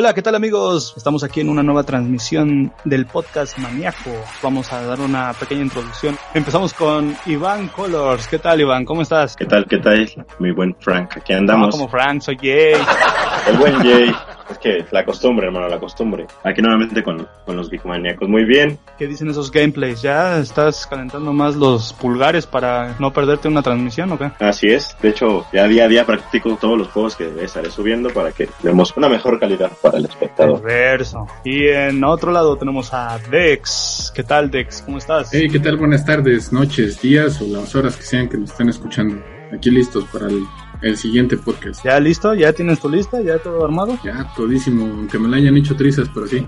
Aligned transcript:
Hola, 0.00 0.14
¿qué 0.14 0.22
tal 0.22 0.36
amigos? 0.36 0.94
Estamos 0.96 1.24
aquí 1.24 1.40
en 1.40 1.48
una 1.48 1.64
nueva 1.64 1.82
transmisión 1.82 2.72
del 2.84 3.04
podcast 3.06 3.58
Maniaco. 3.58 4.12
Vamos 4.44 4.72
a 4.72 4.80
dar 4.82 5.00
una 5.00 5.32
pequeña 5.32 5.62
introducción. 5.62 6.16
Empezamos 6.34 6.72
con 6.72 7.16
Iván 7.26 7.66
Colors. 7.66 8.28
¿Qué 8.28 8.38
tal 8.38 8.60
Iván? 8.60 8.84
¿Cómo 8.84 9.02
estás? 9.02 9.34
¿Qué 9.34 9.44
tal? 9.44 9.66
¿Qué 9.66 9.78
tal? 9.78 10.08
Mi 10.38 10.52
buen 10.52 10.76
Frank, 10.78 11.16
aquí 11.16 11.32
andamos. 11.32 11.66
No, 11.66 11.72
como 11.72 11.88
Frank, 11.88 12.20
soy 12.20 12.36
Jay. 12.36 12.74
El 13.48 13.56
buen 13.56 13.74
Jay. 13.80 14.14
Es 14.58 14.62
que 14.62 14.84
la 14.90 15.04
costumbre, 15.04 15.46
hermano, 15.46 15.68
la 15.68 15.78
costumbre. 15.78 16.26
Aquí 16.42 16.60
nuevamente 16.60 17.02
con, 17.02 17.26
con 17.44 17.56
los 17.56 17.70
Big 17.70 17.84
Maníacos. 17.84 18.28
Muy 18.28 18.44
bien. 18.44 18.78
¿Qué 18.98 19.06
dicen 19.06 19.28
esos 19.28 19.50
gameplays? 19.50 20.02
¿Ya 20.02 20.38
estás 20.38 20.86
calentando 20.86 21.32
más 21.32 21.56
los 21.56 21.92
pulgares 21.92 22.46
para 22.46 22.96
no 22.98 23.12
perderte 23.12 23.48
una 23.48 23.62
transmisión 23.62 24.12
o 24.12 24.18
qué? 24.18 24.30
Así 24.40 24.68
es. 24.68 24.96
De 25.00 25.10
hecho, 25.10 25.46
ya 25.52 25.68
día 25.68 25.84
a 25.84 25.88
día 25.88 26.04
practico 26.04 26.56
todos 26.60 26.78
los 26.78 26.88
juegos 26.88 27.16
que 27.16 27.30
estaré 27.42 27.70
subiendo 27.70 28.10
para 28.10 28.32
que 28.32 28.48
demos 28.62 28.96
una 28.96 29.08
mejor 29.08 29.38
calidad 29.38 29.70
para 29.82 29.98
el 29.98 30.06
espectador. 30.06 30.62
Verso. 30.62 31.26
Y 31.44 31.68
en 31.68 32.02
otro 32.04 32.32
lado 32.32 32.56
tenemos 32.56 32.92
a 32.92 33.18
Dex. 33.30 34.12
¿Qué 34.14 34.22
tal, 34.22 34.50
Dex? 34.50 34.82
¿Cómo 34.82 34.98
estás? 34.98 35.30
Hey, 35.32 35.48
¿qué 35.50 35.60
tal? 35.60 35.76
Buenas 35.76 36.04
tardes, 36.04 36.52
noches, 36.52 37.00
días 37.00 37.40
o 37.40 37.46
las 37.46 37.74
horas 37.74 37.96
que 37.96 38.02
sean 38.02 38.28
que 38.28 38.36
nos 38.36 38.50
estén 38.50 38.68
escuchando. 38.68 39.22
Aquí 39.52 39.70
listos 39.70 40.04
para 40.12 40.26
el, 40.26 40.42
el 40.82 40.96
siguiente 40.96 41.36
podcast. 41.36 41.84
¿Ya 41.84 41.98
listo? 42.00 42.34
¿Ya 42.34 42.52
tienes 42.52 42.80
tu 42.80 42.88
lista? 42.88 43.20
¿Ya 43.20 43.38
todo 43.38 43.64
armado? 43.64 43.98
Ya, 44.04 44.32
todísimo, 44.36 44.84
aunque 44.84 45.18
me 45.18 45.28
la 45.28 45.36
hayan 45.36 45.56
hecho 45.56 45.76
trizas, 45.76 46.08
pero 46.12 46.26
sí. 46.26 46.46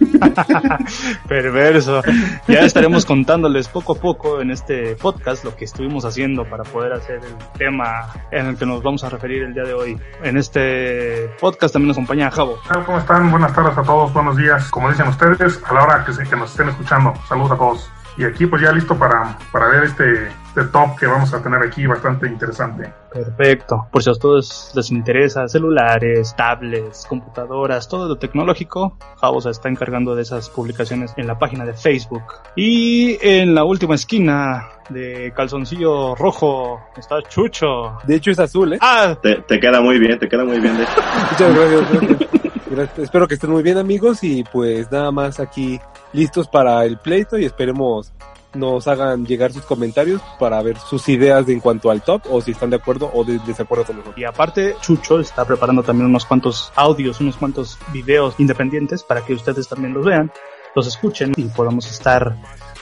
Perverso. 1.28 2.02
Ya 2.48 2.60
estaremos 2.60 3.06
contándoles 3.06 3.68
poco 3.68 3.92
a 3.92 3.96
poco 3.96 4.40
en 4.40 4.50
este 4.50 4.96
podcast 4.96 5.44
lo 5.44 5.54
que 5.56 5.64
estuvimos 5.64 6.04
haciendo 6.04 6.44
para 6.44 6.64
poder 6.64 6.92
hacer 6.92 7.20
el 7.24 7.58
tema 7.58 8.08
en 8.30 8.46
el 8.46 8.56
que 8.56 8.66
nos 8.66 8.82
vamos 8.82 9.04
a 9.04 9.08
referir 9.08 9.42
el 9.42 9.54
día 9.54 9.64
de 9.64 9.74
hoy. 9.74 9.98
En 10.22 10.36
este 10.36 11.30
podcast 11.40 11.72
también 11.72 11.88
nos 11.88 11.96
acompaña 11.96 12.30
Javo. 12.30 12.58
¿Cómo 12.84 12.98
están? 12.98 13.30
Buenas 13.30 13.54
tardes 13.54 13.76
a 13.78 13.82
todos, 13.82 14.12
buenos 14.12 14.36
días. 14.36 14.68
Como 14.70 14.90
dicen 14.90 15.08
ustedes, 15.08 15.60
a 15.64 15.74
la 15.74 15.84
hora 15.84 16.04
que, 16.04 16.12
se, 16.12 16.24
que 16.24 16.36
nos 16.36 16.50
estén 16.50 16.68
escuchando. 16.68 17.14
Saludos 17.28 17.52
a 17.52 17.56
todos. 17.56 17.90
Y 18.16 18.24
aquí 18.24 18.46
pues 18.46 18.62
ya 18.62 18.72
listo 18.72 18.96
para, 18.96 19.38
para 19.52 19.68
ver 19.68 19.84
este, 19.84 20.28
este 20.56 20.70
top 20.70 20.96
que 20.96 21.06
vamos 21.06 21.34
a 21.34 21.42
tener 21.42 21.60
aquí 21.62 21.84
bastante 21.84 22.28
interesante. 22.28 22.92
Perfecto. 23.12 23.88
Por 23.90 24.02
si 24.02 24.10
a 24.10 24.14
todos 24.14 24.70
les 24.74 24.90
interesa, 24.92 25.48
celulares, 25.48 26.34
tablets, 26.36 27.06
computadoras, 27.06 27.88
todo 27.88 28.08
lo 28.08 28.16
tecnológico, 28.16 28.96
Javo 29.20 29.40
se 29.40 29.50
está 29.50 29.68
encargando 29.68 30.14
de 30.14 30.22
esas 30.22 30.48
publicaciones 30.50 31.12
en 31.16 31.26
la 31.26 31.38
página 31.38 31.64
de 31.64 31.74
Facebook. 31.74 32.22
Y 32.54 33.18
en 33.20 33.54
la 33.54 33.64
última 33.64 33.96
esquina 33.96 34.68
de 34.90 35.32
calzoncillo 35.34 36.14
rojo 36.14 36.80
está 36.96 37.20
Chucho. 37.22 37.98
De 38.04 38.14
hecho 38.14 38.30
es 38.30 38.38
azul, 38.38 38.74
¿eh? 38.74 38.78
Ah, 38.80 39.16
Te, 39.20 39.36
te 39.42 39.58
queda 39.58 39.80
muy 39.80 39.98
bien, 39.98 40.18
te 40.20 40.28
queda 40.28 40.44
muy 40.44 40.60
bien. 40.60 40.76
De 40.76 40.84
hecho. 40.84 40.92
Muchas 41.30 41.56
gracias. 41.56 41.90
gracias. 41.90 42.30
Gracias. 42.70 42.98
Espero 42.98 43.26
que 43.26 43.34
estén 43.34 43.50
muy 43.50 43.62
bien 43.62 43.78
amigos 43.78 44.22
y 44.22 44.44
pues 44.44 44.90
nada 44.90 45.10
más 45.10 45.40
aquí 45.40 45.80
listos 46.12 46.46
para 46.46 46.84
el 46.84 46.98
pleito 46.98 47.38
y 47.38 47.44
esperemos 47.44 48.12
nos 48.54 48.86
hagan 48.88 49.26
llegar 49.26 49.52
sus 49.52 49.64
comentarios 49.64 50.20
para 50.38 50.60
ver 50.62 50.78
sus 50.78 51.08
ideas 51.08 51.46
de 51.46 51.52
en 51.52 51.60
cuanto 51.60 51.90
al 51.90 52.02
top 52.02 52.22
o 52.30 52.40
si 52.40 52.52
están 52.52 52.70
de 52.70 52.76
acuerdo 52.76 53.10
o 53.12 53.24
de 53.24 53.38
desacuerdo 53.46 53.84
con 53.84 53.96
nosotros. 53.96 54.18
Y 54.18 54.24
aparte, 54.24 54.76
Chucho 54.80 55.20
está 55.20 55.44
preparando 55.44 55.82
también 55.82 56.08
unos 56.08 56.24
cuantos 56.24 56.72
audios, 56.74 57.20
unos 57.20 57.36
cuantos 57.36 57.78
videos 57.92 58.34
independientes 58.38 59.02
para 59.02 59.24
que 59.24 59.34
ustedes 59.34 59.68
también 59.68 59.94
los 59.94 60.04
vean, 60.04 60.30
los 60.74 60.86
escuchen 60.86 61.32
y 61.36 61.44
podamos 61.44 61.90
estar 61.90 62.36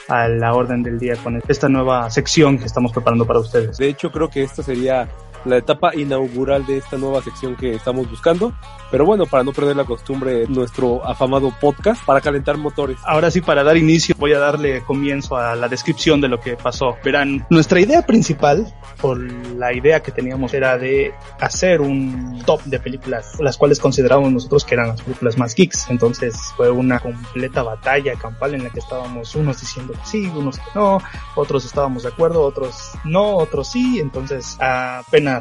a 0.07 0.27
la 0.27 0.53
orden 0.53 0.83
del 0.83 0.99
día 0.99 1.15
con 1.15 1.41
esta 1.47 1.69
nueva 1.69 2.09
sección 2.09 2.57
que 2.57 2.65
estamos 2.65 2.91
preparando 2.91 3.25
para 3.25 3.39
ustedes. 3.39 3.77
De 3.77 3.87
hecho 3.87 4.11
creo 4.11 4.29
que 4.29 4.43
esta 4.43 4.63
sería 4.63 5.07
la 5.45 5.57
etapa 5.57 5.95
inaugural 5.95 6.65
de 6.65 6.77
esta 6.77 6.97
nueva 6.97 7.21
sección 7.21 7.55
que 7.55 7.75
estamos 7.75 8.09
buscando. 8.09 8.53
Pero 8.91 9.05
bueno, 9.05 9.25
para 9.25 9.43
no 9.43 9.53
perder 9.53 9.75
la 9.75 9.85
costumbre, 9.85 10.45
nuestro 10.47 11.03
afamado 11.03 11.51
podcast 11.59 12.05
para 12.05 12.21
calentar 12.21 12.57
motores. 12.57 12.99
Ahora 13.03 13.31
sí, 13.31 13.41
para 13.41 13.63
dar 13.63 13.75
inicio, 13.75 14.15
voy 14.19 14.33
a 14.33 14.39
darle 14.39 14.83
comienzo 14.83 15.35
a 15.35 15.55
la 15.55 15.67
descripción 15.67 16.21
de 16.21 16.27
lo 16.27 16.39
que 16.39 16.55
pasó. 16.55 16.95
Verán, 17.03 17.45
nuestra 17.49 17.79
idea 17.79 18.03
principal, 18.03 18.71
o 19.01 19.15
la 19.15 19.73
idea 19.73 20.01
que 20.01 20.11
teníamos, 20.11 20.53
era 20.53 20.77
de 20.77 21.11
hacer 21.39 21.81
un 21.81 22.43
top 22.45 22.61
de 22.65 22.79
películas, 22.79 23.39
las 23.39 23.57
cuales 23.57 23.79
considerábamos 23.79 24.31
nosotros 24.31 24.63
que 24.63 24.75
eran 24.75 24.89
las 24.89 25.01
películas 25.01 25.39
más 25.39 25.55
geeks. 25.55 25.89
Entonces 25.89 26.35
fue 26.55 26.69
una 26.69 26.99
completa 26.99 27.63
batalla 27.63 28.13
campal 28.13 28.53
en 28.53 28.63
la 28.63 28.69
que 28.69 28.79
estábamos 28.79 29.33
unos 29.33 29.59
diciendo 29.59 29.93
que 29.93 30.05
sí, 30.05 30.31
unos 30.35 30.59
que 30.59 30.65
no, 30.75 30.99
otros 31.35 31.65
estábamos 31.65 32.03
de 32.03 32.09
acuerdo, 32.09 32.43
otros 32.43 32.91
no, 33.05 33.37
otros 33.37 33.71
sí. 33.71 33.99
Entonces 33.99 34.55
apenas 34.59 35.32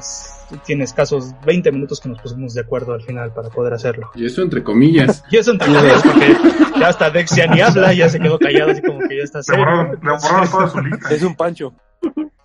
tiene 0.67 0.85
escasos 0.85 1.33
20 1.47 1.73
minutos 1.73 2.01
que 2.01 2.09
nos 2.09 2.21
pusimos 2.21 2.55
de 2.55 2.61
acuerdo 2.61 2.93
al 2.93 3.03
final 3.03 3.33
para 3.33 3.49
poder 3.49 3.73
hacerlo. 3.73 4.11
Y 4.15 4.27
eso 4.27 4.43
entre 4.43 4.63
comillas. 4.63 5.25
Y 5.31 5.37
eso 5.39 5.53
entre 5.53 5.69
comillas, 5.73 6.03
porque 6.03 6.37
ya 6.79 6.89
hasta 6.89 7.11
Dex 7.11 7.35
ya 7.35 7.47
ni 7.47 7.61
habla, 7.61 7.93
ya 7.93 8.09
se 8.09 8.21
quedó 8.21 8.39
callado 8.39 8.71
así 8.73 8.83
como 8.83 8.99
que 9.09 9.17
ya 9.19 9.25
está 9.25 9.39
Le 9.39 9.45
serio. 9.45 9.65
borraron, 9.65 9.91
le 10.03 10.11
borraron 10.11 10.51
toda 10.51 10.69
su 10.69 10.81
lista. 10.81 11.15
Es 11.15 11.23
un 11.23 11.35
pancho. 11.37 11.73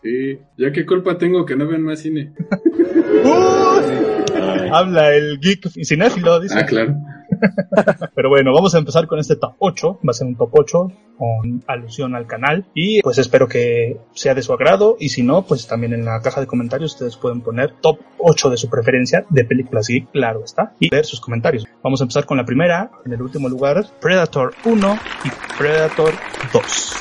Sí, 0.03 0.39
ya 0.57 0.71
qué 0.71 0.85
culpa 0.85 1.17
tengo 1.17 1.45
que 1.45 1.55
no 1.55 1.67
vean 1.67 1.83
más 1.83 1.99
cine. 1.99 2.33
Habla 4.71 5.13
el 5.15 5.39
geek 5.39 5.69
cinéfilo, 5.83 6.39
dice. 6.39 6.55
Ah, 6.57 6.65
claro. 6.65 6.95
Pero 8.15 8.29
bueno, 8.29 8.53
vamos 8.53 8.75
a 8.75 8.79
empezar 8.79 9.07
con 9.07 9.19
este 9.19 9.35
top 9.35 9.55
8. 9.59 9.99
Va 10.05 10.11
a 10.11 10.13
ser 10.13 10.27
un 10.27 10.35
top 10.35 10.49
8 10.53 10.91
con 11.17 11.63
alusión 11.67 12.15
al 12.15 12.27
canal. 12.27 12.65
Y 12.73 13.01
pues 13.01 13.17
espero 13.17 13.47
que 13.47 13.97
sea 14.13 14.33
de 14.33 14.41
su 14.41 14.53
agrado. 14.53 14.97
Y 14.99 15.09
si 15.09 15.23
no, 15.23 15.43
pues 15.43 15.67
también 15.67 15.93
en 15.93 16.05
la 16.05 16.21
caja 16.21 16.41
de 16.41 16.47
comentarios 16.47 16.93
ustedes 16.93 17.17
pueden 17.17 17.41
poner 17.41 17.73
top 17.81 17.99
8 18.19 18.49
de 18.49 18.57
su 18.57 18.69
preferencia 18.69 19.25
de 19.29 19.45
películas 19.45 19.87
geek, 19.87 20.11
claro 20.11 20.43
está. 20.43 20.73
Y 20.79 20.89
ver 20.89 21.05
sus 21.05 21.21
comentarios. 21.21 21.65
Vamos 21.83 22.01
a 22.01 22.03
empezar 22.03 22.25
con 22.25 22.37
la 22.37 22.45
primera. 22.45 22.91
En 23.05 23.13
el 23.13 23.21
último 23.21 23.49
lugar, 23.49 23.85
Predator 23.99 24.53
1 24.65 24.99
y 25.25 25.57
Predator 25.57 26.13
2. 26.53 26.93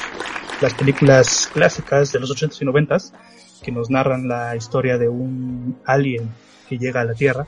Las 0.63 0.75
películas 0.75 1.51
clásicas 1.53 2.13
de 2.13 2.21
los 2.21 2.31
80s 2.31 2.63
y 2.63 2.65
90s 2.65 3.13
que 3.63 3.73
nos 3.73 3.91
narran 3.91 4.29
la 4.29 4.57
historia 4.57 4.97
de 4.97 5.09
un 5.09 5.79
alien 5.85 6.31
que 6.69 6.79
llega 6.79 7.01
a 7.01 7.05
la 7.05 7.15
Tierra 7.15 7.47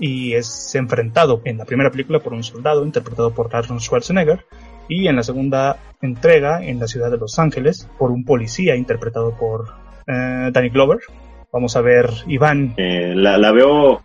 y 0.00 0.34
es 0.34 0.74
enfrentado 0.74 1.40
en 1.44 1.58
la 1.58 1.64
primera 1.64 1.90
película 1.90 2.20
por 2.20 2.32
un 2.32 2.42
soldado 2.42 2.84
interpretado 2.84 3.32
por 3.32 3.54
Arnold 3.54 3.80
Schwarzenegger 3.80 4.44
y 4.88 5.08
en 5.08 5.16
la 5.16 5.22
segunda 5.22 5.78
entrega 6.02 6.62
en 6.64 6.78
la 6.78 6.86
ciudad 6.86 7.10
de 7.10 7.18
Los 7.18 7.38
Ángeles 7.38 7.88
por 7.98 8.10
un 8.10 8.24
policía 8.24 8.76
interpretado 8.76 9.36
por 9.36 9.66
eh, 10.06 10.50
Danny 10.52 10.68
Glover. 10.68 10.98
Vamos 11.52 11.76
a 11.76 11.80
ver 11.80 12.10
Iván. 12.26 12.74
eh, 12.76 13.12
la, 13.16 13.38
la 13.38 13.52
veo 13.52 14.02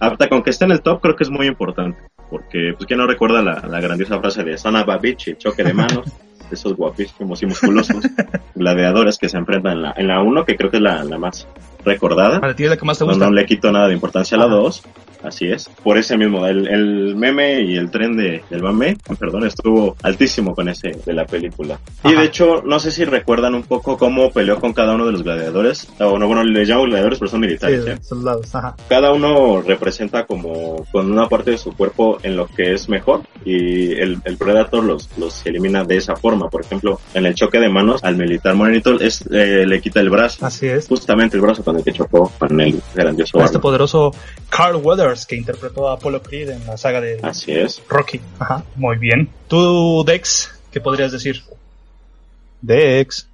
apta 0.00 0.28
con 0.28 0.42
que 0.42 0.50
esté 0.50 0.64
en 0.64 0.72
el 0.72 0.80
top, 0.82 1.00
creo 1.00 1.16
que 1.16 1.24
es 1.24 1.30
muy 1.30 1.46
importante. 1.46 1.98
Porque, 2.30 2.72
pues, 2.76 2.86
¿quién 2.86 2.98
no 2.98 3.06
recuerda 3.06 3.42
la, 3.42 3.60
la 3.68 3.80
grandiosa 3.80 4.18
frase 4.18 4.42
de 4.42 4.56
Son 4.58 4.74
of 4.76 4.88
a 4.88 4.96
bitch 4.98 5.28
y 5.28 5.36
choque 5.36 5.62
de 5.62 5.74
manos? 5.74 6.06
esos 6.50 6.74
guapísimos 6.76 7.42
y 7.42 7.46
musculosos 7.46 8.04
gladiadores 8.54 9.18
que 9.18 9.28
se 9.28 9.36
enfrentan 9.38 9.72
en 9.72 9.82
la, 9.82 9.94
en 9.96 10.08
la 10.08 10.20
1, 10.22 10.44
que 10.44 10.56
creo 10.56 10.70
que 10.70 10.76
es 10.76 10.82
la, 10.82 11.02
la 11.04 11.18
más 11.18 11.48
recordada. 11.84 12.40
Para 12.40 12.54
ti 12.54 12.64
es 12.64 12.70
la 12.70 12.76
que 12.76 12.84
más 12.84 12.98
te 12.98 13.04
No, 13.04 13.10
gusta. 13.10 13.24
no 13.26 13.32
le 13.32 13.46
quito 13.46 13.72
nada 13.72 13.88
de 13.88 13.94
importancia 13.94 14.36
a 14.36 14.40
la 14.40 14.46
Ajá. 14.46 14.54
2. 14.54 14.82
Así 15.24 15.46
es. 15.46 15.68
Por 15.82 15.96
ese 15.98 16.16
mismo, 16.16 16.46
el, 16.46 16.68
el 16.68 17.16
meme 17.16 17.62
y 17.62 17.76
el 17.76 17.90
tren 17.90 18.16
de, 18.16 18.42
del 18.50 18.62
mame, 18.62 18.96
perdón, 19.18 19.46
estuvo 19.46 19.96
altísimo 20.02 20.54
con 20.54 20.68
ese 20.68 20.92
de 21.04 21.12
la 21.12 21.24
película. 21.24 21.78
Y 22.04 22.08
Ajá. 22.08 22.20
de 22.20 22.26
hecho, 22.26 22.62
no 22.64 22.78
sé 22.78 22.90
si 22.90 23.04
recuerdan 23.04 23.54
un 23.54 23.62
poco 23.62 23.96
cómo 23.96 24.30
peleó 24.30 24.60
con 24.60 24.72
cada 24.72 24.94
uno 24.94 25.06
de 25.06 25.12
los 25.12 25.22
gladiadores. 25.22 25.88
O 25.98 26.18
no, 26.18 26.26
bueno, 26.26 26.44
les 26.44 26.68
llamo 26.68 26.84
gladiadores, 26.84 27.18
pero 27.18 27.30
son 27.30 27.40
Sí, 27.40 27.46
militares. 27.46 27.86
¿eh? 27.86 27.98
soldados, 28.02 28.54
ajá. 28.54 28.76
Cada 28.88 29.12
uno 29.12 29.62
representa 29.62 30.24
como 30.26 30.84
con 30.92 31.10
una 31.10 31.28
parte 31.28 31.52
de 31.52 31.58
su 31.58 31.72
cuerpo 31.74 32.18
en 32.22 32.36
lo 32.36 32.46
que 32.46 32.72
es 32.74 32.88
mejor 32.88 33.22
y 33.44 33.92
el, 33.92 34.18
el 34.24 34.36
Predator 34.36 34.84
los, 34.84 35.08
los 35.18 35.44
elimina 35.46 35.84
de 35.84 35.96
esa 35.96 36.16
forma. 36.16 36.48
Por 36.48 36.62
ejemplo, 36.62 37.00
en 37.14 37.26
el 37.26 37.34
choque 37.34 37.58
de 37.60 37.68
manos 37.68 38.02
al 38.04 38.16
militar 38.16 38.54
morenito 38.54 39.00
es, 39.00 39.24
eh, 39.32 39.64
le 39.66 39.80
quita 39.80 40.00
el 40.00 40.10
brazo. 40.10 40.44
Así 40.46 40.66
es. 40.66 40.86
Justamente 40.86 41.36
el 41.36 41.42
brazo 41.42 41.64
con 41.64 41.76
el 41.76 41.84
que 41.84 41.92
chocó 41.92 42.30
con 42.38 42.60
el 42.60 42.80
grandioso 42.94 43.38
este 43.44 43.58
poderoso 43.58 44.10
Carl 44.48 44.76
Que 45.26 45.36
interpretó 45.36 45.88
a 45.88 45.94
Apollo 45.94 46.22
Creed 46.22 46.50
en 46.50 46.66
la 46.66 46.76
saga 46.76 47.00
de 47.00 47.18
Así 47.22 47.52
es. 47.52 47.82
Rocky. 47.88 48.20
Ajá, 48.38 48.64
muy 48.76 48.96
bien. 48.98 49.28
Tú, 49.48 50.04
Dex, 50.06 50.50
¿qué 50.72 50.80
podrías 50.80 51.12
decir? 51.12 51.42
Dex. 52.62 53.28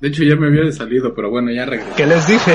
De 0.00 0.08
hecho, 0.08 0.22
ya 0.24 0.36
me 0.36 0.48
había 0.48 0.70
salido, 0.72 1.14
pero 1.14 1.30
bueno, 1.30 1.50
ya 1.50 1.64
regresé. 1.64 1.94
¿Qué 1.96 2.06
les 2.06 2.26
dije? 2.26 2.52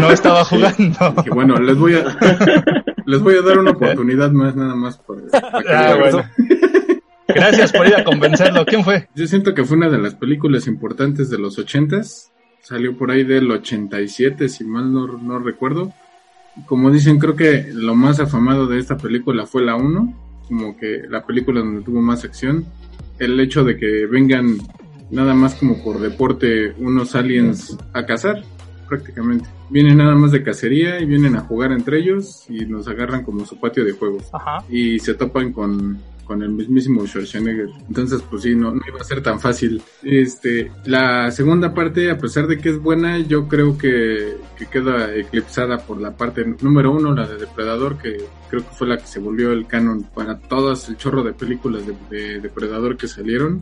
No 0.00 0.10
estaba 0.10 0.44
jugando. 0.44 1.14
Bueno, 1.32 1.58
les 1.58 1.76
voy 1.76 1.94
a 1.94 2.04
les 3.06 3.20
voy 3.20 3.36
a 3.36 3.42
dar 3.42 3.58
una 3.58 3.70
oportunidad 3.72 4.30
más, 4.30 4.56
nada 4.56 4.74
más. 4.74 4.98
Por, 4.98 5.22
Ah, 5.32 5.96
bueno. 5.98 6.24
Gracias 7.28 7.72
por 7.72 7.86
ir 7.86 7.94
a 7.94 8.02
convencerlo. 8.02 8.64
¿Quién 8.66 8.82
fue? 8.82 9.08
Yo 9.14 9.26
siento 9.28 9.54
que 9.54 9.64
fue 9.64 9.76
una 9.76 9.88
de 9.88 9.98
las 9.98 10.16
películas 10.16 10.66
importantes 10.66 11.30
de 11.30 11.38
los 11.38 11.58
ochentas. 11.58 12.32
Salió 12.62 12.96
por 12.96 13.10
ahí 13.10 13.24
del 13.24 13.50
87, 13.50 14.48
si 14.48 14.64
mal 14.64 14.92
no, 14.92 15.06
no 15.06 15.38
recuerdo. 15.38 15.92
Como 16.66 16.90
dicen, 16.90 17.18
creo 17.18 17.36
que 17.36 17.70
lo 17.72 17.94
más 17.94 18.20
afamado 18.20 18.66
de 18.66 18.78
esta 18.78 18.96
película 18.96 19.46
fue 19.46 19.64
la 19.64 19.76
1, 19.76 20.14
como 20.48 20.76
que 20.76 21.02
la 21.08 21.24
película 21.24 21.60
donde 21.60 21.82
tuvo 21.82 22.00
más 22.00 22.24
acción. 22.24 22.64
El 23.18 23.38
hecho 23.38 23.64
de 23.64 23.76
que 23.76 24.06
vengan 24.06 24.58
nada 25.10 25.34
más 25.34 25.54
como 25.54 25.82
por 25.82 26.00
deporte 26.00 26.72
unos 26.78 27.14
aliens 27.14 27.76
a 27.92 28.04
cazar. 28.06 28.42
prácticamente. 28.88 29.48
Vienen 29.68 29.98
nada 29.98 30.16
más 30.16 30.32
de 30.32 30.42
cacería 30.42 31.00
y 31.00 31.06
vienen 31.06 31.36
a 31.36 31.42
jugar 31.42 31.70
entre 31.70 32.00
ellos 32.00 32.44
y 32.48 32.66
nos 32.66 32.88
agarran 32.88 33.22
como 33.22 33.46
su 33.46 33.58
patio 33.60 33.84
de 33.84 33.92
juegos. 33.92 34.28
Ajá. 34.32 34.64
Y 34.68 34.98
se 34.98 35.14
topan 35.14 35.52
con, 35.52 36.00
con 36.30 36.44
el 36.44 36.50
mismísimo 36.50 37.04
Schwarzenegger. 37.08 37.70
Entonces, 37.88 38.22
pues 38.30 38.44
sí, 38.44 38.54
no, 38.54 38.72
iba 38.86 39.00
a 39.00 39.02
ser 39.02 39.20
tan 39.20 39.40
fácil. 39.40 39.82
Este, 40.00 40.70
la 40.84 41.28
segunda 41.32 41.74
parte, 41.74 42.08
a 42.08 42.18
pesar 42.18 42.46
de 42.46 42.56
que 42.56 42.68
es 42.68 42.80
buena, 42.80 43.18
yo 43.18 43.48
creo 43.48 43.76
que, 43.76 44.36
que 44.56 44.66
queda 44.66 45.12
eclipsada 45.12 45.78
por 45.78 46.00
la 46.00 46.16
parte 46.16 46.44
número 46.60 46.92
uno, 46.92 47.12
la 47.16 47.26
de 47.26 47.36
Depredador, 47.36 47.98
que 47.98 48.18
creo 48.48 48.62
que 48.62 48.76
fue 48.76 48.86
la 48.86 48.98
que 48.98 49.08
se 49.08 49.18
volvió 49.18 49.50
el 49.50 49.66
canon 49.66 50.04
para 50.04 50.38
todas 50.38 50.88
el 50.88 50.96
chorro 50.96 51.24
de 51.24 51.32
películas 51.32 51.82
de, 51.84 51.96
de 52.16 52.38
Depredador 52.38 52.96
que 52.96 53.08
salieron. 53.08 53.60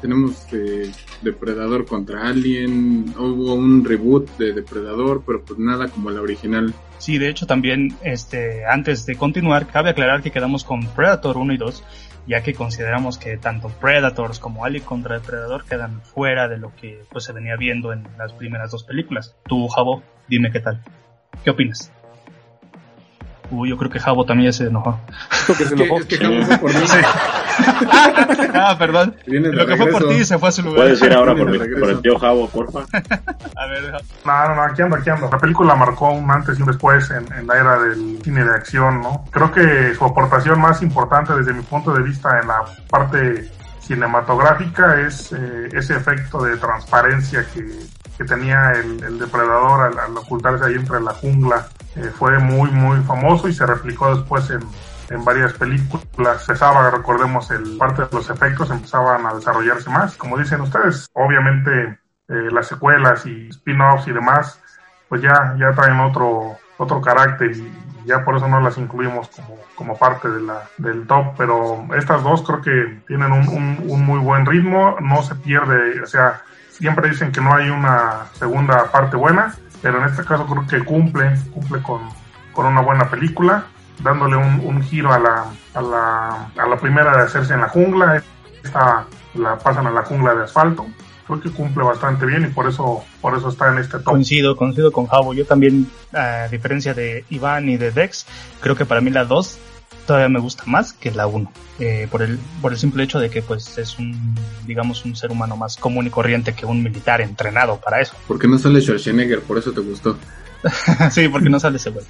Tenemos 0.00 0.46
eh, 0.52 0.92
Depredador 1.22 1.84
contra 1.84 2.28
Alien, 2.28 3.12
hubo 3.18 3.54
un 3.54 3.84
reboot 3.84 4.38
de 4.38 4.52
Depredador, 4.52 5.24
pero 5.26 5.42
pues 5.42 5.58
nada 5.58 5.88
como 5.88 6.12
la 6.12 6.22
original. 6.22 6.72
Sí, 6.98 7.18
de 7.18 7.28
hecho 7.28 7.46
también, 7.46 7.96
este, 8.02 8.66
antes 8.66 9.06
de 9.06 9.16
continuar, 9.16 9.66
cabe 9.66 9.90
aclarar 9.90 10.22
que 10.22 10.30
quedamos 10.30 10.64
con 10.64 10.86
Predator 10.88 11.36
1 11.36 11.52
y 11.52 11.56
2, 11.56 11.84
ya 12.26 12.42
que 12.42 12.54
consideramos 12.54 13.18
que 13.18 13.38
tanto 13.38 13.68
Predators 13.68 14.38
como 14.38 14.64
Alien 14.64 14.84
contra 14.84 15.18
Depredador 15.18 15.64
quedan 15.64 16.02
fuera 16.02 16.48
de 16.48 16.58
lo 16.58 16.74
que 16.74 17.02
pues, 17.10 17.24
se 17.24 17.32
venía 17.32 17.56
viendo 17.56 17.92
en 17.92 18.06
las 18.18 18.32
primeras 18.32 18.70
dos 18.70 18.84
películas. 18.84 19.36
Tú, 19.46 19.68
Jabo, 19.68 20.02
dime 20.28 20.50
qué 20.52 20.60
tal. 20.60 20.82
¿Qué 21.44 21.50
opinas? 21.50 21.92
Uy, 23.50 23.70
yo 23.70 23.76
creo 23.78 23.90
que 23.90 23.98
Jabo 23.98 24.24
también 24.26 24.50
ya 24.50 24.56
se 24.58 24.64
enojó. 24.66 25.00
Porque 25.46 25.64
se 25.64 25.74
enojó. 25.74 25.98
Es 25.98 26.04
que 26.06 26.16
fue 26.18 26.58
por 26.58 26.74
mí. 26.74 26.80
ah, 28.54 28.76
perdón. 28.78 29.16
Lo 29.26 29.66
que 29.66 29.76
fue 29.76 29.86
por 29.86 30.08
ti 30.08 30.24
se 30.24 30.38
fue 30.38 30.48
a 30.48 30.52
su 30.52 30.62
lugar. 30.62 30.76
Puedes 30.80 31.02
ir 31.02 31.12
ahora 31.14 31.34
por, 31.34 31.50
mi- 31.50 31.56
el 31.88 32.00
tío 32.02 32.18
Javo, 32.18 32.48
porfa. 32.48 32.80
A 33.56 33.66
ver. 33.66 33.92
No, 34.24 34.48
no, 34.48 34.54
no, 34.54 34.62
aquí 34.62 34.82
ando, 34.82 34.96
aquí 34.96 35.10
ando. 35.10 35.28
La 35.30 35.38
película 35.38 35.74
marcó 35.74 36.10
un 36.10 36.30
antes 36.30 36.58
y 36.58 36.62
un 36.62 36.68
después 36.68 37.10
en, 37.10 37.32
en 37.32 37.46
la 37.46 37.56
era 37.58 37.78
del 37.78 38.18
cine 38.22 38.44
de 38.44 38.54
acción, 38.54 39.00
¿no? 39.02 39.24
Creo 39.30 39.50
que 39.50 39.94
su 39.94 40.04
aportación 40.04 40.60
más 40.60 40.82
importante 40.82 41.34
desde 41.34 41.52
mi 41.52 41.62
punto 41.62 41.92
de 41.94 42.02
vista 42.02 42.38
en 42.40 42.48
la 42.48 42.64
parte 42.90 43.50
cinematográfica 43.80 45.00
es 45.00 45.32
eh, 45.32 45.68
ese 45.72 45.96
efecto 45.96 46.42
de 46.42 46.56
transparencia 46.58 47.46
que, 47.54 47.66
que 48.18 48.24
tenía 48.24 48.72
el, 48.72 49.02
el 49.02 49.18
depredador 49.18 49.86
al, 49.92 49.98
al 49.98 50.16
ocultarse 50.16 50.66
ahí 50.66 50.74
entre 50.74 51.00
la 51.00 51.12
jungla. 51.14 51.66
Eh, 51.96 52.10
fue 52.14 52.38
muy, 52.38 52.70
muy 52.70 53.00
famoso 53.02 53.48
y 53.48 53.54
se 53.54 53.66
replicó 53.66 54.14
después 54.14 54.50
en, 54.50 54.60
en 55.10 55.24
varias 55.24 55.52
películas. 55.54 56.42
Empezaba, 56.42 56.90
recordemos, 56.90 57.50
el 57.50 57.76
parte 57.76 58.02
de 58.02 58.08
los 58.12 58.30
efectos 58.30 58.70
empezaban 58.70 59.26
a 59.26 59.34
desarrollarse 59.34 59.90
más. 59.90 60.16
Como 60.16 60.38
dicen 60.38 60.60
ustedes, 60.60 61.08
obviamente 61.14 61.98
eh, 62.28 62.48
las 62.52 62.68
secuelas 62.68 63.26
y 63.26 63.48
spin-offs 63.48 64.06
y 64.08 64.12
demás, 64.12 64.60
pues 65.08 65.22
ya, 65.22 65.56
ya 65.58 65.72
traen 65.72 66.00
otro, 66.00 66.56
otro 66.76 67.00
carácter 67.00 67.52
y 67.52 67.72
ya 68.04 68.24
por 68.24 68.36
eso 68.36 68.48
no 68.48 68.60
las 68.60 68.78
incluimos 68.78 69.28
como, 69.28 69.56
como 69.74 69.98
parte 69.98 70.28
de 70.28 70.40
del 70.78 71.06
top, 71.06 71.34
pero 71.36 71.86
estas 71.96 72.22
dos 72.22 72.42
creo 72.42 72.62
que 72.62 73.02
tienen 73.06 73.32
un, 73.32 73.84
un 73.86 74.04
muy 74.04 74.18
buen 74.18 74.46
ritmo, 74.46 74.96
no 75.00 75.22
se 75.22 75.34
pierde, 75.34 76.00
o 76.00 76.06
sea, 76.06 76.42
siempre 76.70 77.10
dicen 77.10 77.32
que 77.32 77.40
no 77.40 77.54
hay 77.54 77.68
una 77.68 78.26
segunda 78.32 78.90
parte 78.90 79.16
buena, 79.16 79.54
pero 79.82 79.98
en 79.98 80.04
este 80.04 80.24
caso 80.24 80.46
creo 80.46 80.66
que 80.66 80.84
cumple, 80.84 81.30
cumple 81.52 81.82
con, 81.82 82.00
con 82.52 82.66
una 82.66 82.80
buena 82.80 83.10
película, 83.10 83.66
dándole 84.02 84.36
un, 84.36 84.60
un 84.64 84.82
giro 84.82 85.12
a 85.12 85.18
la, 85.18 85.44
a, 85.74 85.82
la, 85.82 86.50
a 86.56 86.68
la 86.68 86.76
primera 86.76 87.16
de 87.16 87.22
hacerse 87.24 87.54
en 87.54 87.60
la 87.60 87.68
jungla, 87.68 88.22
esta 88.62 89.06
la 89.34 89.58
pasan 89.58 89.86
a 89.86 89.90
la 89.90 90.02
jungla 90.02 90.34
de 90.34 90.44
asfalto, 90.44 90.86
creo 91.26 91.40
que 91.40 91.50
cumple 91.50 91.84
bastante 91.84 92.26
bien 92.26 92.44
y 92.44 92.48
por 92.48 92.68
eso, 92.68 93.04
por 93.20 93.36
eso 93.36 93.48
está 93.48 93.70
en 93.72 93.78
este 93.78 93.98
top. 93.98 94.12
Coincido, 94.12 94.56
coincido 94.56 94.90
con 94.90 95.06
Jabo. 95.06 95.34
Yo 95.34 95.44
también, 95.46 95.88
a 96.12 96.48
diferencia 96.48 96.94
de 96.94 97.24
Iván 97.30 97.68
y 97.68 97.76
de 97.76 97.90
Dex, 97.90 98.26
creo 98.60 98.74
que 98.74 98.86
para 98.86 99.00
mí 99.00 99.10
la 99.10 99.24
2 99.24 99.58
todavía 100.08 100.30
me 100.30 100.40
gusta 100.40 100.64
más 100.66 100.94
que 100.94 101.10
la 101.12 101.26
1. 101.26 101.52
Eh, 101.80 102.08
por, 102.10 102.22
el, 102.22 102.38
por 102.62 102.72
el 102.72 102.78
simple 102.78 103.04
hecho 103.04 103.20
de 103.20 103.28
que 103.28 103.42
pues 103.42 103.76
es 103.76 103.98
un, 103.98 104.34
digamos, 104.66 105.04
un 105.04 105.14
ser 105.14 105.30
humano 105.30 105.54
más 105.56 105.76
común 105.76 106.06
y 106.06 106.10
corriente 106.10 106.54
que 106.54 106.64
un 106.64 106.82
militar 106.82 107.20
entrenado 107.20 107.76
para 107.76 108.00
eso. 108.00 108.14
Porque 108.26 108.48
no 108.48 108.58
sale 108.58 108.80
Schwarzenegger, 108.80 109.42
por 109.42 109.58
eso 109.58 109.70
te 109.72 109.80
gustó. 109.82 110.16
sí, 111.12 111.28
porque 111.28 111.50
no 111.50 111.60
sale 111.60 111.76
ese 111.76 111.90
güey. 111.90 112.06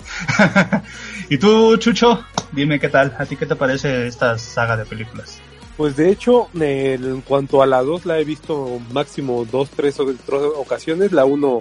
y 1.28 1.38
tú, 1.38 1.76
Chucho, 1.76 2.24
dime 2.52 2.78
qué 2.78 2.88
tal. 2.88 3.14
¿A 3.18 3.26
ti 3.26 3.34
qué 3.36 3.46
te 3.46 3.56
parece 3.56 4.06
esta 4.06 4.38
saga 4.38 4.76
de 4.76 4.86
películas? 4.86 5.40
Pues 5.76 5.96
de 5.96 6.08
hecho, 6.10 6.48
en 6.54 7.20
cuanto 7.22 7.62
a 7.62 7.66
la 7.66 7.82
2 7.82 8.06
la 8.06 8.18
he 8.20 8.24
visto 8.24 8.80
máximo 8.92 9.44
dos, 9.44 9.70
tres, 9.70 9.98
o- 9.98 10.06
tres 10.06 10.40
ocasiones. 10.56 11.10
La 11.12 11.24
1 11.24 11.58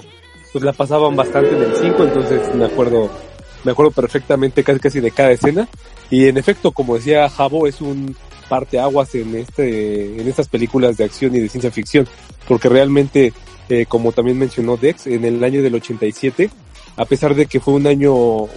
pues 0.54 0.64
la 0.64 0.72
pasaban 0.72 1.16
bastante 1.16 1.56
en 1.56 1.64
el 1.64 1.76
5, 1.76 2.04
entonces 2.04 2.56
me 2.56 2.66
acuerdo, 2.66 3.12
me 3.68 3.74
acuerdo 3.74 3.92
perfectamente 3.92 4.64
casi 4.64 4.80
casi 4.80 5.02
de 5.02 5.12
cada 5.12 5.32
escena. 5.32 5.68
Y 6.10 6.28
en 6.28 6.38
efecto, 6.38 6.72
como 6.72 6.96
decía 6.96 7.30
Jabo, 7.30 7.68
es 7.68 7.82
un 7.82 8.16
parteaguas 8.48 9.14
en 9.16 9.36
este, 9.36 10.22
en 10.22 10.26
estas 10.26 10.48
películas 10.48 10.96
de 10.96 11.04
acción 11.04 11.36
y 11.36 11.42
de 11.42 11.50
ciencia 11.50 11.70
ficción, 11.70 12.08
porque 12.48 12.70
realmente, 12.70 13.34
eh, 13.68 13.86
como 13.86 14.14
también 14.14 14.40
mencionó 14.40 14.78
Dex, 14.78 15.08
en 15.08 15.26
el 15.26 15.44
año 15.44 15.62
del 15.62 15.76
87, 15.76 16.50
a 16.96 17.04
pesar 17.04 17.36
de 17.36 17.46
que 17.46 17.60
fue 17.60 17.74
un 17.74 17.88
año, 17.88 18.14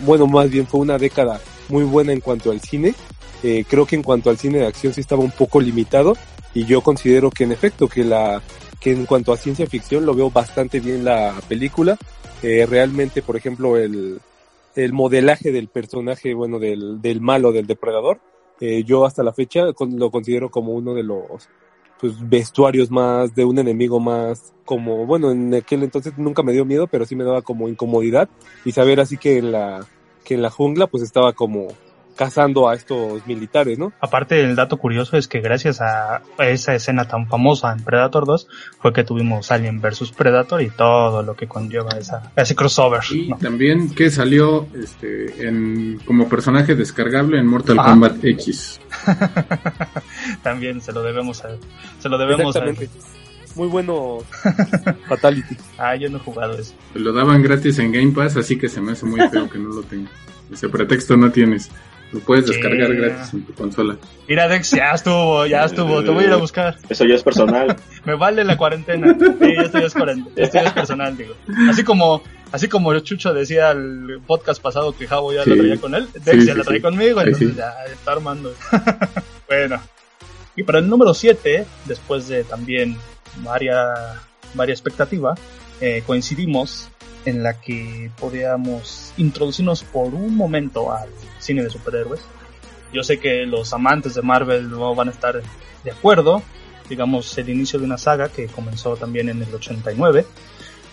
bueno, 0.06 0.28
más 0.28 0.48
bien 0.48 0.68
fue 0.68 0.78
una 0.78 0.96
década 0.96 1.40
muy 1.68 1.82
buena 1.82 2.12
en 2.12 2.20
cuanto 2.20 2.52
al 2.52 2.60
cine, 2.60 2.94
eh, 3.42 3.64
creo 3.68 3.86
que 3.86 3.96
en 3.96 4.04
cuanto 4.04 4.30
al 4.30 4.38
cine 4.38 4.58
de 4.58 4.68
acción 4.68 4.94
sí 4.94 5.00
estaba 5.00 5.24
un 5.24 5.32
poco 5.32 5.60
limitado. 5.60 6.16
Y 6.54 6.66
yo 6.66 6.82
considero 6.82 7.30
que 7.32 7.44
en 7.44 7.52
efecto 7.52 7.88
que 7.88 8.04
la 8.04 8.42
que 8.80 8.92
en 8.92 9.06
cuanto 9.06 9.32
a 9.32 9.36
ciencia 9.36 9.66
ficción 9.66 10.06
lo 10.06 10.14
veo 10.14 10.30
bastante 10.30 10.78
bien 10.78 11.04
la 11.04 11.34
película. 11.48 11.96
Eh, 12.42 12.64
realmente 12.68 13.22
por 13.22 13.36
ejemplo 13.36 13.76
el 13.76 14.20
el 14.74 14.92
modelaje 14.92 15.52
del 15.52 15.68
personaje 15.68 16.34
bueno 16.34 16.58
del, 16.58 17.00
del 17.00 17.20
malo 17.20 17.52
del 17.52 17.66
depredador 17.66 18.20
eh, 18.60 18.84
yo 18.84 19.04
hasta 19.04 19.22
la 19.22 19.32
fecha 19.32 19.64
lo 19.78 20.10
considero 20.10 20.50
como 20.50 20.72
uno 20.72 20.94
de 20.94 21.02
los 21.02 21.48
pues 22.00 22.14
vestuarios 22.28 22.90
más 22.90 23.34
de 23.34 23.44
un 23.44 23.58
enemigo 23.58 24.00
más 24.00 24.54
como 24.64 25.04
bueno 25.04 25.30
en 25.30 25.54
aquel 25.54 25.82
entonces 25.82 26.16
nunca 26.16 26.42
me 26.42 26.52
dio 26.52 26.64
miedo 26.64 26.86
pero 26.86 27.04
sí 27.04 27.14
me 27.14 27.24
daba 27.24 27.42
como 27.42 27.68
incomodidad. 27.68 28.28
Y 28.64 28.72
saber 28.72 29.00
así 29.00 29.16
que 29.18 29.38
en 29.38 29.52
la 29.52 29.86
que 30.24 30.34
en 30.34 30.42
la 30.42 30.50
jungla 30.50 30.86
pues 30.86 31.02
estaba 31.02 31.32
como 31.32 31.68
cazando 32.16 32.68
a 32.68 32.74
estos 32.74 33.26
militares, 33.26 33.78
¿no? 33.78 33.92
Aparte, 34.00 34.40
el 34.42 34.54
dato 34.56 34.76
curioso 34.76 35.16
es 35.16 35.28
que 35.28 35.40
gracias 35.40 35.80
a 35.80 36.22
esa 36.38 36.74
escena 36.74 37.06
tan 37.06 37.28
famosa 37.28 37.72
en 37.72 37.82
Predator 37.82 38.26
2 38.26 38.46
fue 38.78 38.92
que 38.92 39.04
tuvimos 39.04 39.50
Alien 39.50 39.80
vs 39.80 40.12
Predator 40.12 40.62
y 40.62 40.70
todo 40.70 41.22
lo 41.22 41.34
que 41.34 41.46
conlleva 41.46 41.90
esa, 41.98 42.32
ese 42.36 42.54
crossover. 42.54 43.00
Y 43.10 43.28
¿no? 43.28 43.38
también 43.38 43.94
que 43.94 44.10
salió 44.10 44.66
este, 44.74 45.46
en, 45.46 46.00
como 46.04 46.28
personaje 46.28 46.74
descargable 46.74 47.38
en 47.38 47.46
Mortal 47.46 47.78
Ajá. 47.78 47.90
Kombat 47.90 48.24
X. 48.24 48.80
También 50.42 50.80
se 50.80 50.92
lo 50.92 51.02
debemos 51.02 51.44
a, 51.44 51.50
se 51.98 52.08
lo 52.08 52.18
debemos 52.18 52.56
a. 52.56 52.64
Muy 53.56 53.66
bueno 53.66 54.18
Fatality. 55.08 55.56
ah, 55.76 55.96
yo 55.96 56.08
no 56.08 56.18
he 56.18 56.20
jugado 56.20 56.56
eso. 56.56 56.72
Lo 56.94 57.12
daban 57.12 57.42
gratis 57.42 57.78
en 57.80 57.90
Game 57.90 58.12
Pass, 58.12 58.36
así 58.36 58.56
que 58.56 58.68
se 58.68 58.80
me 58.80 58.92
hace 58.92 59.06
muy 59.06 59.20
feo 59.28 59.50
que 59.50 59.58
no 59.58 59.70
lo 59.70 59.82
tenga. 59.82 60.10
Ese 60.52 60.68
pretexto 60.68 61.16
no 61.16 61.30
tienes. 61.30 61.70
Lo 62.12 62.20
puedes 62.20 62.46
descargar 62.46 62.88
Yeah. 62.90 63.08
gratis 63.08 63.34
en 63.34 63.44
tu 63.46 63.54
consola. 63.54 63.96
Mira, 64.28 64.48
Dex, 64.48 64.70
ya 64.72 64.92
estuvo, 64.92 65.46
ya 65.46 65.64
estuvo, 65.64 66.02
te 66.02 66.10
voy 66.10 66.24
a 66.24 66.26
ir 66.28 66.32
a 66.32 66.36
buscar. 66.36 66.76
Eso 66.88 67.04
ya 67.04 67.14
es 67.14 67.22
personal. 67.22 67.76
Me 68.04 68.14
vale 68.14 68.44
la 68.44 68.56
cuarentena. 68.56 69.16
Sí, 69.18 69.54
esto 69.58 69.78
ya 69.78 69.86
es 69.86 69.94
cuarentena, 69.94 70.34
esto 70.36 70.58
ya 70.60 70.68
es 70.68 70.72
personal, 70.72 71.16
digo. 71.16 71.34
Así 71.68 71.84
como, 71.84 72.22
así 72.52 72.68
como 72.68 72.98
Chucho 73.00 73.32
decía 73.32 73.70
el 73.70 74.20
podcast 74.26 74.60
pasado 74.60 74.96
que 74.96 75.06
Javo 75.06 75.32
ya 75.32 75.44
lo 75.44 75.54
Sí. 75.54 75.58
traía 75.60 75.76
con 75.80 75.94
él, 75.94 76.08
Dex 76.14 76.40
Sí, 76.40 76.46
ya 76.46 76.52
sí, 76.52 76.58
lo 76.58 76.64
traía 76.64 76.78
sí. 76.80 76.82
conmigo, 76.82 77.20
entonces 77.20 77.48
sí. 77.50 77.54
ya 77.56 77.72
está 77.92 78.12
armando. 78.12 78.52
bueno. 79.48 79.80
Y 80.56 80.62
para 80.64 80.80
el 80.80 80.88
número 80.88 81.14
7, 81.14 81.64
después 81.86 82.26
de 82.28 82.42
también 82.44 82.96
varia, 83.36 83.94
varia 84.54 84.72
expectativa, 84.72 85.34
eh, 85.80 86.02
coincidimos 86.06 86.90
en 87.24 87.42
la 87.42 87.60
que 87.60 88.10
podíamos 88.18 89.12
introducirnos 89.16 89.82
por 89.82 90.14
un 90.14 90.36
momento 90.36 90.92
al 90.92 91.08
cine 91.38 91.62
de 91.62 91.70
superhéroes. 91.70 92.20
Yo 92.92 93.02
sé 93.02 93.18
que 93.18 93.46
los 93.46 93.72
amantes 93.72 94.14
de 94.14 94.22
Marvel 94.22 94.70
no 94.70 94.94
van 94.94 95.08
a 95.08 95.10
estar 95.12 95.40
de 95.84 95.90
acuerdo, 95.90 96.42
digamos, 96.88 97.36
el 97.38 97.48
inicio 97.48 97.78
de 97.78 97.84
una 97.84 97.98
saga 97.98 98.28
que 98.28 98.46
comenzó 98.46 98.96
también 98.96 99.28
en 99.28 99.42
el 99.42 99.54
89, 99.54 100.26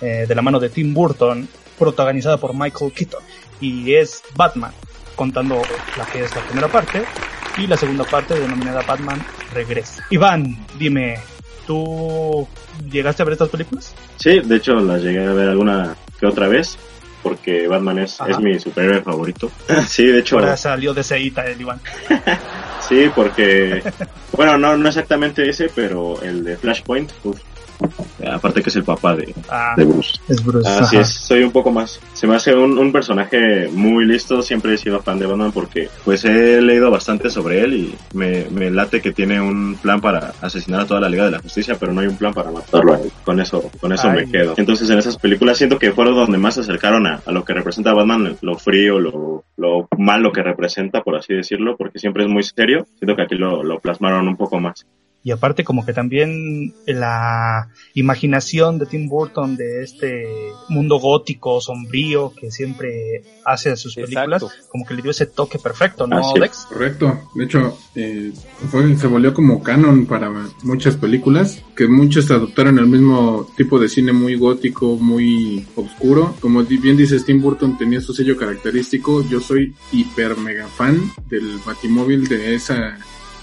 eh, 0.02 0.26
de 0.28 0.36
la 0.36 0.42
mano 0.42 0.60
de 0.60 0.70
Tim 0.70 0.94
Burton, 0.94 1.48
protagonizada 1.78 2.38
por 2.38 2.54
Michael 2.54 2.92
Keaton, 2.92 3.24
y 3.60 3.94
es 3.94 4.22
Batman, 4.36 4.72
contando 5.16 5.62
la 5.98 6.06
que 6.06 6.24
es 6.24 6.36
la 6.36 6.42
primera 6.44 6.68
parte, 6.68 7.04
y 7.58 7.66
la 7.66 7.78
segunda 7.78 8.04
parte 8.04 8.40
denominada 8.40 8.84
Batman 8.84 9.24
Regresa. 9.54 10.06
Iván, 10.12 10.66
dime, 10.78 11.18
¿tú 11.66 12.48
llegaste 12.92 13.24
a 13.24 13.26
ver 13.26 13.34
estas 13.34 13.50
películas? 13.50 13.96
Sí, 14.18 14.40
de 14.40 14.56
hecho 14.56 14.74
las 14.76 15.02
llegué 15.02 15.26
a 15.26 15.34
ver 15.34 15.50
alguna 15.50 15.96
que 16.20 16.26
otra 16.26 16.48
vez. 16.48 16.78
Porque 17.24 17.68
Batman 17.68 18.00
es, 18.00 18.22
Ajá. 18.22 18.32
es 18.32 18.40
mi 18.40 18.60
superhéroe 18.60 19.02
favorito. 19.02 19.52
sí, 19.88 20.06
de 20.06 20.20
hecho. 20.20 20.38
Ahora 20.38 20.56
salió 20.56 20.94
de 20.94 21.04
Seita 21.04 21.46
el 21.46 21.60
Iván. 21.62 21.80
Sí, 22.88 23.12
porque. 23.14 23.84
bueno, 24.32 24.58
no, 24.58 24.78
no 24.78 24.88
exactamente 24.88 25.50
ese, 25.50 25.70
pero 25.76 26.22
el 26.22 26.46
de 26.46 26.56
Flashpoint. 26.56 27.12
uf, 27.24 27.38
Aparte 28.32 28.62
que 28.62 28.70
es 28.70 28.76
el 28.76 28.84
papá 28.84 29.16
de, 29.16 29.34
Ah, 29.50 29.74
de 29.78 29.86
Bruce. 29.86 30.20
es 30.28 30.44
Bruce. 30.44 30.68
Así 30.68 30.96
ajá. 30.98 31.02
es, 31.02 31.10
soy 31.14 31.44
un 31.44 31.52
poco 31.52 31.72
más. 31.72 32.00
Se 32.14 32.26
me 32.28 32.36
hace 32.36 32.56
un, 32.56 32.78
un 32.78 32.92
personaje 32.92 33.70
muy 33.72 34.06
listo. 34.06 34.42
Siempre 34.42 34.74
he 34.74 34.78
sido 34.78 35.02
fan 35.02 35.20
de 35.20 35.26
Batman 35.28 35.52
porque 35.52 35.90
pues 36.04 36.26
he 36.26 36.62
leído 36.62 36.90
bastante 36.92 37.30
sobre 37.30 37.62
él 37.62 37.74
y 37.74 37.96
me, 38.14 38.46
me 38.52 38.72
late 38.72 39.02
que 39.02 39.12
tiene 39.12 39.40
un 39.40 39.76
plan 39.82 40.02
para 40.02 40.34
asesinar 40.42 40.82
a 40.82 40.86
toda 40.86 41.00
la 41.00 41.10
Liga 41.10 41.26
de 41.26 41.32
la 41.32 41.40
Justicia, 41.40 41.78
pero 41.80 41.94
no 41.94 42.02
hay 42.02 42.08
un 42.08 42.18
plan 42.18 42.34
para 42.34 42.52
matarlo 42.52 42.94
a 42.96 42.98
él. 43.00 43.12
Con 43.24 43.40
eso, 43.40 43.70
con 43.80 43.94
eso 43.94 44.10
Ay. 44.10 44.26
me 44.26 44.32
quedo. 44.32 44.54
Entonces 44.58 44.90
en 44.90 44.98
esas 44.98 45.18
películas 45.18 45.58
siento 45.58 45.78
que 45.78 45.92
fueron 45.92 46.16
donde 46.16 46.38
más 46.38 46.56
se 46.56 46.62
acercaron 46.62 47.06
a, 47.08 47.22
a 47.26 47.32
lo 47.32 47.44
que 47.46 47.54
representa 47.54 47.94
Batman, 47.94 48.38
lo 48.42 48.58
frío, 48.58 49.00
lo, 49.00 49.44
lo 49.58 49.88
malo 49.98 50.32
que 50.32 50.42
representa, 50.44 51.02
por 51.02 51.16
así 51.16 51.34
decirlo, 51.34 51.76
porque 51.78 52.00
siempre 52.00 52.24
es 52.24 52.30
muy 52.30 52.44
serio. 52.44 52.86
Siento 52.98 53.16
que 53.16 53.22
aquí 53.24 53.36
lo, 53.36 53.64
lo 53.64 53.80
plasmaron 53.80 54.28
un 54.28 54.36
poco 54.36 54.60
más. 54.60 54.86
Y 55.28 55.32
aparte 55.32 55.66
como 55.66 55.86
que 55.86 55.92
también 55.92 56.74
la 56.86 57.68
imaginación 57.96 58.80
de 58.80 58.86
Tim 58.86 59.10
Burton 59.10 59.58
de 59.58 59.84
este 59.84 60.26
mundo 60.70 61.00
gótico, 61.02 61.60
sombrío, 61.60 62.32
que 62.34 62.50
siempre 62.50 63.24
hace 63.44 63.72
a 63.72 63.76
sus 63.76 63.96
películas, 63.96 64.42
Exacto. 64.42 64.68
como 64.72 64.86
que 64.86 64.94
le 64.94 65.02
dio 65.02 65.12
ese 65.12 65.26
toque 65.26 65.60
perfecto, 65.60 66.08
¿no. 66.08 66.34
Dex? 66.34 66.66
Correcto. 66.70 67.20
De 67.36 67.44
hecho, 67.44 67.78
eh, 67.96 68.32
fue- 68.72 68.96
se 68.96 69.08
volvió 69.08 69.34
como 69.34 69.62
canon 69.62 70.06
para 70.06 70.32
muchas 70.64 70.96
películas, 70.96 71.62
que 71.76 71.90
muchos 71.90 72.32
adoptaron 72.32 72.80
el 72.80 72.88
mismo 72.88 73.50
tipo 73.58 73.80
de 73.80 73.90
cine 73.90 74.14
muy 74.14 74.36
gótico, 74.36 74.96
muy 74.96 75.66
oscuro. 75.76 76.38
Como 76.40 76.64
bien 76.64 76.96
dices, 76.96 77.26
Tim 77.26 77.42
Burton 77.42 77.78
tenía 77.78 78.00
su 78.00 78.14
sello 78.14 78.38
característico. 78.38 79.28
Yo 79.28 79.42
soy 79.42 79.76
hiper 79.92 80.38
mega 80.38 80.68
fan 80.68 81.02
del 81.30 81.60
Batimóvil 81.66 82.30
de 82.30 82.56
esa 82.56 82.98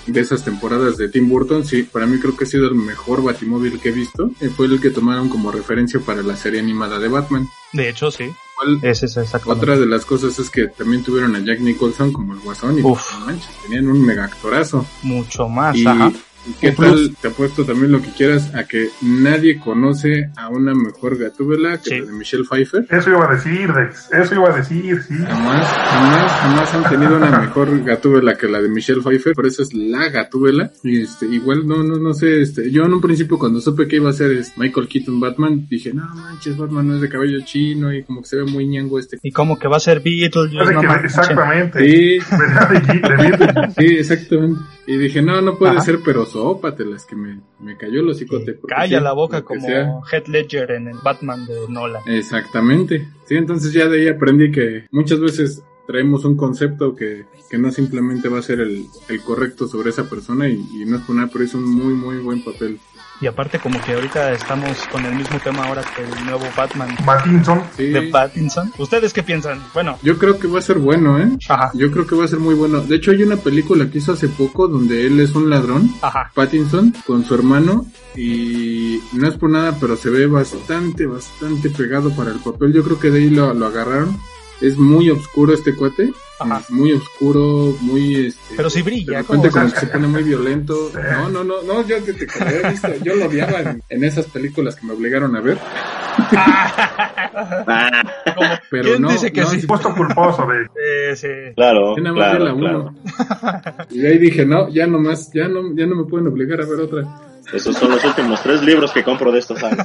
de 0.06 0.20
esas 0.20 0.44
temporadas 0.44 0.96
de 0.96 1.08
Tim 1.08 1.28
Burton, 1.28 1.64
sí, 1.64 1.82
para 1.82 2.06
mí 2.06 2.18
creo 2.18 2.36
que 2.36 2.44
ha 2.44 2.46
sido 2.46 2.66
el 2.68 2.74
mejor 2.74 3.22
Batimóvil 3.22 3.80
que 3.80 3.88
he 3.88 3.92
visto. 3.92 4.30
Eh, 4.40 4.48
fue 4.54 4.66
el 4.66 4.80
que 4.80 4.90
tomaron 4.90 5.28
como 5.28 5.50
referencia 5.50 6.00
para 6.00 6.22
la 6.22 6.36
serie 6.36 6.60
animada 6.60 6.98
de 6.98 7.08
Batman. 7.08 7.48
De 7.72 7.88
hecho, 7.88 8.10
sí. 8.10 8.30
¿Cuál- 8.56 8.78
Ese 8.82 9.06
es 9.06 9.16
exactamente. 9.16 9.64
otra 9.64 9.78
de 9.78 9.86
las 9.86 10.04
cosas 10.04 10.38
es 10.38 10.48
que 10.50 10.68
también 10.68 11.02
tuvieron 11.02 11.34
a 11.34 11.40
Jack 11.40 11.60
Nicholson 11.60 12.12
como 12.12 12.34
el 12.34 12.40
guasón 12.40 12.78
y 12.78 12.82
Uf. 12.82 13.12
no 13.18 13.26
manches, 13.26 13.48
tenían 13.62 13.88
un 13.88 14.00
mega 14.04 14.24
actorazo. 14.24 14.86
Mucho 15.02 15.48
más, 15.48 15.76
Y, 15.76 15.86
ajá. 15.86 16.12
¿Y 16.48 16.52
qué 16.60 16.68
Un 16.70 16.74
plus. 16.76 16.90
tal? 17.08 17.16
Te 17.20 17.28
apuesto 17.28 17.64
también 17.64 17.92
lo 17.92 18.00
que 18.02 18.10
quieras 18.10 18.54
a 18.54 18.64
que 18.64 18.88
nadie 19.02 19.58
conoce 19.58 20.30
a 20.36 20.48
una 20.48 20.74
mejor 20.74 21.16
gatúbela 21.18 21.78
que 21.78 21.90
Sí. 21.90 21.98
la 22.00 22.06
de 22.06 22.12
Michelle 22.12 22.44
Pfeiffer. 22.44 22.86
Eso 22.90 23.10
iba 23.10 23.28
a 23.30 23.34
decir, 23.34 23.72
Dex. 23.72 24.08
Eso 24.12 24.34
iba 24.34 24.50
a 24.52 24.56
decir, 24.56 25.02
sí. 25.02 25.14
Jamás, 25.14 25.66
jamás, 25.68 26.32
jamás 26.32 26.74
han 26.74 26.90
tenido 26.90 27.16
una 27.16 27.30
mejor 27.40 27.84
gatúbela 27.84 28.36
que 28.36 28.48
la 28.48 28.60
de 28.62 28.68
Michelle 28.68 29.00
Pfeiffer, 29.02 29.34
por 29.34 29.46
eso 29.46 29.62
es 29.62 29.72
la 29.74 30.08
gatúbela. 30.08 30.70
Y 30.82 31.02
este, 31.02 31.26
igual 31.26 31.66
no, 31.66 31.82
no, 31.82 31.96
no 31.96 32.14
sé, 32.14 32.40
este, 32.42 32.70
yo 32.70 32.84
en 32.84 32.92
un 32.94 33.00
principio 33.00 33.38
cuando 33.38 33.60
supe 33.60 33.86
que 33.88 33.96
iba 33.96 34.10
a 34.10 34.12
ser 34.12 34.32
este, 34.32 34.60
Michael 34.60 34.88
Keaton 34.88 35.20
Batman, 35.20 35.66
dije, 35.68 35.92
no 35.94 36.04
manches, 36.14 36.56
Batman 36.56 36.88
no 36.88 36.94
es 36.96 37.00
de 37.00 37.08
cabello 37.08 37.40
chino 37.44 37.92
y 37.92 38.02
como 38.04 38.22
que 38.22 38.28
se 38.28 38.36
ve 38.36 38.44
muy 38.44 38.66
ñango 38.66 38.98
este. 38.98 39.18
Y 39.22 39.32
como 39.32 39.58
que 39.58 39.68
va 39.68 39.76
a 39.76 39.80
ser 39.80 40.02
Parece 40.02 40.86
no 40.86 40.92
exactamente. 41.04 41.78
Sí. 41.88 42.18
Sí, 43.78 43.86
exactamente. 43.96 44.60
Y 44.86 44.96
dije, 44.96 45.22
no, 45.22 45.40
no 45.40 45.56
puede 45.56 45.72
Ajá. 45.72 45.80
ser, 45.82 46.00
pero 46.04 46.26
sópatelas, 46.26 47.06
que 47.06 47.16
me, 47.16 47.40
me 47.60 47.76
cayó 47.76 48.00
el 48.00 48.06
porque 48.26 48.56
Calla 48.68 49.00
la 49.00 49.12
boca 49.12 49.42
como 49.42 49.60
sea. 49.66 50.00
Heath 50.12 50.28
Ledger 50.28 50.70
en 50.72 50.88
el 50.88 50.98
Batman 51.02 51.46
de 51.46 51.54
Nolan. 51.68 52.02
Exactamente. 52.06 53.08
Sí, 53.26 53.36
entonces 53.36 53.72
ya 53.72 53.88
de 53.88 54.00
ahí 54.02 54.08
aprendí 54.08 54.50
que 54.50 54.86
muchas 54.90 55.20
veces 55.20 55.62
traemos 55.86 56.24
un 56.24 56.36
concepto 56.36 56.94
que, 56.94 57.24
que 57.50 57.58
no 57.58 57.70
simplemente 57.70 58.28
va 58.28 58.38
a 58.38 58.42
ser 58.42 58.60
el, 58.60 58.86
el 59.08 59.20
correcto 59.22 59.66
sobre 59.66 59.90
esa 59.90 60.08
persona 60.08 60.48
y, 60.48 60.54
y 60.74 60.84
no 60.84 60.96
es 60.96 61.02
por 61.02 61.16
nada, 61.16 61.28
pero 61.32 61.44
hizo 61.44 61.58
un 61.58 61.68
muy, 61.68 61.94
muy 61.94 62.18
buen 62.18 62.42
papel. 62.44 62.78
Y 63.20 63.26
aparte 63.26 63.58
como 63.58 63.80
que 63.80 63.94
ahorita 63.94 64.32
estamos 64.32 64.76
con 64.90 65.04
el 65.06 65.14
mismo 65.14 65.38
tema 65.38 65.64
ahora 65.64 65.82
que 65.96 66.02
el 66.02 66.24
nuevo 66.26 66.44
Batman 66.56 66.94
Pattinson. 67.06 67.62
Sí. 67.76 67.84
de 67.84 68.02
Pattinson. 68.10 68.72
¿Ustedes 68.76 69.12
qué 69.12 69.22
piensan? 69.22 69.62
Bueno, 69.72 69.98
Yo 70.02 70.18
creo 70.18 70.38
que 70.38 70.48
va 70.48 70.58
a 70.58 70.62
ser 70.62 70.78
bueno, 70.78 71.18
¿eh? 71.18 71.28
ajá, 71.48 71.70
Yo 71.74 71.90
creo 71.90 72.06
que 72.06 72.16
va 72.16 72.24
a 72.24 72.28
ser 72.28 72.40
muy 72.40 72.54
bueno. 72.54 72.80
De 72.80 72.96
hecho, 72.96 73.12
hay 73.12 73.22
una 73.22 73.36
película 73.36 73.88
que 73.88 73.98
hizo 73.98 74.12
hace 74.12 74.28
poco 74.28 74.66
donde 74.68 75.06
él 75.06 75.20
es 75.20 75.34
un 75.34 75.48
ladrón 75.48 75.90
ajá. 76.02 76.30
Pattinson 76.34 76.92
con 77.06 77.24
su 77.24 77.34
hermano 77.34 77.86
y 78.16 79.00
no 79.12 79.28
es 79.28 79.36
por 79.36 79.50
nada, 79.50 79.76
pero 79.80 79.96
se 79.96 80.10
ve 80.10 80.26
bastante, 80.26 81.06
bastante 81.06 81.70
pegado 81.70 82.10
para 82.14 82.30
el 82.32 82.38
papel. 82.40 82.72
Yo 82.72 82.82
creo 82.82 82.98
que 82.98 83.10
de 83.10 83.20
ahí 83.20 83.30
lo, 83.30 83.54
lo 83.54 83.66
agarraron. 83.66 84.18
Es 84.60 84.76
muy 84.78 85.10
oscuro 85.10 85.52
este 85.52 85.74
cuate, 85.74 86.12
Ajá. 86.38 86.58
es 86.64 86.70
muy 86.70 86.92
oscuro, 86.92 87.76
muy 87.80 88.26
este. 88.26 88.54
Pero 88.56 88.68
sí 88.70 88.78
de 88.78 88.82
brilla, 88.82 89.18
repente 89.22 89.50
¿cómo? 89.50 89.62
como 89.62 89.72
que 89.72 89.80
se 89.80 89.86
pone 89.86 90.06
muy 90.08 90.22
violento. 90.24 90.90
No, 90.94 91.28
no, 91.28 91.44
no, 91.44 91.62
no, 91.62 91.86
yo 91.86 92.02
te, 92.02 92.12
te- 92.12 92.26
visto, 92.70 92.88
yo 93.02 93.14
lo 93.14 93.26
odiaba 93.26 93.60
en, 93.60 93.82
en 93.88 94.04
esas 94.04 94.26
películas 94.26 94.74
que 94.76 94.86
me 94.86 94.92
obligaron 94.94 95.36
a 95.36 95.40
ver, 95.40 95.58
Ah, 97.66 98.02
pero 98.70 98.84
¿Quién 98.84 99.02
no, 99.02 99.08
dice 99.10 99.32
que 99.32 99.40
no, 99.42 99.48
sí? 99.50 99.66
Puesto 99.66 99.94
culposo 99.94 100.46
de. 100.46 100.64
Eh, 100.86 101.16
sí. 101.16 101.28
claro, 101.56 101.96
nada 101.96 102.14
más 102.14 102.30
claro, 102.30 102.44
la 102.44 102.54
claro. 102.54 102.78
uno. 102.80 103.86
Y 103.90 103.98
de 104.00 104.08
ahí 104.08 104.18
dije, 104.18 104.44
no, 104.44 104.68
ya 104.68 104.86
nomás, 104.86 105.30
ya 105.32 105.48
no, 105.48 105.74
ya 105.74 105.86
no 105.86 105.96
me 105.96 106.04
pueden 106.04 106.26
obligar 106.28 106.60
a 106.60 106.66
ver 106.66 106.80
otra. 106.80 107.04
Esos 107.52 107.76
son 107.76 107.90
los 107.90 108.04
últimos 108.04 108.42
tres 108.42 108.62
libros 108.62 108.90
que 108.92 109.04
compro 109.04 109.30
de 109.30 109.38
estos 109.38 109.62
años. 109.62 109.78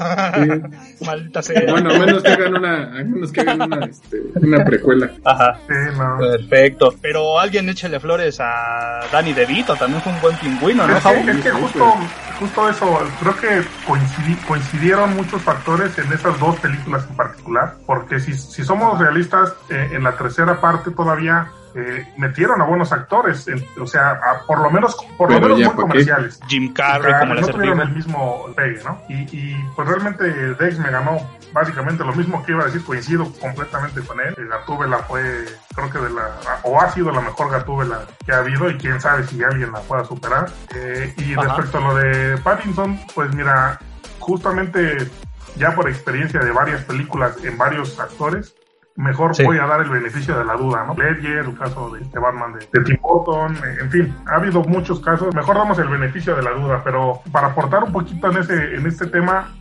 Sí. 0.99 1.05
Maldita 1.05 1.41
sea. 1.41 1.61
Bueno, 1.69 1.91
a 1.93 1.99
menos 1.99 2.23
que 2.23 2.29
hagan 2.29 2.55
una, 2.55 2.77
menos 3.03 3.31
que 3.31 3.41
hagan 3.41 3.61
una, 3.61 3.85
este, 3.85 4.21
una 4.35 4.63
precuela. 4.65 5.11
Ajá. 5.25 5.59
Sí, 5.67 5.73
no. 5.97 6.17
Perfecto. 6.17 6.95
Pero 7.01 7.39
alguien 7.39 7.67
échele 7.69 7.99
flores 7.99 8.39
a 8.39 9.01
Danny 9.11 9.33
DeVito, 9.33 9.75
también 9.75 10.01
fue 10.01 10.13
un 10.13 10.21
buen 10.21 10.35
pingüino, 10.37 10.87
¿no, 10.87 10.95
Es 10.97 11.03
Javo? 11.03 11.23
que, 11.25 11.31
es 11.31 11.37
que 11.41 11.51
justo, 11.51 11.93
justo 12.39 12.69
eso, 12.69 12.99
creo 13.19 13.35
que 13.37 13.47
coincidi- 13.87 14.45
coincidieron 14.47 15.15
muchos 15.15 15.41
factores 15.41 15.97
en 15.97 16.11
esas 16.13 16.39
dos 16.39 16.55
películas 16.59 17.05
en 17.09 17.15
particular, 17.15 17.75
porque 17.85 18.19
si, 18.19 18.33
si 18.33 18.63
somos 18.63 18.97
realistas, 18.99 19.53
eh, 19.69 19.89
en 19.93 20.03
la 20.03 20.13
tercera 20.13 20.59
parte 20.61 20.91
todavía 20.91 21.51
eh, 21.79 22.13
metieron 22.17 22.61
a 22.61 22.65
buenos 22.65 22.91
actores, 22.91 23.47
en- 23.47 23.63
o 23.81 23.87
sea, 23.87 24.11
a- 24.11 24.45
por 24.45 24.59
lo 24.59 24.69
menos, 24.71 24.95
por 25.17 25.31
lo 25.31 25.39
menos 25.39 25.59
ya, 25.59 25.67
muy 25.67 25.75
comerciales. 25.75 26.39
Jim 26.47 26.73
Carrey 26.73 27.13
como 27.19 27.33
el 27.33 27.41
no 27.41 27.47
tuvieron 27.47 27.79
el 27.81 27.89
mismo 27.95 28.45
pegue, 28.55 28.81
¿no? 28.83 29.01
Y, 29.09 29.15
y 29.35 29.65
pues 29.75 29.87
realmente 29.87 30.25
Dex 30.55 30.79
me 30.79 30.89
ganó 30.91 31.17
básicamente 31.53 32.03
lo 32.03 32.13
mismo 32.13 32.43
que 32.43 32.51
iba 32.51 32.61
a 32.63 32.65
decir, 32.65 32.83
coincido 32.83 33.31
completamente 33.41 34.01
con 34.01 34.19
él. 34.19 34.35
Gatúbela 34.49 34.99
fue, 34.99 35.45
creo 35.75 35.89
que 35.89 35.97
de 35.99 36.09
la, 36.11 36.27
o 36.63 36.79
ha 36.81 36.89
sido 36.91 37.11
la 37.11 37.21
mejor 37.21 37.49
Gatúbela 37.51 38.01
que 38.25 38.31
ha 38.31 38.37
habido 38.39 38.69
y 38.69 38.77
quién 38.77 38.99
sabe 39.01 39.23
si 39.25 39.43
alguien 39.43 39.71
la 39.71 39.79
pueda 39.81 40.05
superar. 40.05 40.49
Eh, 40.75 41.13
y 41.17 41.33
Ajá. 41.33 41.41
respecto 41.55 41.77
a 41.77 41.81
lo 41.81 41.95
de 41.95 42.37
Pattinson, 42.39 42.99
pues 43.15 43.33
mira, 43.33 43.79
justamente 44.19 45.09
ya 45.55 45.73
por 45.73 45.89
experiencia 45.89 46.39
de 46.39 46.51
varias 46.51 46.83
películas 46.83 47.35
en 47.43 47.57
varios 47.57 47.99
actores, 47.99 48.53
mejor 48.95 49.35
Sí. 49.35 49.43
voy 49.43 49.57
a 49.57 49.65
dar 49.65 49.81
el 49.81 49.89
beneficio 49.89 50.37
de 50.37 50.43
la 50.45 50.53
duda, 50.55 50.85
¿no? 50.85 50.93
Ledger, 50.95 51.45
el 51.45 51.57
caso 51.57 51.89
de, 51.91 51.99
de 52.01 52.19
Batman 52.19 52.53
de, 52.53 52.67
de 52.71 52.85
Tim 52.85 52.97
Burton, 53.01 53.55
eh, 53.55 53.77
en 53.81 53.89
fin, 53.91 54.15
ha 54.27 54.35
habido 54.35 54.61
muchos 54.63 54.99
casos, 54.99 55.33
mejor 55.33 55.55
damos 55.55 55.79
el 55.79 55.87
beneficio 55.87 56.35
de 56.35 56.43
la 56.43 56.51
duda, 56.51 56.81
pero 56.83 57.21
para 57.31 57.47
aportar 57.47 57.83
un 57.83 57.91
poquito 57.93 58.29
en 58.31 58.37
ese 58.37 58.75
en 58.75 58.85
este 58.85 59.07
tema, 59.07 59.53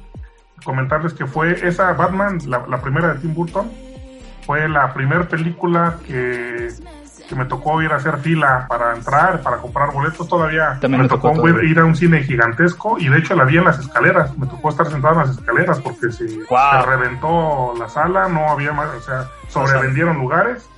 comentarles 0.64 1.12
que 1.14 1.26
fue 1.26 1.52
esa 1.66 1.92
Batman, 1.92 2.38
la, 2.46 2.66
la 2.68 2.80
primera 2.80 3.14
de 3.14 3.20
Tim 3.20 3.34
Burton, 3.34 3.70
fue 4.44 4.68
la 4.68 4.92
primera 4.94 5.24
película 5.28 5.96
que, 6.06 6.68
que 7.28 7.34
me 7.34 7.44
tocó 7.44 7.82
ir 7.82 7.92
a 7.92 7.96
hacer 7.96 8.18
fila 8.18 8.66
para 8.68 8.94
entrar, 8.94 9.40
para 9.42 9.58
comprar 9.58 9.92
boletos. 9.92 10.26
Todavía 10.26 10.78
También 10.80 11.02
me 11.02 11.08
tocó 11.08 11.32
tocó 11.32 11.48
ir, 11.48 11.78
a 11.78 11.84
un 11.84 11.94
cine 11.94 12.22
gigantesco 12.22 12.98
y 12.98 13.08
de 13.08 13.18
hecho 13.18 13.34
la 13.36 13.44
vi 13.44 13.58
en 13.58 13.64
las 13.64 13.78
escaleras. 13.78 14.36
Me 14.38 14.46
tocó 14.46 14.70
estar 14.70 14.86
sentado 14.88 15.14
en 15.14 15.20
las 15.28 15.38
escaleras 15.38 15.78
porque 15.80 16.10
se, 16.10 16.24
Wow. 16.48 16.58
se 16.72 16.86
reventó 16.86 17.74
la 17.78 17.88
sala, 17.88 18.28
no 18.28 18.48
había 18.50 18.72
más, 18.72 18.88
o 18.96 19.00
sea, 19.00 19.26
sobrevendieron 19.48 20.16
lugares 20.18 20.68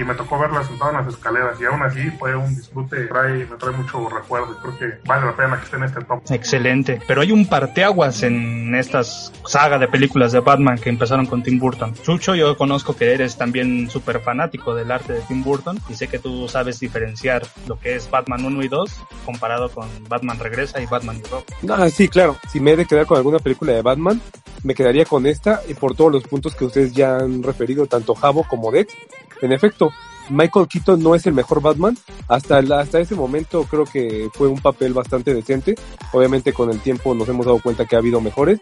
y 0.00 0.04
me 0.04 0.14
tocó 0.14 0.38
verla 0.38 0.64
sentada 0.64 0.92
en 0.92 0.96
las 1.04 1.14
escaleras 1.14 1.60
y 1.60 1.64
aún 1.66 1.82
así 1.82 2.10
fue 2.12 2.34
un 2.34 2.54
disfrute, 2.56 3.06
trae, 3.06 3.46
me 3.46 3.56
trae 3.56 3.72
mucho 3.72 4.08
recuerdo 4.08 4.52
y 4.52 4.62
creo 4.62 4.78
que 4.78 4.98
vale 5.06 5.26
la 5.26 5.36
pena 5.36 5.58
que 5.58 5.64
esté 5.64 5.76
en 5.76 5.84
este 5.84 6.00
top. 6.04 6.22
Excelente. 6.30 7.00
Pero 7.06 7.20
hay 7.20 7.32
un 7.32 7.46
parteaguas 7.46 8.22
en 8.22 8.74
estas 8.74 9.32
saga 9.46 9.78
de 9.78 9.88
películas 9.88 10.32
de 10.32 10.40
Batman 10.40 10.78
que 10.78 10.88
empezaron 10.88 11.26
con 11.26 11.42
Tim 11.42 11.58
Burton. 11.58 11.94
Chucho, 12.02 12.34
yo 12.34 12.56
conozco 12.56 12.96
que 12.96 13.12
eres 13.12 13.36
también 13.36 13.90
súper 13.90 14.20
fanático 14.20 14.74
del 14.74 14.90
arte 14.90 15.12
de 15.12 15.20
Tim 15.22 15.42
Burton 15.42 15.78
y 15.88 15.94
sé 15.94 16.08
que 16.08 16.18
tú 16.18 16.48
sabes 16.48 16.80
diferenciar 16.80 17.42
lo 17.66 17.78
que 17.78 17.96
es 17.96 18.10
Batman 18.10 18.44
1 18.44 18.62
y 18.62 18.68
2 18.68 19.02
comparado 19.26 19.68
con 19.70 19.86
Batman 20.08 20.38
Regresa 20.38 20.80
y 20.80 20.86
Batman 20.86 21.18
y 21.18 21.28
Robin. 21.28 21.44
No, 21.62 21.90
sí, 21.90 22.08
claro. 22.08 22.36
Si 22.50 22.58
me 22.58 22.72
he 22.72 22.76
de 22.76 22.86
quedar 22.86 23.04
con 23.04 23.18
alguna 23.18 23.38
película 23.38 23.72
de 23.72 23.82
Batman, 23.82 24.20
me 24.62 24.74
quedaría 24.74 25.04
con 25.04 25.26
esta 25.26 25.60
y 25.68 25.74
por 25.74 25.94
todos 25.94 26.12
los 26.12 26.22
puntos 26.24 26.54
que 26.54 26.64
ustedes 26.64 26.92
ya 26.92 27.16
han 27.16 27.42
referido, 27.42 27.86
tanto 27.86 28.14
Javo 28.14 28.44
como 28.48 28.70
Dex. 28.70 28.94
En 29.42 29.52
efecto, 29.52 29.90
Michael 30.28 30.68
Keaton 30.68 31.02
no 31.02 31.14
es 31.14 31.26
el 31.26 31.32
mejor 31.34 31.60
Batman. 31.60 31.96
Hasta, 32.28 32.58
hasta 32.58 33.00
ese 33.00 33.14
momento 33.14 33.64
creo 33.64 33.84
que 33.84 34.28
fue 34.34 34.48
un 34.48 34.60
papel 34.60 34.92
bastante 34.92 35.34
decente. 35.34 35.74
Obviamente 36.12 36.52
con 36.52 36.70
el 36.70 36.80
tiempo 36.80 37.14
nos 37.14 37.28
hemos 37.28 37.46
dado 37.46 37.60
cuenta 37.60 37.84
que 37.86 37.96
ha 37.96 37.98
habido 38.00 38.20
mejores, 38.20 38.60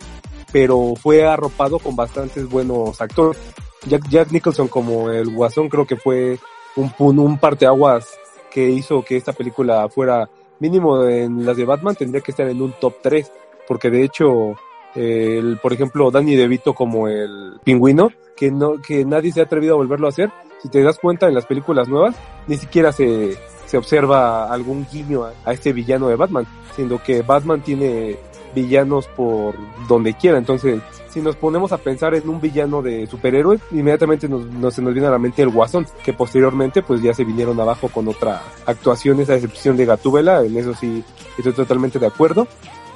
pero 0.52 0.94
fue 1.00 1.26
arropado 1.26 1.78
con 1.78 1.94
bastantes 1.96 2.48
buenos 2.48 3.00
actores. 3.00 3.38
Jack, 3.86 4.08
Jack 4.08 4.32
Nicholson 4.32 4.68
como 4.68 5.10
el 5.10 5.32
Guasón 5.34 5.68
creo 5.68 5.86
que 5.86 5.96
fue 5.96 6.38
un, 6.76 6.90
pun- 6.90 7.20
un 7.20 7.38
parteaguas 7.38 8.06
que 8.50 8.68
hizo 8.70 9.02
que 9.04 9.16
esta 9.16 9.32
película 9.32 9.88
fuera 9.88 10.28
mínimo 10.58 11.04
en 11.04 11.44
las 11.46 11.56
de 11.56 11.64
Batman 11.64 11.94
tendría 11.94 12.20
que 12.22 12.32
estar 12.32 12.48
en 12.48 12.60
un 12.60 12.72
top 12.80 12.94
3 13.02 13.30
porque 13.68 13.90
de 13.90 14.02
hecho 14.02 14.54
el, 14.94 15.58
por 15.62 15.72
ejemplo, 15.72 16.10
Danny 16.10 16.34
DeVito 16.34 16.74
como 16.74 17.06
el 17.06 17.60
pingüino, 17.62 18.10
que 18.36 18.50
no, 18.50 18.80
que 18.80 19.04
nadie 19.04 19.30
se 19.30 19.40
ha 19.40 19.44
atrevido 19.44 19.74
a 19.74 19.76
volverlo 19.76 20.06
a 20.06 20.10
hacer. 20.10 20.30
Si 20.62 20.68
te 20.68 20.82
das 20.82 20.98
cuenta 20.98 21.28
en 21.28 21.34
las 21.34 21.46
películas 21.46 21.88
nuevas, 21.88 22.16
ni 22.46 22.56
siquiera 22.56 22.92
se, 22.92 23.36
se 23.66 23.76
observa 23.78 24.52
algún 24.52 24.86
guiño 24.90 25.24
a, 25.44 25.52
este 25.52 25.72
villano 25.72 26.08
de 26.08 26.16
Batman, 26.16 26.46
siendo 26.74 27.02
que 27.02 27.22
Batman 27.22 27.60
tiene 27.62 28.16
villanos 28.54 29.06
por 29.08 29.54
donde 29.88 30.14
quiera. 30.14 30.38
Entonces, 30.38 30.80
si 31.10 31.20
nos 31.20 31.36
ponemos 31.36 31.72
a 31.72 31.78
pensar 31.78 32.14
en 32.14 32.28
un 32.28 32.40
villano 32.40 32.82
de 32.82 33.06
superhéroe, 33.06 33.58
inmediatamente 33.70 34.28
nos, 34.28 34.44
nos- 34.46 34.74
se 34.74 34.82
nos 34.82 34.92
viene 34.94 35.06
a 35.08 35.12
la 35.12 35.18
mente 35.18 35.42
el 35.42 35.50
Guasón, 35.50 35.86
que 36.04 36.12
posteriormente 36.12 36.82
pues 36.82 37.00
ya 37.02 37.14
se 37.14 37.24
vinieron 37.24 37.58
abajo 37.60 37.88
con 37.88 38.08
otras 38.08 38.40
actuaciones 38.66 39.30
a 39.30 39.34
excepción 39.36 39.76
de 39.76 39.86
Gatúbela, 39.86 40.42
en 40.44 40.56
eso 40.56 40.74
sí 40.74 41.04
estoy 41.36 41.52
totalmente 41.52 41.98
de 41.98 42.06
acuerdo. 42.06 42.46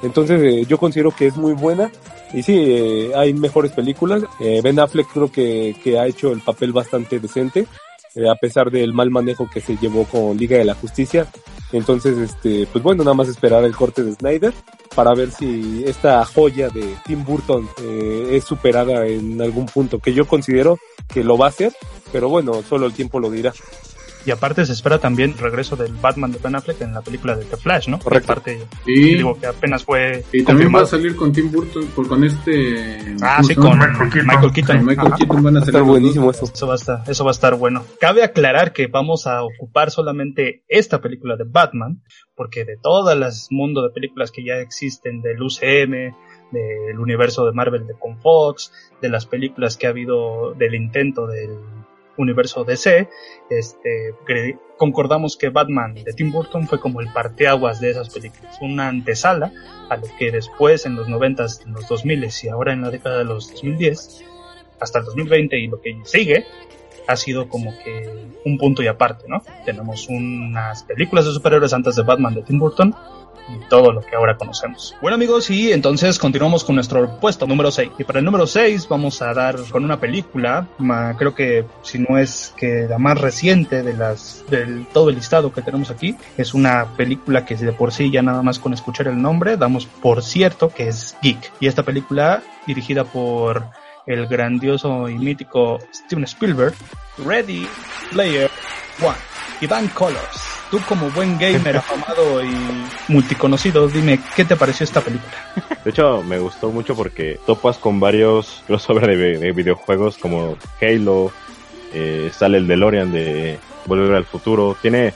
Entonces 0.03 0.41
eh, 0.43 0.65
yo 0.67 0.77
considero 0.77 1.11
que 1.11 1.27
es 1.27 1.37
muy 1.37 1.53
buena 1.53 1.91
y 2.33 2.43
sí, 2.43 2.55
eh, 2.55 3.11
hay 3.15 3.33
mejores 3.33 3.71
películas. 3.71 4.23
Eh, 4.39 4.61
ben 4.63 4.79
Affleck 4.79 5.07
creo 5.07 5.31
que, 5.31 5.75
que 5.83 5.97
ha 5.97 6.05
hecho 6.05 6.31
el 6.31 6.41
papel 6.41 6.71
bastante 6.73 7.19
decente, 7.19 7.65
eh, 8.15 8.29
a 8.29 8.35
pesar 8.35 8.69
del 8.69 8.93
mal 8.93 9.09
manejo 9.09 9.49
que 9.51 9.61
se 9.61 9.77
llevó 9.77 10.03
con 10.03 10.37
Liga 10.37 10.57
de 10.57 10.65
la 10.65 10.75
Justicia. 10.75 11.27
Entonces, 11.71 12.17
este, 12.17 12.67
pues 12.71 12.83
bueno, 12.83 13.03
nada 13.03 13.15
más 13.15 13.27
esperar 13.27 13.63
el 13.63 13.75
corte 13.75 14.03
de 14.03 14.13
Snyder 14.13 14.53
para 14.95 15.15
ver 15.15 15.31
si 15.31 15.83
esta 15.87 16.23
joya 16.23 16.69
de 16.69 16.95
Tim 17.03 17.25
Burton 17.25 17.67
eh, 17.81 18.29
es 18.33 18.43
superada 18.43 19.07
en 19.07 19.41
algún 19.41 19.65
punto, 19.65 19.97
que 19.97 20.13
yo 20.13 20.27
considero 20.27 20.77
que 21.11 21.23
lo 21.23 21.35
va 21.35 21.47
a 21.47 21.49
hacer, 21.49 21.73
pero 22.11 22.29
bueno, 22.29 22.61
solo 22.61 22.85
el 22.85 22.93
tiempo 22.93 23.19
lo 23.19 23.31
dirá. 23.31 23.53
Y 24.25 24.31
aparte 24.31 24.65
se 24.65 24.73
espera 24.73 24.99
también 24.99 25.31
el 25.31 25.37
regreso 25.37 25.75
del 25.75 25.93
Batman 25.93 26.31
de 26.31 26.39
Ben 26.39 26.55
Affleck 26.55 26.81
en 26.81 26.93
la 26.93 27.01
película 27.01 27.35
de 27.35 27.45
The 27.45 27.57
Flash, 27.57 27.89
¿no? 27.89 27.99
Correcto. 27.99 28.31
Aparte, 28.31 28.65
Y, 28.85 29.15
digo 29.15 29.39
que 29.39 29.47
apenas 29.47 29.83
fue 29.83 30.23
y 30.31 30.43
también 30.43 30.73
va 30.73 30.81
a 30.81 30.85
salir 30.85 31.15
con 31.15 31.31
Tim 31.31 31.51
Burton, 31.51 31.87
por, 31.87 32.07
con 32.07 32.23
este... 32.23 33.15
Ah, 33.21 33.37
¿cómo 33.37 33.47
sí, 33.47 33.55
con 33.55 33.77
Michael 33.77 34.09
Keaton. 34.09 34.27
Michael 34.27 34.51
Keaton. 34.53 34.77
Con 34.77 34.85
Michael. 34.85 35.13
Keaton 35.17 35.43
van 35.43 35.57
a 35.57 35.59
Va 35.59 35.65
a 35.65 35.69
estar 35.69 35.83
buenísimo 35.83 36.31
eso. 36.31 36.45
Eso 36.53 36.67
va 36.67 36.73
a 36.73 36.75
estar, 36.75 37.03
eso 37.07 37.23
va 37.23 37.31
a 37.31 37.33
estar 37.33 37.55
bueno. 37.55 37.83
Cabe 37.99 38.23
aclarar 38.23 38.73
que 38.73 38.87
vamos 38.87 39.27
a 39.27 39.43
ocupar 39.43 39.91
solamente 39.91 40.63
esta 40.67 41.01
película 41.01 41.35
de 41.35 41.45
Batman, 41.45 42.01
porque 42.35 42.65
de 42.65 42.77
todas 42.77 43.17
las 43.17 43.47
mundos 43.51 43.83
de 43.83 43.93
películas 43.93 44.31
que 44.31 44.43
ya 44.43 44.55
existen 44.55 45.21
del 45.21 45.41
UCM, 45.41 46.13
del 46.51 46.99
universo 46.99 47.45
de 47.45 47.51
Marvel 47.51 47.87
de 47.87 47.93
con 47.97 48.17
Fox, 48.19 48.71
de 49.01 49.09
las 49.09 49.25
películas 49.25 49.77
que 49.77 49.87
ha 49.87 49.89
habido 49.89 50.53
del 50.53 50.75
intento 50.75 51.27
del 51.27 51.57
universo 52.17 52.63
DC, 52.63 53.09
este, 53.49 54.15
concordamos 54.77 55.37
que 55.37 55.49
Batman 55.49 55.93
de 55.93 56.13
Tim 56.13 56.31
Burton 56.31 56.67
fue 56.67 56.79
como 56.79 57.01
el 57.01 57.11
parteaguas 57.11 57.79
de 57.79 57.91
esas 57.91 58.09
películas, 58.09 58.57
una 58.61 58.87
antesala 58.87 59.51
a 59.89 59.97
lo 59.97 60.07
que 60.17 60.31
después 60.31 60.85
en 60.85 60.95
los 60.95 61.07
90, 61.07 61.45
en 61.65 61.73
los 61.73 61.87
2000 61.87 62.29
y 62.43 62.47
ahora 62.49 62.73
en 62.73 62.81
la 62.81 62.89
década 62.89 63.19
de 63.19 63.25
los 63.25 63.51
2010 63.51 64.23
hasta 64.79 64.99
el 64.99 65.05
2020 65.05 65.59
y 65.59 65.67
lo 65.67 65.81
que 65.81 65.97
sigue 66.03 66.45
ha 67.07 67.15
sido 67.15 67.49
como 67.49 67.71
que 67.83 68.27
un 68.45 68.57
punto 68.57 68.81
y 68.81 68.87
aparte, 68.87 69.25
¿no? 69.27 69.43
Tenemos 69.65 70.07
unas 70.07 70.83
películas 70.83 71.25
de 71.25 71.31
superhéroes 71.31 71.73
antes 71.73 71.95
de 71.95 72.03
Batman 72.03 72.35
de 72.35 72.43
Tim 72.43 72.59
Burton 72.59 72.95
todo 73.69 73.91
lo 73.91 74.01
que 74.01 74.15
ahora 74.15 74.37
conocemos. 74.37 74.95
Bueno 75.01 75.15
amigos, 75.15 75.49
y 75.49 75.71
entonces 75.71 76.17
continuamos 76.19 76.63
con 76.63 76.75
nuestro 76.75 77.19
puesto 77.19 77.45
número 77.47 77.71
6. 77.71 77.91
Y 77.99 78.03
para 78.03 78.19
el 78.19 78.25
número 78.25 78.47
6 78.47 78.87
vamos 78.87 79.21
a 79.21 79.33
dar 79.33 79.57
con 79.69 79.83
una 79.83 79.99
película, 79.99 80.67
ma- 80.77 81.15
creo 81.17 81.33
que 81.35 81.65
si 81.81 81.99
no 81.99 82.17
es 82.17 82.53
que 82.57 82.87
la 82.89 82.97
más 82.97 83.19
reciente 83.19 83.83
de 83.83 83.93
las 83.93 84.43
del 84.49 84.85
todo 84.87 85.09
el 85.09 85.15
listado 85.15 85.51
que 85.51 85.61
tenemos 85.61 85.89
aquí, 85.91 86.15
es 86.37 86.53
una 86.53 86.85
película 86.95 87.45
que 87.45 87.55
de 87.55 87.71
por 87.73 87.91
sí 87.91 88.11
ya 88.11 88.21
nada 88.21 88.41
más 88.41 88.59
con 88.59 88.73
escuchar 88.73 89.07
el 89.07 89.21
nombre 89.21 89.57
damos 89.57 89.85
por 89.85 90.23
cierto 90.23 90.69
que 90.69 90.87
es 90.87 91.15
Geek. 91.21 91.51
Y 91.59 91.67
esta 91.67 91.83
película 91.83 92.41
dirigida 92.67 93.03
por 93.03 93.65
el 94.05 94.27
grandioso 94.27 95.07
y 95.09 95.17
mítico 95.17 95.79
Steven 95.93 96.25
Spielberg, 96.25 96.73
Ready 97.25 97.67
Player 98.11 98.49
One, 99.01 99.15
Iván 99.61 99.87
Colors. 99.89 100.52
Tú 100.73 100.81
como 100.89 101.07
buen 101.11 101.37
gamer 101.37 101.77
afamado 101.77 102.43
y 102.43 102.51
multiconocido, 103.07 103.87
dime, 103.87 104.19
¿qué 104.35 104.43
te 104.43 104.55
pareció 104.55 104.85
esta 104.85 105.01
película? 105.01 105.31
De 105.85 105.91
hecho, 105.91 106.23
me 106.23 106.39
gustó 106.39 106.71
mucho 106.71 106.95
porque 106.95 107.39
topas 107.45 107.77
con 107.77 107.99
varios 107.99 108.63
crossover 108.65 109.05
de, 109.05 109.37
de 109.37 109.51
videojuegos 109.51 110.17
como 110.17 110.57
Halo, 110.81 111.31
eh, 111.93 112.31
sale 112.33 112.57
el 112.57 112.65
DeLorean 112.65 113.11
de 113.11 113.59
Volver 113.85 114.15
al 114.15 114.25
Futuro, 114.25 114.75
tiene 114.81 115.13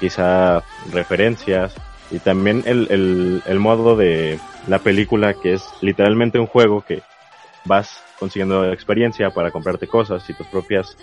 quizá 0.00 0.62
referencias 0.92 1.72
y 2.10 2.18
también 2.18 2.62
el, 2.66 3.58
modo 3.58 3.96
de 3.96 4.38
la 4.68 4.80
película 4.80 5.32
que 5.32 5.54
es 5.54 5.64
literalmente 5.80 6.38
un 6.38 6.46
juego 6.46 6.84
que 6.84 7.00
vas 7.64 8.02
consiguiendo 8.18 8.70
experiencia 8.70 9.30
para 9.30 9.50
comprarte 9.50 9.86
cosas 9.86 10.28
y 10.28 10.34
tus 10.34 10.46
propias 10.48 10.94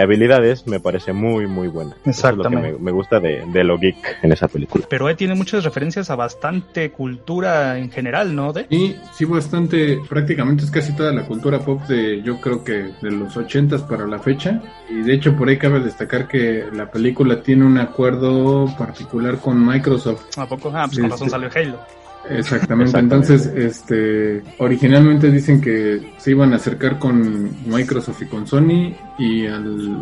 habilidades 0.00 0.66
me 0.66 0.80
parece 0.80 1.12
muy 1.12 1.46
muy 1.46 1.68
buena. 1.68 1.96
Eso 2.04 2.28
es 2.30 2.36
lo 2.36 2.42
que 2.44 2.48
me, 2.50 2.56
Exactamente. 2.56 2.82
me 2.82 2.90
gusta 2.92 3.20
de, 3.20 3.44
de 3.52 3.64
lo 3.64 3.78
geek 3.78 4.18
en 4.22 4.32
esa 4.32 4.48
película. 4.48 4.84
Pero 4.88 5.08
eh, 5.08 5.14
tiene 5.14 5.34
muchas 5.34 5.64
referencias 5.64 6.10
a 6.10 6.16
bastante 6.16 6.90
cultura 6.90 7.78
en 7.78 7.90
general, 7.90 8.34
¿no? 8.34 8.52
De 8.52 8.66
Y 8.70 8.96
sí, 9.14 9.24
bastante, 9.24 9.98
prácticamente 10.08 10.64
es 10.64 10.70
casi 10.70 10.94
toda 10.96 11.12
la 11.12 11.24
cultura 11.26 11.58
pop 11.60 11.82
de, 11.88 12.22
yo 12.22 12.40
creo 12.40 12.64
que 12.64 12.92
de 13.00 13.10
los 13.10 13.36
ochentas 13.36 13.82
para 13.82 14.06
la 14.06 14.18
fecha. 14.18 14.62
Y 14.88 15.02
de 15.02 15.14
hecho 15.14 15.36
por 15.36 15.48
ahí 15.48 15.58
cabe 15.58 15.80
destacar 15.80 16.28
que 16.28 16.64
la 16.72 16.90
película 16.90 17.42
tiene 17.42 17.64
un 17.64 17.78
acuerdo 17.78 18.66
particular 18.78 19.38
con 19.38 19.64
Microsoft. 19.64 20.38
¿A 20.38 20.46
poco? 20.46 20.70
Ah, 20.74 20.84
pues 20.86 20.98
con 21.00 21.10
razón 21.10 21.26
Este- 21.28 21.30
salió 21.30 21.50
Halo. 21.54 22.01
Exactamente. 22.28 22.90
Exactamente. 22.90 22.98
Entonces, 22.98 23.46
este, 23.54 24.42
originalmente 24.58 25.30
dicen 25.30 25.60
que 25.60 26.12
se 26.18 26.30
iban 26.30 26.52
a 26.52 26.56
acercar 26.56 26.98
con 26.98 27.50
Microsoft 27.66 28.22
y 28.22 28.26
con 28.26 28.46
Sony 28.46 28.94
y 29.18 29.46
al, 29.46 29.98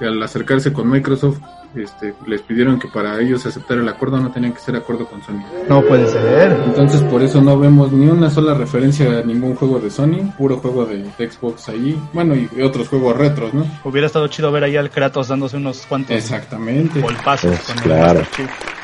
al 0.00 0.22
acercarse 0.22 0.72
con 0.72 0.90
Microsoft, 0.90 1.38
este, 1.74 2.14
les 2.26 2.40
pidieron 2.42 2.78
que 2.78 2.88
para 2.88 3.20
ellos 3.20 3.44
aceptar 3.44 3.78
el 3.78 3.88
acuerdo 3.88 4.18
no 4.18 4.32
tenían 4.32 4.52
que 4.54 4.60
ser 4.60 4.74
acuerdo 4.76 5.06
con 5.06 5.22
Sony. 5.22 5.42
No 5.68 5.82
puede 5.82 6.08
ser. 6.08 6.52
Entonces 6.64 7.02
por 7.02 7.22
eso 7.22 7.42
no 7.42 7.58
vemos 7.58 7.92
ni 7.92 8.06
una 8.08 8.30
sola 8.30 8.54
referencia 8.54 9.18
a 9.18 9.22
ningún 9.22 9.54
juego 9.54 9.78
de 9.78 9.90
Sony, 9.90 10.32
puro 10.38 10.56
juego 10.56 10.86
de 10.86 11.04
Xbox 11.18 11.68
ahí, 11.68 12.00
bueno 12.14 12.34
y 12.34 12.62
otros 12.62 12.88
juegos 12.88 13.16
retros, 13.16 13.52
¿no? 13.52 13.66
Hubiera 13.84 14.06
estado 14.06 14.28
chido 14.28 14.50
ver 14.50 14.64
ahí 14.64 14.76
al 14.76 14.90
Kratos 14.90 15.28
dándose 15.28 15.58
unos 15.58 15.84
cuantos 15.86 16.16
Exactamente. 16.16 17.00
golpazos 17.00 17.52
Es 17.52 17.60
con 17.60 17.76
el 17.76 17.82
claro. 17.82 18.22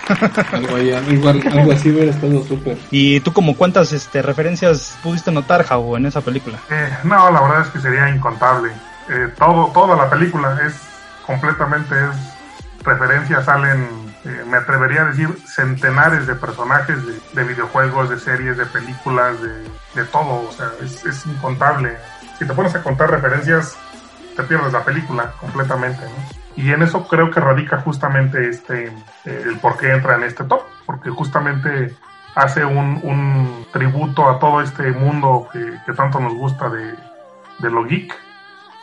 Algo, 0.52 0.76
ahí, 0.76 0.92
algo, 0.92 1.28
algo 1.28 1.72
así 1.72 1.90
hubiera 1.90 2.10
estado 2.10 2.44
súper. 2.44 2.78
¿Y 2.90 3.20
tú 3.20 3.32
como 3.32 3.56
cuántas 3.56 3.92
este, 3.92 4.22
referencias 4.22 4.98
pudiste 5.02 5.30
notar, 5.30 5.64
Javo, 5.64 5.96
en 5.96 6.06
esa 6.06 6.20
película? 6.20 6.58
Eh, 6.70 6.90
no, 7.04 7.30
la 7.30 7.40
verdad 7.40 7.62
es 7.62 7.68
que 7.68 7.80
sería 7.80 8.08
incontable. 8.10 8.70
Eh, 9.08 9.28
todo, 9.38 9.70
toda 9.72 9.96
la 9.96 10.10
película 10.10 10.58
es 10.66 10.74
completamente 11.26 11.94
es 11.94 12.84
referencias, 12.84 13.44
salen, 13.46 13.88
eh, 14.24 14.44
me 14.46 14.58
atrevería 14.58 15.02
a 15.02 15.04
decir, 15.06 15.28
centenares 15.46 16.26
de 16.26 16.34
personajes 16.34 16.98
de, 17.06 17.18
de 17.32 17.44
videojuegos, 17.44 18.10
de 18.10 18.18
series, 18.18 18.58
de 18.58 18.66
películas, 18.66 19.40
de, 19.40 19.62
de 19.94 20.04
todo. 20.10 20.48
O 20.48 20.52
sea, 20.52 20.70
es, 20.82 21.04
es 21.04 21.26
incontable. 21.26 21.96
Si 22.38 22.46
te 22.46 22.52
pones 22.52 22.74
a 22.74 22.82
contar 22.82 23.10
referencias, 23.10 23.76
te 24.36 24.42
pierdes 24.42 24.72
la 24.72 24.84
película 24.84 25.32
completamente, 25.40 26.02
¿no? 26.04 26.43
Y 26.56 26.70
en 26.70 26.82
eso 26.82 27.06
creo 27.08 27.30
que 27.30 27.40
radica 27.40 27.78
justamente 27.78 28.48
este, 28.48 28.86
eh, 29.24 29.42
el 29.44 29.58
por 29.58 29.76
qué 29.76 29.92
entra 29.92 30.16
en 30.16 30.22
este 30.22 30.44
top, 30.44 30.62
porque 30.86 31.10
justamente 31.10 31.94
hace 32.34 32.64
un, 32.64 33.00
un 33.02 33.66
tributo 33.72 34.28
a 34.28 34.38
todo 34.38 34.60
este 34.60 34.92
mundo 34.92 35.48
que, 35.52 35.80
que 35.84 35.92
tanto 35.92 36.20
nos 36.20 36.34
gusta 36.34 36.68
de, 36.68 36.94
de 37.58 37.70
lo 37.70 37.84
geek, 37.84 38.14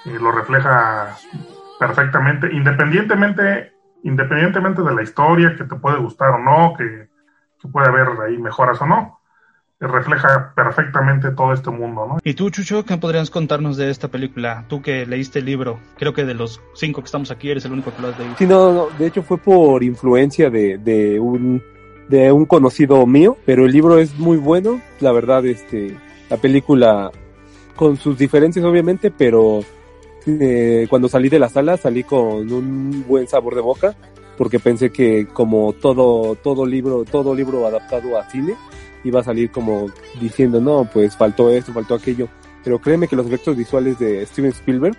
eh, 0.06 0.18
lo 0.20 0.32
refleja 0.32 1.16
perfectamente, 1.80 2.52
independientemente, 2.52 3.74
independientemente 4.04 4.82
de 4.82 4.96
la 4.96 5.04
historia, 5.04 5.56
que 5.56 5.64
te 5.64 5.76
puede 5.76 5.98
gustar 5.98 6.32
o 6.32 6.40
no, 6.40 6.74
que, 6.78 7.10
que 7.60 7.68
puede 7.68 7.88
haber 7.88 8.10
ahí 8.28 8.38
mejoras 8.38 8.82
o 8.82 8.86
no, 8.86 9.21
refleja 9.88 10.54
perfectamente 10.56 11.32
todo 11.32 11.54
este 11.54 11.72
mundo, 11.72 12.06
¿no? 12.08 12.18
¿Y 12.24 12.36
tú, 12.36 12.50
Chucho, 12.50 12.86
qué 12.86 12.98
podrías 12.98 13.30
contarnos 13.30 13.78
de 13.78 13.90
esta 13.90 14.08
película? 14.08 14.66
Tú 14.68 14.82
que 14.82 15.06
leíste 15.06 15.40
el 15.40 15.46
libro, 15.46 15.80
creo 15.98 16.14
que 16.14 16.24
de 16.24 16.36
los 16.36 16.62
cinco 16.76 17.02
que 17.02 17.06
estamos 17.06 17.32
aquí 17.32 17.50
eres 17.50 17.66
el 17.66 17.74
único 17.74 17.92
que 17.94 18.02
lo 18.02 18.10
has 18.10 18.20
leído. 18.20 18.36
Sí, 18.38 18.46
no, 18.46 18.72
no, 18.72 18.88
de 18.98 19.08
hecho 19.08 19.24
fue 19.24 19.38
por 19.38 19.84
influencia 19.84 20.50
de, 20.50 20.78
de 20.78 21.20
un 21.20 21.64
de 22.08 22.32
un 22.32 22.46
conocido 22.46 23.06
mío, 23.06 23.38
pero 23.46 23.66
el 23.66 23.72
libro 23.72 23.98
es 23.98 24.18
muy 24.20 24.38
bueno, 24.38 24.82
la 25.00 25.14
verdad, 25.14 25.46
este, 25.46 25.98
la 26.30 26.38
película 26.38 27.10
con 27.76 27.96
sus 27.96 28.18
diferencias 28.18 28.66
obviamente, 28.66 29.12
pero 29.12 29.62
eh, 30.28 30.88
cuando 30.90 31.08
salí 31.08 31.30
de 31.30 31.40
la 31.40 31.50
sala 31.50 31.78
salí 31.78 32.04
con 32.04 32.52
un 32.52 33.06
buen 33.08 33.28
sabor 33.28 33.56
de 33.56 33.62
boca, 33.62 33.96
porque 34.38 34.60
pensé 34.60 34.92
que 34.92 35.26
como 35.28 35.74
todo 35.74 36.36
todo 36.36 36.66
libro 36.66 37.04
todo 37.06 37.34
libro 37.34 37.66
adaptado 37.66 38.20
a 38.20 38.30
cine 38.30 38.56
iba 39.04 39.22
a 39.22 39.24
salir 39.24 39.52
como 39.52 39.88
diciendo 40.20 40.60
no, 40.60 40.86
pues 40.86 41.16
faltó 41.16 41.50
esto, 41.50 41.74
faltó 41.74 41.96
aquello, 41.96 42.28
pero 42.64 42.80
créeme 42.80 43.08
que 43.08 43.16
los 43.16 43.28
efectos 43.28 43.56
visuales 43.56 44.00
de 44.00 44.26
Steven 44.26 44.52
Spielberg 44.52 44.96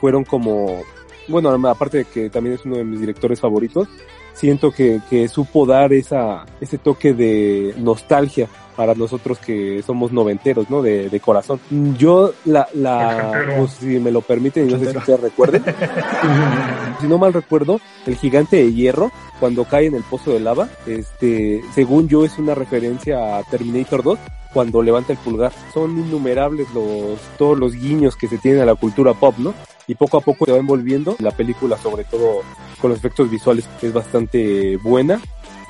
fueron 0.00 0.24
como 0.24 0.82
bueno, 1.28 1.50
aparte 1.68 1.98
de 1.98 2.04
que 2.04 2.30
también 2.30 2.56
es 2.56 2.64
uno 2.64 2.76
de 2.76 2.84
mis 2.84 3.00
directores 3.00 3.40
favoritos, 3.40 3.88
siento 4.34 4.70
que, 4.72 5.00
que 5.08 5.28
supo 5.28 5.66
dar 5.66 5.92
esa, 5.92 6.44
ese 6.60 6.78
toque 6.78 7.14
de 7.14 7.74
nostalgia 7.78 8.48
para 8.76 8.94
nosotros 8.94 9.38
que 9.38 9.82
somos 9.82 10.12
noventeros, 10.12 10.70
¿no? 10.70 10.82
De, 10.82 11.08
de 11.08 11.20
corazón. 11.20 11.60
Yo 11.98 12.32
la, 12.44 12.68
la, 12.74 13.32
pues, 13.56 13.72
si 13.72 13.98
me 13.98 14.10
lo 14.10 14.20
permiten, 14.20 14.68
y 14.68 14.72
no 14.72 14.78
sé 14.78 14.90
si 14.90 14.96
ustedes 14.96 15.20
recuerden, 15.20 15.64
si 17.00 17.06
no 17.06 17.18
mal 17.18 17.32
recuerdo, 17.32 17.80
el 18.06 18.16
gigante 18.16 18.56
de 18.56 18.72
hierro, 18.72 19.10
cuando 19.40 19.64
cae 19.64 19.86
en 19.86 19.94
el 19.94 20.02
pozo 20.02 20.32
de 20.32 20.40
lava, 20.40 20.68
este, 20.86 21.62
según 21.74 22.08
yo 22.08 22.24
es 22.24 22.38
una 22.38 22.54
referencia 22.54 23.38
a 23.38 23.42
Terminator 23.44 24.02
2, 24.02 24.18
cuando 24.52 24.82
levanta 24.82 25.12
el 25.12 25.18
pulgar. 25.18 25.52
Son 25.72 25.98
innumerables 25.98 26.68
los, 26.74 27.18
todos 27.38 27.58
los 27.58 27.74
guiños 27.74 28.16
que 28.16 28.28
se 28.28 28.38
tienen 28.38 28.62
a 28.62 28.66
la 28.66 28.74
cultura 28.74 29.14
pop, 29.14 29.34
¿no? 29.38 29.54
Y 29.86 29.94
poco 29.94 30.18
a 30.18 30.20
poco 30.20 30.44
se 30.44 30.52
va 30.52 30.58
envolviendo. 30.58 31.16
La 31.18 31.30
película, 31.30 31.76
sobre 31.78 32.04
todo 32.04 32.42
con 32.80 32.90
los 32.90 32.98
efectos 32.98 33.30
visuales, 33.30 33.68
es 33.80 33.92
bastante 33.92 34.76
buena. 34.76 35.20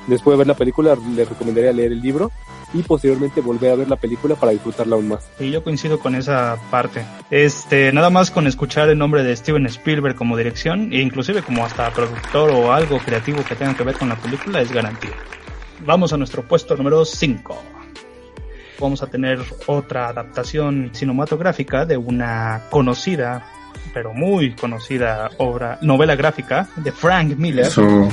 Después 0.07 0.33
de 0.33 0.39
ver 0.39 0.47
la 0.47 0.55
película, 0.55 0.97
les 1.15 1.27
recomendaría 1.27 1.71
leer 1.71 1.93
el 1.93 2.01
libro 2.01 2.31
y 2.73 2.81
posteriormente 2.81 3.41
volver 3.41 3.71
a 3.71 3.75
ver 3.75 3.89
la 3.89 3.95
película 3.95 4.35
para 4.35 4.51
disfrutarla 4.51 4.95
aún 4.95 5.09
más. 5.09 5.29
Y 5.39 5.51
yo 5.51 5.63
coincido 5.63 5.99
con 5.99 6.15
esa 6.15 6.57
parte. 6.71 7.05
Este, 7.29 7.91
nada 7.91 8.09
más 8.09 8.31
con 8.31 8.47
escuchar 8.47 8.89
el 8.89 8.97
nombre 8.97 9.23
de 9.23 9.35
Steven 9.35 9.65
Spielberg 9.67 10.15
como 10.15 10.37
dirección, 10.37 10.91
e 10.91 11.01
inclusive 11.01 11.41
como 11.41 11.65
hasta 11.65 11.91
productor 11.91 12.49
o 12.51 12.73
algo 12.73 12.99
creativo 12.99 13.43
que 13.43 13.55
tenga 13.55 13.75
que 13.75 13.83
ver 13.83 13.97
con 13.97 14.09
la 14.09 14.15
película, 14.15 14.61
es 14.61 14.71
garantía. 14.71 15.11
Vamos 15.85 16.13
a 16.13 16.17
nuestro 16.17 16.47
puesto 16.47 16.75
número 16.75 17.05
5. 17.05 17.61
Vamos 18.79 19.03
a 19.03 19.07
tener 19.07 19.39
otra 19.67 20.09
adaptación 20.09 20.89
cinematográfica 20.93 21.85
de 21.85 21.97
una 21.97 22.63
conocida, 22.69 23.45
pero 23.93 24.13
muy 24.13 24.55
conocida 24.55 25.29
obra, 25.37 25.77
novela 25.81 26.15
gráfica 26.15 26.67
de 26.77 26.91
Frank 26.91 27.35
Miller, 27.37 27.67
Eso, 27.67 28.09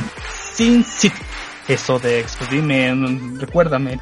Sin 0.52 0.84
City. 0.84 1.16
Eso 1.70 2.00
de 2.00 2.24
pues 2.37 2.50
dime, 2.50 2.92
recuérdame. 3.38 4.00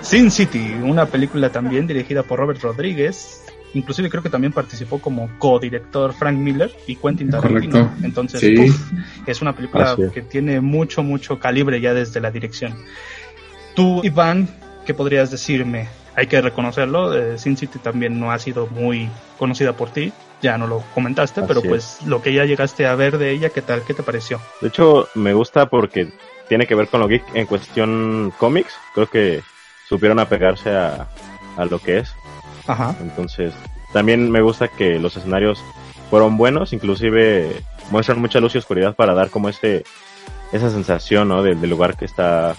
Sin 0.00 0.30
City, 0.30 0.74
una 0.82 1.04
película 1.04 1.50
también 1.50 1.86
dirigida 1.86 2.22
por 2.22 2.38
Robert 2.38 2.62
Rodríguez. 2.62 3.44
Inclusive 3.74 4.08
creo 4.08 4.22
que 4.22 4.30
también 4.30 4.54
participó 4.54 5.00
como 5.00 5.28
co-director 5.38 6.14
Frank 6.14 6.38
Miller 6.38 6.74
y 6.86 6.96
Quentin 6.96 7.28
Tarantino. 7.28 7.72
Correcto. 7.72 8.06
Entonces, 8.06 8.40
Sí. 8.40 8.56
uf, 8.58 8.92
es 9.26 9.42
una 9.42 9.54
película 9.54 9.94
es. 9.98 10.10
que 10.10 10.22
tiene 10.22 10.62
mucho, 10.62 11.02
mucho 11.02 11.38
calibre 11.38 11.82
ya 11.82 11.92
desde 11.92 12.20
la 12.20 12.30
dirección. 12.30 12.74
Tú, 13.74 14.00
Iván, 14.04 14.48
¿qué 14.86 14.94
podrías 14.94 15.30
decirme? 15.30 15.86
Hay 16.16 16.28
que 16.28 16.40
reconocerlo, 16.40 17.14
eh, 17.14 17.36
Sin 17.38 17.58
City 17.58 17.78
también 17.78 18.18
no 18.18 18.30
ha 18.30 18.38
sido 18.38 18.68
muy 18.68 19.10
conocida 19.38 19.74
por 19.74 19.90
ti, 19.90 20.14
ya 20.44 20.58
no 20.58 20.66
lo 20.66 20.84
comentaste, 20.94 21.40
Así 21.40 21.48
pero 21.48 21.60
es. 21.60 21.66
pues 21.66 21.98
lo 22.06 22.20
que 22.20 22.34
ya 22.34 22.44
llegaste 22.44 22.86
a 22.86 22.94
ver 22.94 23.16
de 23.16 23.30
ella, 23.30 23.48
¿qué 23.48 23.62
tal? 23.62 23.82
¿Qué 23.82 23.94
te 23.94 24.02
pareció? 24.02 24.38
De 24.60 24.68
hecho, 24.68 25.08
me 25.14 25.32
gusta 25.32 25.70
porque 25.70 26.12
tiene 26.50 26.66
que 26.66 26.74
ver 26.74 26.88
con 26.88 27.00
lo 27.00 27.08
geek 27.08 27.24
en 27.34 27.46
cuestión 27.46 28.30
cómics. 28.38 28.74
Creo 28.94 29.08
que 29.08 29.42
supieron 29.88 30.18
apegarse 30.18 30.70
a, 30.76 31.08
a 31.56 31.64
lo 31.64 31.78
que 31.78 31.98
es. 31.98 32.14
Ajá. 32.66 32.94
Entonces, 33.00 33.54
también 33.94 34.30
me 34.30 34.42
gusta 34.42 34.68
que 34.68 34.98
los 34.98 35.16
escenarios 35.16 35.64
fueron 36.10 36.36
buenos, 36.36 36.74
inclusive 36.74 37.62
muestran 37.90 38.20
mucha 38.20 38.38
luz 38.38 38.54
y 38.54 38.58
oscuridad 38.58 38.94
para 38.94 39.14
dar 39.14 39.30
como 39.30 39.48
ese 39.48 39.84
esa 40.52 40.68
sensación, 40.70 41.28
¿no? 41.28 41.42
Del, 41.42 41.58
del 41.58 41.70
lugar 41.70 41.96
que 41.96 42.04
está 42.04 42.54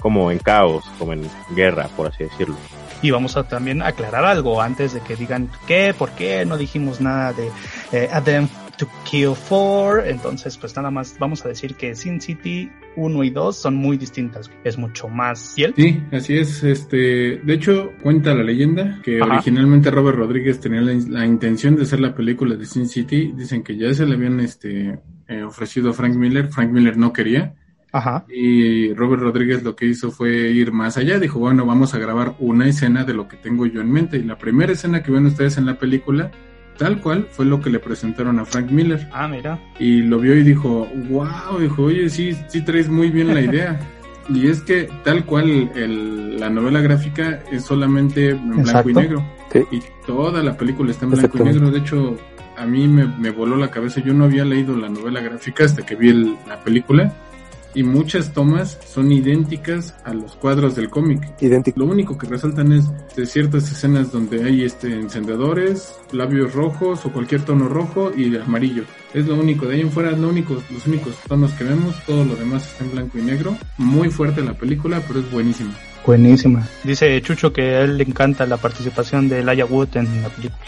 como 0.00 0.30
en 0.30 0.38
caos, 0.38 0.84
como 0.98 1.12
en 1.12 1.28
guerra, 1.56 1.88
por 1.96 2.06
así 2.06 2.22
decirlo. 2.22 2.54
Y 3.02 3.10
vamos 3.10 3.36
a 3.36 3.44
también 3.44 3.82
aclarar 3.82 4.24
algo 4.24 4.60
antes 4.60 4.94
de 4.94 5.00
que 5.00 5.16
digan 5.16 5.50
qué, 5.66 5.94
por 5.96 6.10
qué 6.10 6.44
no 6.44 6.56
dijimos 6.56 7.00
nada 7.00 7.32
de 7.32 7.50
eh, 7.92 8.08
Adam 8.12 8.48
to 8.76 8.86
Kill 9.04 9.34
For. 9.34 10.06
Entonces, 10.06 10.56
pues 10.56 10.74
nada 10.76 10.90
más 10.90 11.16
vamos 11.18 11.44
a 11.44 11.48
decir 11.48 11.74
que 11.74 11.94
Sin 11.94 12.20
City 12.20 12.70
1 12.96 13.24
y 13.24 13.30
2 13.30 13.56
son 13.56 13.76
muy 13.76 13.96
distintas. 13.96 14.50
Es 14.64 14.78
mucho 14.78 15.08
más 15.08 15.54
fiel. 15.54 15.74
Sí, 15.76 16.02
así 16.12 16.38
es. 16.38 16.62
Este, 16.62 17.38
de 17.38 17.54
hecho, 17.54 17.92
cuenta 18.02 18.34
la 18.34 18.42
leyenda 18.42 19.00
que 19.02 19.20
Ajá. 19.20 19.34
originalmente 19.34 19.90
Robert 19.90 20.18
Rodríguez 20.18 20.60
tenía 20.60 20.80
la, 20.80 20.92
la 21.08 21.26
intención 21.26 21.76
de 21.76 21.82
hacer 21.82 22.00
la 22.00 22.14
película 22.14 22.56
de 22.56 22.66
Sin 22.66 22.88
City. 22.88 23.32
Dicen 23.34 23.62
que 23.62 23.76
ya 23.76 23.92
se 23.92 24.06
le 24.06 24.14
habían 24.14 24.40
este, 24.40 24.98
eh, 25.28 25.42
ofrecido 25.42 25.90
a 25.90 25.92
Frank 25.92 26.14
Miller. 26.14 26.48
Frank 26.48 26.70
Miller 26.70 26.96
no 26.96 27.12
quería. 27.12 27.54
Ajá. 27.92 28.24
Y 28.28 28.92
Robert 28.94 29.22
Rodríguez 29.22 29.62
lo 29.62 29.74
que 29.76 29.86
hizo 29.86 30.10
fue 30.10 30.50
ir 30.50 30.72
más 30.72 30.96
allá. 30.96 31.18
Dijo, 31.18 31.38
bueno, 31.38 31.64
vamos 31.64 31.94
a 31.94 31.98
grabar 31.98 32.34
una 32.38 32.66
escena 32.68 33.04
de 33.04 33.14
lo 33.14 33.28
que 33.28 33.36
tengo 33.36 33.64
yo 33.66 33.80
en 33.80 33.90
mente. 33.90 34.18
Y 34.18 34.22
la 34.22 34.36
primera 34.36 34.72
escena 34.72 35.02
que 35.02 35.10
ven 35.12 35.26
ustedes 35.26 35.56
en 35.56 35.66
la 35.66 35.78
película, 35.78 36.30
tal 36.76 37.00
cual, 37.00 37.26
fue 37.30 37.46
lo 37.46 37.60
que 37.60 37.70
le 37.70 37.78
presentaron 37.78 38.38
a 38.38 38.44
Frank 38.44 38.70
Miller. 38.70 39.08
Ah, 39.12 39.28
mira. 39.28 39.58
Y 39.78 40.02
lo 40.02 40.18
vio 40.18 40.36
y 40.36 40.42
dijo, 40.42 40.86
wow, 41.08 41.58
dijo, 41.58 41.84
oye, 41.84 42.10
sí, 42.10 42.36
sí 42.48 42.60
traes 42.62 42.88
muy 42.88 43.10
bien 43.10 43.32
la 43.32 43.40
idea. 43.40 43.78
Y 44.28 44.48
es 44.48 44.60
que 44.60 44.88
tal 45.04 45.24
cual 45.24 45.70
el- 45.76 46.38
la 46.40 46.50
novela 46.50 46.80
gráfica 46.80 47.40
es 47.52 47.62
solamente 47.64 48.30
en 48.30 48.50
blanco 48.64 48.90
y 48.90 48.92
negro. 48.94 49.24
Sí. 49.52 49.60
Y 49.70 49.80
toda 50.06 50.42
la 50.42 50.56
película 50.56 50.90
está 50.90 51.04
en 51.06 51.12
blanco 51.12 51.38
y 51.38 51.42
negro. 51.44 51.70
De 51.70 51.78
hecho, 51.78 52.16
a 52.58 52.66
mí 52.66 52.88
me, 52.88 53.06
me 53.06 53.30
voló 53.30 53.56
la 53.56 53.70
cabeza. 53.70 54.00
Yo 54.02 54.12
no 54.12 54.24
había 54.24 54.44
leído 54.44 54.76
la 54.76 54.88
novela 54.88 55.20
gráfica 55.20 55.64
hasta 55.64 55.86
que 55.86 55.94
vi 55.94 56.08
el- 56.10 56.36
la 56.48 56.60
película. 56.60 57.14
Y 57.76 57.82
muchas 57.82 58.32
tomas 58.32 58.78
son 58.88 59.12
idénticas 59.12 59.94
a 60.02 60.14
los 60.14 60.34
cuadros 60.36 60.74
del 60.74 60.88
cómic. 60.88 61.20
Idéntico. 61.42 61.78
Lo 61.78 61.84
único 61.84 62.16
que 62.16 62.26
resaltan 62.26 62.72
es 62.72 62.86
de 63.14 63.26
ciertas 63.26 63.70
escenas 63.70 64.10
donde 64.10 64.42
hay 64.44 64.64
este 64.64 64.94
encendedores, 64.94 65.94
labios 66.10 66.54
rojos 66.54 67.04
o 67.04 67.12
cualquier 67.12 67.42
tono 67.42 67.68
rojo 67.68 68.12
y 68.16 68.34
amarillo. 68.34 68.84
Es 69.12 69.26
lo 69.26 69.34
único. 69.34 69.66
De 69.66 69.74
ahí 69.74 69.82
en 69.82 69.90
fuera, 69.90 70.12
lo 70.12 70.30
único, 70.30 70.54
los 70.54 70.86
únicos 70.86 71.14
tonos 71.28 71.52
que 71.52 71.64
vemos. 71.64 71.94
Todo 72.06 72.24
lo 72.24 72.34
demás 72.34 72.66
está 72.66 72.84
en 72.84 72.92
blanco 72.92 73.18
y 73.18 73.22
negro. 73.22 73.54
Muy 73.76 74.08
fuerte 74.08 74.40
la 74.40 74.54
película, 74.54 75.02
pero 75.06 75.20
es 75.20 75.30
buenísima. 75.30 75.74
Buenísima. 76.06 76.66
Dice 76.82 77.20
Chucho 77.20 77.52
que 77.52 77.74
a 77.74 77.80
él 77.82 77.98
le 77.98 78.04
encanta 78.04 78.46
la 78.46 78.56
participación 78.56 79.28
de 79.28 79.44
Laia 79.44 79.66
Wood 79.66 79.98
en 79.98 80.22
la 80.22 80.30
película. 80.30 80.64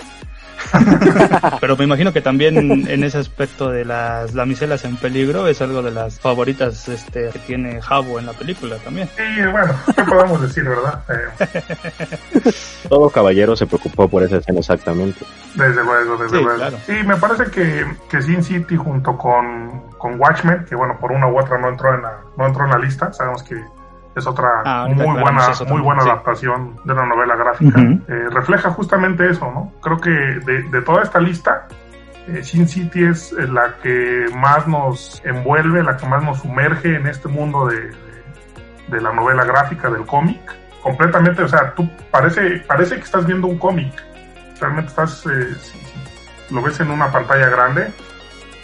Pero 1.60 1.76
me 1.76 1.84
imagino 1.84 2.12
que 2.12 2.20
también 2.20 2.56
en 2.88 3.04
ese 3.04 3.18
aspecto 3.18 3.70
de 3.70 3.84
las 3.84 4.32
damiselas 4.34 4.84
en 4.84 4.96
peligro 4.96 5.46
es 5.48 5.60
algo 5.62 5.82
de 5.82 5.90
las 5.90 6.20
favoritas 6.20 6.88
este, 6.88 7.30
que 7.30 7.38
tiene 7.40 7.80
Jabo 7.82 8.18
en 8.18 8.26
la 8.26 8.32
película 8.32 8.76
también. 8.78 9.08
Y 9.18 9.42
bueno, 9.50 9.74
¿qué 9.96 10.04
podemos 10.04 10.42
decir, 10.42 10.64
verdad? 10.64 11.02
Eh, 11.08 12.52
Todo 12.88 13.10
caballero 13.10 13.56
se 13.56 13.66
preocupó 13.66 14.08
por 14.08 14.22
esa 14.22 14.36
escena 14.38 14.58
exactamente. 14.60 15.24
desde 15.54 15.82
luego, 15.84 16.16
desde 16.16 16.38
Sí, 16.38 16.42
luego. 16.44 16.58
claro. 16.58 16.76
Sí, 16.86 16.92
me 17.04 17.16
parece 17.16 17.44
que, 17.50 17.86
que 18.10 18.22
Sin 18.22 18.42
City 18.42 18.76
junto 18.76 19.16
con, 19.16 19.82
con 19.98 20.18
Watchmen, 20.20 20.64
que 20.68 20.74
bueno, 20.74 20.96
por 21.00 21.12
una 21.12 21.26
u 21.28 21.38
otra 21.38 21.58
no 21.58 21.68
entró 21.68 21.94
en 21.94 22.02
la, 22.02 22.18
no 22.36 22.46
entró 22.46 22.64
en 22.64 22.70
la 22.70 22.78
lista, 22.78 23.12
sabemos 23.12 23.42
que 23.42 23.56
es 24.18 24.26
otra 24.26 24.48
Ah, 24.64 24.86
muy 24.88 25.04
buena, 25.20 25.50
muy 25.68 25.80
buena 25.80 26.02
sí. 26.02 26.08
adaptación 26.08 26.76
de 26.84 26.92
una 26.92 27.06
novela 27.06 27.36
gráfica. 27.36 27.80
Eh, 27.80 28.26
refleja 28.30 28.70
justamente 28.70 29.28
eso, 29.30 29.50
¿no? 29.52 29.72
Creo 29.82 29.98
que 30.00 30.10
de, 30.10 30.62
de 30.64 30.82
toda 30.82 31.02
esta 31.02 31.20
lista, 31.20 31.66
eh, 32.26 32.42
Sin 32.42 32.68
City 32.68 33.04
es 33.04 33.32
eh, 33.32 33.46
la 33.46 33.74
que 33.82 34.26
más 34.34 34.66
nos 34.68 35.22
envuelve, 35.24 35.82
la 35.82 35.96
que 35.96 36.06
más 36.06 36.22
nos 36.22 36.38
sumerge 36.40 36.96
en 36.96 37.06
este 37.06 37.28
mundo 37.28 37.66
de, 37.66 37.76
de- 37.80 37.98
de 38.88 39.00
la 39.02 39.12
novela 39.12 39.44
gráfica, 39.44 39.90
del 39.90 40.06
cómic. 40.06 40.40
Completamente, 40.82 41.42
o 41.42 41.48
sea, 41.48 41.74
tú 41.74 41.88
parece, 42.10 42.62
parece 42.66 42.94
que 42.96 43.02
estás 43.02 43.26
viendo 43.26 43.46
un 43.46 43.58
cómic. 43.58 43.92
Realmente 44.60 44.88
estás, 44.90 45.24
eh, 45.26 45.54
si- 45.60 45.78
si 45.78 46.54
lo 46.54 46.62
ves 46.62 46.80
en 46.80 46.90
una 46.90 47.10
pantalla 47.12 47.48
grande, 47.50 47.92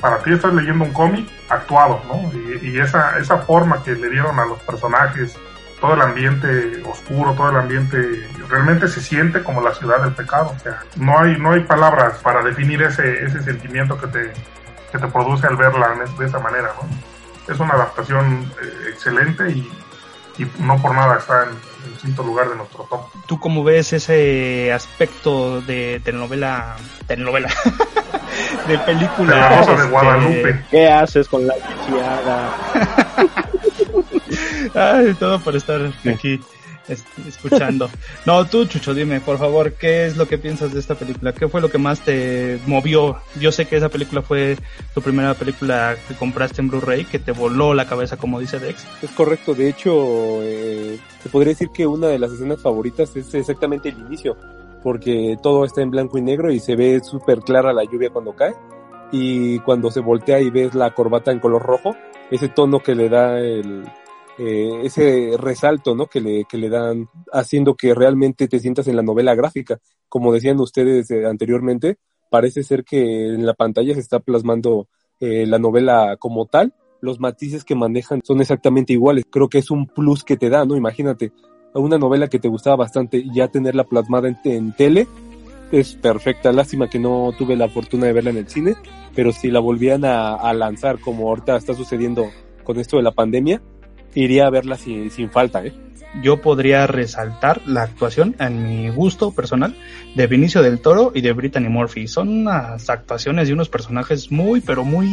para 0.04 0.18
ti 0.18 0.34
estás 0.34 0.52
leyendo 0.52 0.84
un 0.84 0.92
cómic 0.92 1.26
actuado, 1.48 1.98
¿no? 2.06 2.30
Y, 2.38 2.68
y 2.68 2.78
esa, 2.78 3.18
esa 3.18 3.38
forma 3.38 3.82
que 3.82 3.92
le 3.92 4.10
dieron 4.10 4.38
a 4.38 4.44
los 4.44 4.60
personajes, 4.60 5.34
todo 5.80 5.94
el 5.94 6.02
ambiente 6.02 6.82
oscuro, 6.84 7.32
todo 7.32 7.48
el 7.48 7.56
ambiente 7.56 8.28
realmente 8.50 8.86
se 8.86 9.00
siente 9.00 9.42
como 9.42 9.62
la 9.62 9.72
ciudad 9.72 10.02
del 10.02 10.12
pecado. 10.12 10.52
O 10.54 10.58
sea, 10.58 10.82
no 10.96 11.18
hay, 11.18 11.38
no 11.38 11.52
hay 11.52 11.60
palabras 11.60 12.18
para 12.18 12.42
definir 12.42 12.82
ese, 12.82 13.24
ese 13.24 13.42
sentimiento 13.44 13.98
que 13.98 14.08
te, 14.08 14.32
que 14.92 14.98
te 14.98 15.08
produce 15.08 15.46
al 15.46 15.56
verla 15.56 15.94
de 16.18 16.26
esa 16.26 16.38
manera, 16.38 16.70
¿no? 16.82 17.50
Es 17.50 17.58
una 17.58 17.72
adaptación 17.72 18.52
eh, 18.62 18.90
excelente 18.90 19.50
y, 19.52 19.72
y 20.36 20.46
no 20.58 20.82
por 20.82 20.94
nada 20.94 21.16
está 21.16 21.44
en 21.44 21.50
el 21.90 21.98
quinto 21.98 22.22
lugar 22.22 22.50
de 22.50 22.56
nuestro 22.56 22.84
top. 22.90 23.06
¿Tú 23.26 23.40
cómo 23.40 23.64
ves 23.64 23.94
ese 23.94 24.70
aspecto 24.70 25.62
de 25.62 26.02
telenovela, 26.04 26.76
telenovela, 27.06 27.48
de 28.68 28.78
película? 28.78 29.34
De 29.34 29.40
la 29.40 29.48
Rosa 29.58 29.70
de 29.70 29.76
este, 29.76 29.90
Guadalupe. 29.90 30.64
¿Qué 30.70 30.88
haces 30.88 31.28
con 31.28 31.46
la? 31.46 31.54
Ay, 34.74 35.14
todo 35.14 35.38
por 35.40 35.56
estar 35.56 35.80
aquí 36.08 36.40
escuchando. 37.26 37.90
No, 38.26 38.46
tú, 38.46 38.64
Chucho, 38.64 38.94
dime, 38.94 39.20
por 39.20 39.38
favor, 39.38 39.74
¿qué 39.74 40.06
es 40.06 40.16
lo 40.16 40.26
que 40.26 40.38
piensas 40.38 40.72
de 40.72 40.80
esta 40.80 40.94
película? 40.94 41.32
¿Qué 41.32 41.46
fue 41.46 41.60
lo 41.60 41.70
que 41.70 41.76
más 41.76 42.00
te 42.00 42.58
movió? 42.66 43.18
Yo 43.38 43.52
sé 43.52 43.66
que 43.66 43.76
esa 43.76 43.90
película 43.90 44.22
fue 44.22 44.56
tu 44.94 45.02
primera 45.02 45.34
película 45.34 45.96
que 46.08 46.14
compraste 46.14 46.62
en 46.62 46.68
Blu-ray, 46.68 47.04
que 47.04 47.18
te 47.18 47.32
voló 47.32 47.74
la 47.74 47.86
cabeza, 47.86 48.16
como 48.16 48.40
dice 48.40 48.58
Dex. 48.58 48.86
Es 49.02 49.10
correcto, 49.10 49.54
de 49.54 49.68
hecho, 49.68 50.40
eh, 50.42 50.98
se 51.22 51.28
podría 51.28 51.50
decir 51.50 51.68
que 51.74 51.86
una 51.86 52.06
de 52.06 52.18
las 52.18 52.32
escenas 52.32 52.62
favoritas 52.62 53.14
es 53.14 53.34
exactamente 53.34 53.90
el 53.90 53.98
inicio, 53.98 54.38
porque 54.84 55.36
todo 55.42 55.64
está 55.64 55.80
en 55.82 55.90
blanco 55.90 56.18
y 56.18 56.22
negro 56.22 56.52
y 56.52 56.60
se 56.60 56.76
ve 56.76 57.00
súper 57.02 57.40
clara 57.40 57.72
la 57.72 57.84
lluvia 57.84 58.10
cuando 58.10 58.36
cae, 58.36 58.54
y 59.10 59.58
cuando 59.60 59.90
se 59.90 60.00
voltea 60.00 60.40
y 60.40 60.50
ves 60.50 60.74
la 60.74 60.94
corbata 60.94 61.32
en 61.32 61.40
color 61.40 61.62
rojo, 61.62 61.96
ese 62.30 62.48
tono 62.48 62.80
que 62.80 62.94
le 62.94 63.08
da 63.08 63.40
el, 63.40 63.84
eh, 64.38 64.80
ese 64.82 65.36
resalto, 65.38 65.94
¿no? 65.94 66.06
Que 66.06 66.20
le, 66.20 66.44
que 66.44 66.58
le 66.58 66.68
dan, 66.68 67.08
haciendo 67.32 67.76
que 67.76 67.94
realmente 67.94 68.46
te 68.46 68.58
sientas 68.58 68.88
en 68.88 68.96
la 68.96 69.02
novela 69.02 69.34
gráfica. 69.34 69.78
Como 70.08 70.32
decían 70.32 70.60
ustedes 70.60 71.10
eh, 71.10 71.24
anteriormente, 71.26 71.98
parece 72.30 72.62
ser 72.62 72.84
que 72.84 73.28
en 73.28 73.46
la 73.46 73.54
pantalla 73.54 73.94
se 73.94 74.00
está 74.00 74.20
plasmando 74.20 74.88
eh, 75.20 75.46
la 75.46 75.58
novela 75.58 76.16
como 76.18 76.46
tal. 76.46 76.74
Los 77.00 77.20
matices 77.20 77.64
que 77.64 77.74
manejan 77.74 78.20
son 78.24 78.40
exactamente 78.40 78.92
iguales. 78.92 79.24
Creo 79.30 79.48
que 79.48 79.58
es 79.58 79.70
un 79.70 79.86
plus 79.86 80.24
que 80.24 80.36
te 80.36 80.50
da, 80.50 80.64
¿no? 80.64 80.76
Imagínate, 80.76 81.32
una 81.80 81.98
novela 81.98 82.28
que 82.28 82.38
te 82.38 82.48
gustaba 82.48 82.76
bastante 82.76 83.18
y 83.18 83.32
ya 83.32 83.48
tenerla 83.48 83.84
plasmada 83.84 84.28
en, 84.44 84.72
tele 84.72 85.06
es 85.72 85.94
perfecta. 85.94 86.52
Lástima 86.52 86.88
que 86.88 86.98
no 86.98 87.32
tuve 87.36 87.56
la 87.56 87.68
fortuna 87.68 88.06
de 88.06 88.12
verla 88.12 88.30
en 88.30 88.38
el 88.38 88.48
cine, 88.48 88.76
pero 89.14 89.32
si 89.32 89.50
la 89.50 89.60
volvían 89.60 90.04
a, 90.04 90.34
a 90.34 90.52
lanzar 90.54 90.98
como 91.00 91.28
ahorita 91.28 91.56
está 91.56 91.74
sucediendo 91.74 92.30
con 92.62 92.78
esto 92.78 92.96
de 92.96 93.02
la 93.02 93.12
pandemia, 93.12 93.60
iría 94.14 94.46
a 94.46 94.50
verla 94.50 94.76
sin, 94.76 95.10
sin 95.10 95.30
falta, 95.30 95.64
¿eh? 95.64 95.72
Yo 96.22 96.40
podría 96.40 96.86
resaltar 96.86 97.60
la 97.66 97.82
actuación, 97.82 98.36
en 98.38 98.62
mi 98.62 98.88
gusto 98.88 99.32
personal, 99.32 99.74
de 100.14 100.26
Vinicio 100.28 100.62
del 100.62 100.78
Toro 100.80 101.10
y 101.12 101.22
de 101.22 101.32
Brittany 101.32 101.68
Murphy. 101.68 102.06
Son 102.06 102.28
unas 102.28 102.88
actuaciones 102.88 103.48
y 103.48 103.52
unos 103.52 103.68
personajes 103.68 104.30
muy, 104.30 104.60
pero 104.60 104.84
muy 104.84 105.08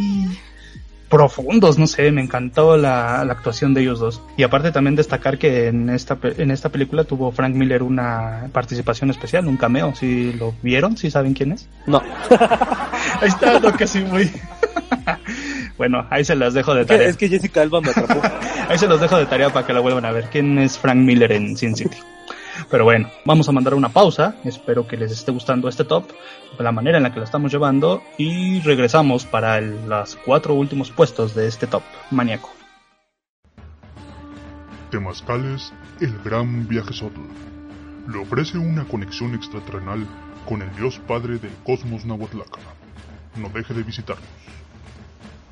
profundos, 1.12 1.78
no 1.78 1.86
sé, 1.86 2.10
me 2.10 2.22
encantó 2.22 2.78
la, 2.78 3.22
la, 3.22 3.34
actuación 3.34 3.74
de 3.74 3.82
ellos 3.82 4.00
dos. 4.00 4.22
Y 4.38 4.44
aparte 4.44 4.72
también 4.72 4.96
destacar 4.96 5.36
que 5.36 5.68
en 5.68 5.90
esta, 5.90 6.16
en 6.22 6.50
esta 6.50 6.70
película 6.70 7.04
tuvo 7.04 7.30
Frank 7.30 7.54
Miller 7.54 7.82
una 7.82 8.48
participación 8.50 9.10
especial, 9.10 9.46
un 9.46 9.58
cameo, 9.58 9.94
si 9.94 10.32
lo 10.32 10.54
vieron, 10.62 10.96
si 10.96 11.10
saben 11.10 11.34
quién 11.34 11.52
es. 11.52 11.68
No. 11.86 12.02
Ahí 13.20 13.28
está 13.28 13.60
lo 13.60 13.74
que 13.74 13.86
sí 13.86 14.00
muy... 14.00 14.30
bueno, 15.76 16.06
ahí 16.08 16.24
se 16.24 16.34
las 16.34 16.54
dejo 16.54 16.74
de 16.74 16.86
tarea. 16.86 17.08
Es 17.08 17.18
que 17.18 17.28
Jessica 17.28 17.60
Alba 17.60 17.82
me 17.82 17.90
atrapó. 17.90 18.20
ahí 18.68 18.78
se 18.78 18.88
los 18.88 19.00
dejo 19.00 19.18
de 19.18 19.26
tarea 19.26 19.50
para 19.50 19.66
que 19.66 19.74
la 19.74 19.80
vuelvan 19.80 20.06
a 20.06 20.12
ver. 20.12 20.28
¿Quién 20.32 20.58
es 20.58 20.78
Frank 20.78 20.96
Miller 20.96 21.30
en 21.32 21.56
Sin 21.58 21.76
City? 21.76 21.98
Pero 22.70 22.84
bueno, 22.84 23.08
vamos 23.24 23.48
a 23.48 23.52
mandar 23.52 23.74
una 23.74 23.88
pausa. 23.88 24.36
Espero 24.44 24.86
que 24.86 24.96
les 24.96 25.12
esté 25.12 25.32
gustando 25.32 25.68
este 25.68 25.84
top, 25.84 26.04
la 26.58 26.72
manera 26.72 26.98
en 26.98 27.02
la 27.02 27.12
que 27.12 27.18
lo 27.18 27.24
estamos 27.24 27.52
llevando 27.52 28.02
y 28.18 28.60
regresamos 28.60 29.24
para 29.24 29.58
el, 29.58 29.88
los 29.88 30.16
cuatro 30.16 30.54
últimos 30.54 30.90
puestos 30.90 31.34
de 31.34 31.48
este 31.48 31.66
top 31.66 31.82
maníaco. 32.10 32.50
Temazcales, 34.90 35.72
el 36.00 36.18
gran 36.22 36.68
viaje 36.68 36.92
Sotl. 36.92 37.20
Le 38.08 38.18
ofrece 38.18 38.58
una 38.58 38.84
conexión 38.84 39.34
extraterrenal 39.34 40.06
con 40.46 40.60
el 40.60 40.74
dios 40.76 40.98
padre 41.06 41.38
del 41.38 41.52
cosmos 41.64 42.04
Nahuatlaca. 42.04 42.60
No 43.36 43.48
deje 43.48 43.72
de 43.72 43.82
visitarnos. 43.82 44.26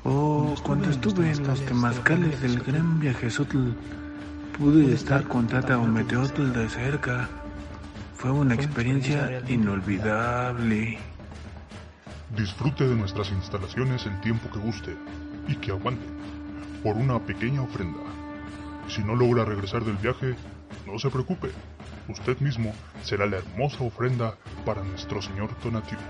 Oh, 0.03 0.55
cuando 0.63 0.89
estuve 0.89 1.31
en 1.31 1.45
los 1.45 1.61
temazcales 1.61 2.41
del 2.41 2.59
gran 2.59 2.99
viaje 2.99 3.29
Sotl, 3.29 3.71
pude 4.61 4.93
estar 4.93 5.23
con 5.23 5.47
Tata 5.47 5.79
Ometeotl 5.79 6.53
de 6.53 6.69
cerca. 6.69 7.27
Fue 8.15 8.29
una 8.29 8.53
experiencia 8.53 9.41
inolvidable. 9.47 10.99
Disfrute 12.37 12.87
de 12.87 12.93
nuestras 12.93 13.31
instalaciones 13.31 14.05
el 14.05 14.21
tiempo 14.21 14.51
que 14.51 14.59
guste 14.59 14.95
y 15.47 15.55
que 15.55 15.71
aguante 15.71 16.05
por 16.83 16.95
una 16.95 17.17
pequeña 17.17 17.63
ofrenda. 17.63 18.01
Si 18.87 19.03
no 19.03 19.15
logra 19.15 19.45
regresar 19.45 19.83
del 19.83 19.97
viaje, 19.97 20.35
no 20.85 20.99
se 20.99 21.09
preocupe. 21.09 21.49
Usted 22.07 22.37
mismo 22.39 22.71
será 23.01 23.25
la 23.25 23.37
hermosa 23.37 23.83
ofrenda 23.83 24.35
para 24.63 24.83
nuestro 24.83 25.23
señor 25.23 25.49
donativo. 25.63 26.01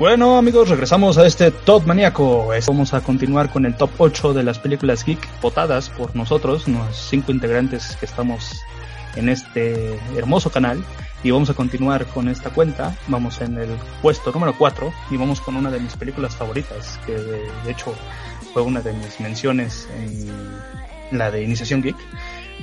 Bueno 0.00 0.38
amigos, 0.38 0.70
regresamos 0.70 1.18
a 1.18 1.26
este 1.26 1.50
top 1.50 1.84
maníaco. 1.86 2.48
Vamos 2.66 2.94
a 2.94 3.02
continuar 3.02 3.52
con 3.52 3.66
el 3.66 3.76
top 3.76 3.90
8 3.98 4.32
de 4.32 4.42
las 4.42 4.58
películas 4.58 5.04
geek 5.04 5.28
votadas 5.42 5.90
por 5.90 6.16
nosotros, 6.16 6.66
los 6.68 6.96
cinco 6.96 7.32
integrantes 7.32 7.96
que 7.96 8.06
estamos 8.06 8.62
en 9.14 9.28
este 9.28 10.00
hermoso 10.16 10.50
canal. 10.50 10.82
Y 11.22 11.32
vamos 11.32 11.50
a 11.50 11.54
continuar 11.54 12.06
con 12.06 12.30
esta 12.30 12.48
cuenta. 12.48 12.96
Vamos 13.08 13.42
en 13.42 13.58
el 13.58 13.68
puesto 14.00 14.32
número 14.32 14.54
4 14.56 14.90
y 15.10 15.18
vamos 15.18 15.42
con 15.42 15.54
una 15.54 15.70
de 15.70 15.80
mis 15.80 15.94
películas 15.96 16.34
favoritas, 16.34 16.98
que 17.04 17.12
de, 17.12 17.50
de 17.66 17.70
hecho 17.70 17.94
fue 18.54 18.62
una 18.62 18.80
de 18.80 18.94
mis 18.94 19.20
menciones 19.20 19.86
en 19.98 21.18
la 21.18 21.30
de 21.30 21.42
Iniciación 21.42 21.82
Geek 21.82 21.96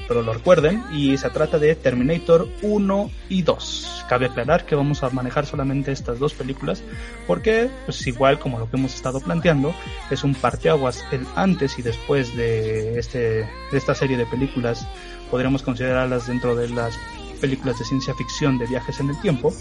pero 0.07 0.21
lo 0.21 0.33
recuerden, 0.33 0.83
y 0.91 1.17
se 1.17 1.29
trata 1.29 1.59
de 1.59 1.75
Terminator 1.75 2.47
1 2.61 3.11
y 3.29 3.41
2. 3.41 4.05
Cabe 4.07 4.27
aclarar 4.27 4.65
que 4.65 4.75
vamos 4.75 5.03
a 5.03 5.09
manejar 5.09 5.45
solamente 5.45 5.91
estas 5.91 6.17
dos 6.19 6.33
películas, 6.33 6.81
porque, 7.25 7.69
pues 7.85 8.05
igual 8.07 8.39
como 8.39 8.57
lo 8.57 8.69
que 8.69 8.77
hemos 8.77 8.95
estado 8.95 9.19
planteando, 9.19 9.73
es 10.09 10.23
un 10.23 10.33
parteaguas 10.33 11.03
el 11.11 11.25
antes 11.35 11.77
y 11.77 11.81
después 11.81 12.35
de, 12.37 12.97
este, 12.97 13.19
de 13.19 13.77
esta 13.77 13.93
serie 13.93 14.17
de 14.17 14.25
películas, 14.25 14.87
podríamos 15.29 15.61
considerarlas 15.61 16.27
dentro 16.27 16.55
de 16.55 16.69
las 16.69 16.97
películas 17.41 17.77
de 17.77 17.85
ciencia 17.85 18.13
ficción 18.15 18.57
de 18.57 18.65
viajes 18.65 18.99
en 18.99 19.09
el 19.09 19.19
tiempo, 19.21 19.53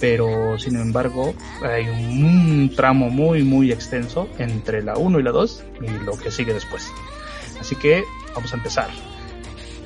pero 0.00 0.58
sin 0.58 0.76
embargo 0.76 1.34
hay 1.62 1.88
un, 1.88 2.24
un 2.24 2.74
tramo 2.74 3.08
muy 3.08 3.42
muy 3.42 3.72
extenso 3.72 4.28
entre 4.38 4.82
la 4.82 4.98
1 4.98 5.20
y 5.20 5.22
la 5.22 5.30
2 5.30 5.64
y 5.80 6.04
lo 6.04 6.18
que 6.18 6.30
sigue 6.30 6.52
después. 6.52 6.90
Así 7.58 7.76
que 7.76 8.04
vamos 8.34 8.52
a 8.52 8.56
empezar. 8.56 8.90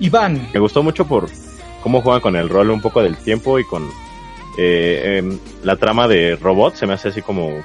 Iván. 0.00 0.48
Me 0.52 0.60
gustó 0.60 0.82
mucho 0.82 1.06
por 1.06 1.28
cómo 1.82 2.02
juegan 2.02 2.20
con 2.20 2.36
el 2.36 2.48
rol 2.48 2.70
un 2.70 2.80
poco 2.80 3.02
del 3.02 3.16
tiempo 3.16 3.58
y 3.58 3.64
con 3.64 3.84
eh, 4.58 5.22
eh, 5.22 5.38
la 5.62 5.76
trama 5.76 6.08
de 6.08 6.36
robot. 6.36 6.74
Se 6.74 6.86
me 6.86 6.94
hace 6.94 7.08
así 7.08 7.22
como, 7.22 7.62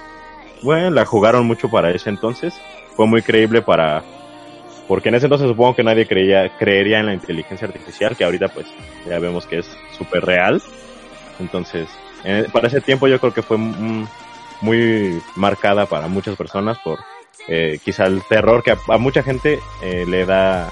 bueno, 0.61 0.91
la 0.91 1.05
jugaron 1.05 1.45
mucho 1.47 1.69
para 1.69 1.91
ese 1.91 2.09
entonces. 2.09 2.53
Fue 2.95 3.07
muy 3.07 3.21
creíble 3.21 3.61
para, 3.61 4.03
porque 4.87 5.09
en 5.09 5.15
ese 5.15 5.25
entonces 5.25 5.47
supongo 5.47 5.75
que 5.75 5.83
nadie 5.83 6.07
creía, 6.07 6.55
creería 6.57 6.99
en 6.99 7.07
la 7.07 7.13
inteligencia 7.13 7.67
artificial, 7.67 8.15
que 8.15 8.23
ahorita 8.23 8.49
pues 8.49 8.67
ya 9.07 9.19
vemos 9.19 9.45
que 9.45 9.59
es 9.59 9.77
súper 9.97 10.25
real. 10.25 10.61
Entonces, 11.39 11.87
eh, 12.23 12.47
para 12.51 12.67
ese 12.67 12.81
tiempo 12.81 13.07
yo 13.07 13.19
creo 13.19 13.33
que 13.33 13.41
fue 13.41 13.57
muy 14.61 15.21
marcada 15.35 15.85
para 15.85 16.07
muchas 16.07 16.35
personas 16.35 16.77
por 16.79 16.99
eh, 17.47 17.79
quizá 17.83 18.05
el 18.05 18.23
terror 18.23 18.63
que 18.63 18.71
a, 18.71 18.77
a 18.87 18.97
mucha 18.97 19.21
gente 19.21 19.59
eh, 19.83 20.05
le 20.07 20.25
da 20.25 20.71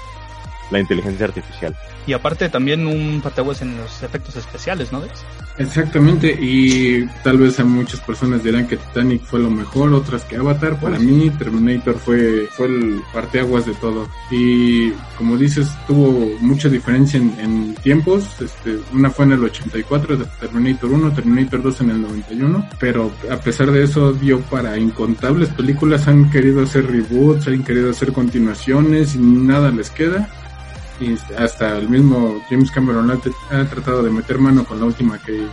la 0.74 0.80
inteligencia 0.80 1.26
artificial. 1.26 1.74
Y 2.06 2.12
aparte 2.12 2.48
también 2.48 2.86
un 2.86 3.20
parteaguas 3.22 3.62
en 3.62 3.76
los 3.76 4.02
efectos 4.02 4.36
especiales, 4.36 4.92
¿no? 4.92 5.00
¿Ves? 5.00 5.24
Exactamente, 5.56 6.36
y 6.40 7.06
tal 7.22 7.38
vez 7.38 7.60
a 7.60 7.64
muchas 7.64 8.00
personas 8.00 8.42
dirán 8.42 8.66
que 8.66 8.76
Titanic 8.76 9.22
fue 9.22 9.38
lo 9.38 9.50
mejor, 9.50 9.92
otras 9.92 10.24
que 10.24 10.36
Avatar. 10.36 10.78
Para 10.80 10.98
mí, 10.98 11.30
Terminator 11.30 11.96
fue, 11.96 12.48
fue 12.50 12.66
el 12.66 13.00
parteaguas 13.12 13.64
de 13.64 13.74
todo. 13.74 14.08
Y 14.32 14.90
como 15.16 15.36
dices, 15.36 15.68
tuvo 15.86 16.36
mucha 16.40 16.68
diferencia 16.68 17.18
en, 17.18 17.38
en 17.38 17.74
tiempos. 17.76 18.24
Este, 18.40 18.80
una 18.92 19.10
fue 19.10 19.26
en 19.26 19.32
el 19.32 19.44
84 19.44 20.16
de 20.16 20.24
Terminator 20.40 20.90
1, 20.90 21.12
Terminator 21.12 21.62
2 21.62 21.80
en 21.82 21.90
el 21.90 22.02
91. 22.02 22.68
Pero 22.80 23.12
a 23.30 23.36
pesar 23.36 23.70
de 23.70 23.84
eso, 23.84 24.12
dio 24.12 24.40
para 24.40 24.76
incontables 24.76 25.50
películas. 25.50 26.08
Han 26.08 26.30
querido 26.30 26.64
hacer 26.64 26.90
reboots, 26.90 27.46
han 27.46 27.62
querido 27.62 27.90
hacer 27.90 28.12
continuaciones 28.12 29.14
y 29.14 29.18
nada 29.18 29.70
les 29.70 29.88
queda 29.90 30.28
y 31.00 31.16
hasta 31.36 31.78
el 31.78 31.88
mismo 31.88 32.40
James 32.48 32.70
Cameron 32.70 33.10
ha, 33.10 33.14
ha, 33.14 33.64
tratado 33.64 34.02
de 34.02 34.10
meter 34.10 34.38
mano 34.38 34.64
con 34.64 34.78
la 34.80 34.86
última 34.86 35.18
que, 35.18 35.46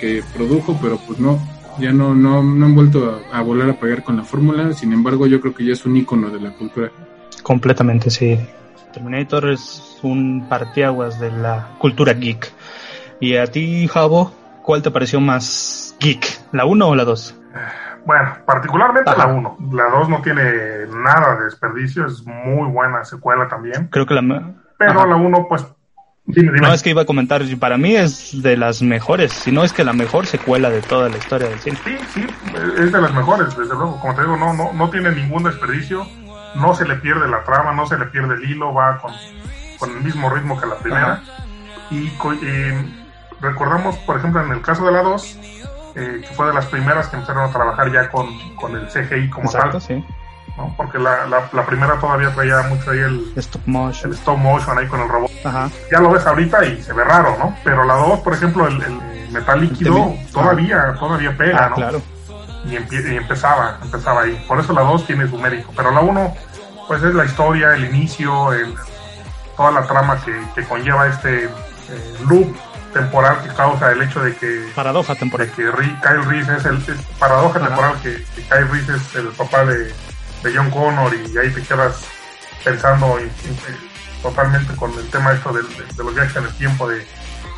que 0.00 0.22
produjo, 0.34 0.78
pero 0.80 0.98
pues 0.98 1.18
no, 1.18 1.40
ya 1.78 1.92
no, 1.92 2.14
no, 2.14 2.42
no 2.42 2.66
han 2.66 2.74
vuelto 2.74 3.22
a, 3.32 3.38
a, 3.38 3.42
volver 3.42 3.70
a 3.70 3.80
pegar 3.80 4.02
con 4.02 4.16
la 4.16 4.24
fórmula, 4.24 4.72
sin 4.72 4.92
embargo 4.92 5.26
yo 5.26 5.40
creo 5.40 5.54
que 5.54 5.64
ya 5.64 5.72
es 5.72 5.84
un 5.86 5.96
icono 5.96 6.30
de 6.30 6.40
la 6.40 6.50
cultura. 6.52 6.90
Completamente, 7.42 8.10
sí. 8.10 8.38
Terminator 8.92 9.50
es 9.50 9.98
un 10.02 10.46
parteaguas 10.48 11.18
de 11.18 11.30
la 11.32 11.70
cultura 11.78 12.12
geek. 12.12 12.52
Y 13.20 13.36
a 13.36 13.46
ti, 13.46 13.88
Javo, 13.88 14.32
¿cuál 14.62 14.82
te 14.82 14.90
pareció 14.90 15.20
más 15.20 15.96
geek? 15.98 16.26
¿La 16.52 16.66
1 16.66 16.88
o 16.88 16.94
la 16.94 17.04
2? 17.04 17.34
Bueno, 18.04 18.36
particularmente 18.46 19.10
Ajá. 19.10 19.26
la 19.26 19.32
1. 19.32 19.56
La 19.72 19.84
2 19.90 20.08
no 20.08 20.22
tiene 20.22 20.86
nada 20.88 21.36
de 21.36 21.44
desperdicio, 21.44 22.06
es 22.06 22.24
muy 22.26 22.68
buena 22.70 23.04
secuela 23.04 23.48
también. 23.48 23.88
Creo 23.88 24.06
que 24.06 24.14
la... 24.14 24.22
Pero 24.78 24.90
Ajá. 24.90 25.06
la 25.06 25.16
1, 25.16 25.46
pues... 25.48 25.66
Dime, 26.24 26.52
dime. 26.52 26.66
No, 26.68 26.72
es 26.72 26.82
que 26.82 26.90
iba 26.90 27.02
a 27.02 27.04
comentar, 27.04 27.42
para 27.58 27.76
mí 27.76 27.96
es 27.96 28.42
de 28.42 28.56
las 28.56 28.80
mejores, 28.80 29.32
si 29.32 29.50
no 29.50 29.64
es 29.64 29.72
que 29.72 29.82
la 29.82 29.92
mejor 29.92 30.26
secuela 30.26 30.70
de 30.70 30.80
toda 30.80 31.08
la 31.08 31.16
historia 31.16 31.48
del 31.48 31.58
cine. 31.58 31.76
Sí, 31.84 31.96
sí, 32.14 32.26
es 32.78 32.92
de 32.92 33.00
las 33.00 33.12
mejores, 33.12 33.56
desde 33.56 33.74
luego. 33.74 33.98
Como 34.00 34.14
te 34.14 34.22
digo, 34.22 34.36
no, 34.36 34.52
no, 34.54 34.72
no 34.72 34.88
tiene 34.90 35.10
ningún 35.10 35.42
desperdicio, 35.42 36.06
no 36.54 36.74
se 36.74 36.86
le 36.86 36.94
pierde 36.96 37.28
la 37.28 37.42
trama, 37.42 37.72
no 37.72 37.86
se 37.86 37.98
le 37.98 38.06
pierde 38.06 38.34
el 38.34 38.48
hilo, 38.48 38.72
va 38.72 38.98
con, 38.98 39.12
con 39.80 39.90
el 39.96 40.04
mismo 40.04 40.30
ritmo 40.30 40.60
que 40.60 40.66
la 40.66 40.76
primera. 40.76 41.12
Ajá. 41.14 41.22
Y 41.90 42.06
eh, 42.44 42.86
recordamos, 43.40 43.96
por 43.98 44.16
ejemplo, 44.16 44.42
en 44.42 44.52
el 44.52 44.62
caso 44.62 44.86
de 44.86 44.92
la 44.92 45.02
2, 45.02 45.38
eh, 45.94 46.22
que 46.22 46.34
fue 46.34 46.46
de 46.46 46.54
las 46.54 46.66
primeras 46.66 47.08
que 47.08 47.16
empezaron 47.16 47.48
a 47.48 47.52
trabajar 47.52 47.92
ya 47.92 48.08
con, 48.10 48.26
con 48.56 48.76
el 48.76 48.86
CGI 48.86 49.28
como 49.30 49.46
Exacto, 49.46 49.72
tal. 49.72 49.80
Sí. 49.82 50.04
¿no? 50.56 50.74
Porque 50.76 50.98
la, 50.98 51.26
la, 51.26 51.48
la, 51.52 51.66
primera 51.66 51.98
todavía 51.98 52.30
traía 52.34 52.62
mucho 52.62 52.90
ahí 52.90 52.98
el 52.98 53.32
stop 53.36 53.62
motion. 53.66 54.10
el 54.10 54.18
stop 54.18 54.38
motion 54.38 54.78
ahí 54.78 54.86
con 54.86 55.00
el 55.00 55.08
robot. 55.08 55.30
Ajá. 55.44 55.70
Ya 55.90 56.00
lo 56.00 56.10
ves 56.10 56.26
ahorita 56.26 56.64
y 56.66 56.82
se 56.82 56.92
ve 56.92 57.04
raro, 57.04 57.36
¿no? 57.38 57.56
Pero 57.64 57.84
la 57.84 57.94
2, 57.94 58.20
por 58.20 58.34
ejemplo, 58.34 58.66
el, 58.66 58.82
el 58.82 59.30
metal 59.30 59.60
líquido 59.60 60.14
todavía, 60.32 60.94
todavía 60.98 61.36
pega, 61.36 61.66
ah, 61.66 61.68
¿no? 61.70 61.76
Claro. 61.76 62.02
y 62.64 62.76
empezaba, 63.16 63.78
empezaba 63.82 64.22
ahí. 64.22 64.44
Por 64.46 64.60
eso 64.60 64.72
la 64.72 64.82
2 64.82 65.06
tiene 65.06 65.28
su 65.28 65.38
mérito. 65.38 65.70
Pero 65.74 65.90
la 65.90 66.00
1, 66.00 66.34
pues 66.86 67.02
es 67.02 67.14
la 67.14 67.24
historia, 67.24 67.74
el 67.74 67.86
inicio, 67.86 68.52
el, 68.52 68.74
toda 69.56 69.70
la 69.70 69.82
trama 69.86 70.20
que, 70.22 70.38
que 70.54 70.66
conlleva 70.66 71.06
este 71.06 71.44
eh, 71.44 72.16
loop 72.28 72.54
temporal 72.92 73.42
que 73.42 73.48
causa 73.54 73.90
el 73.92 74.02
hecho 74.02 74.20
de 74.22 74.34
que 74.36 74.70
Paradoja 74.74 75.14
de 75.14 75.18
temporal. 75.20 75.50
que 75.50 75.62
Kyle 75.62 76.22
Reese 76.26 76.56
es 76.56 76.64
el 76.66 76.76
es 76.76 77.02
paradoja 77.18 77.60
temporal 77.60 77.94
que, 78.02 78.24
que 78.34 78.42
Kyle 78.42 78.68
Reese 78.68 78.96
es 78.96 79.14
el 79.14 79.28
papá 79.28 79.64
de, 79.64 79.86
de 80.42 80.56
John 80.56 80.70
Connor 80.70 81.12
y 81.14 81.38
ahí 81.38 81.50
te 81.50 81.62
quedas 81.62 82.04
pensando 82.64 83.18
en- 83.18 83.24
en- 83.44 83.50
en- 83.74 83.92
totalmente 84.22 84.74
con 84.76 84.92
el 84.98 85.08
tema 85.10 85.32
esto 85.32 85.52
de, 85.52 85.62
de 85.62 86.04
los 86.04 86.14
viajes 86.14 86.36
en 86.36 86.44
el 86.44 86.54
tiempo 86.56 86.88
de 86.88 87.04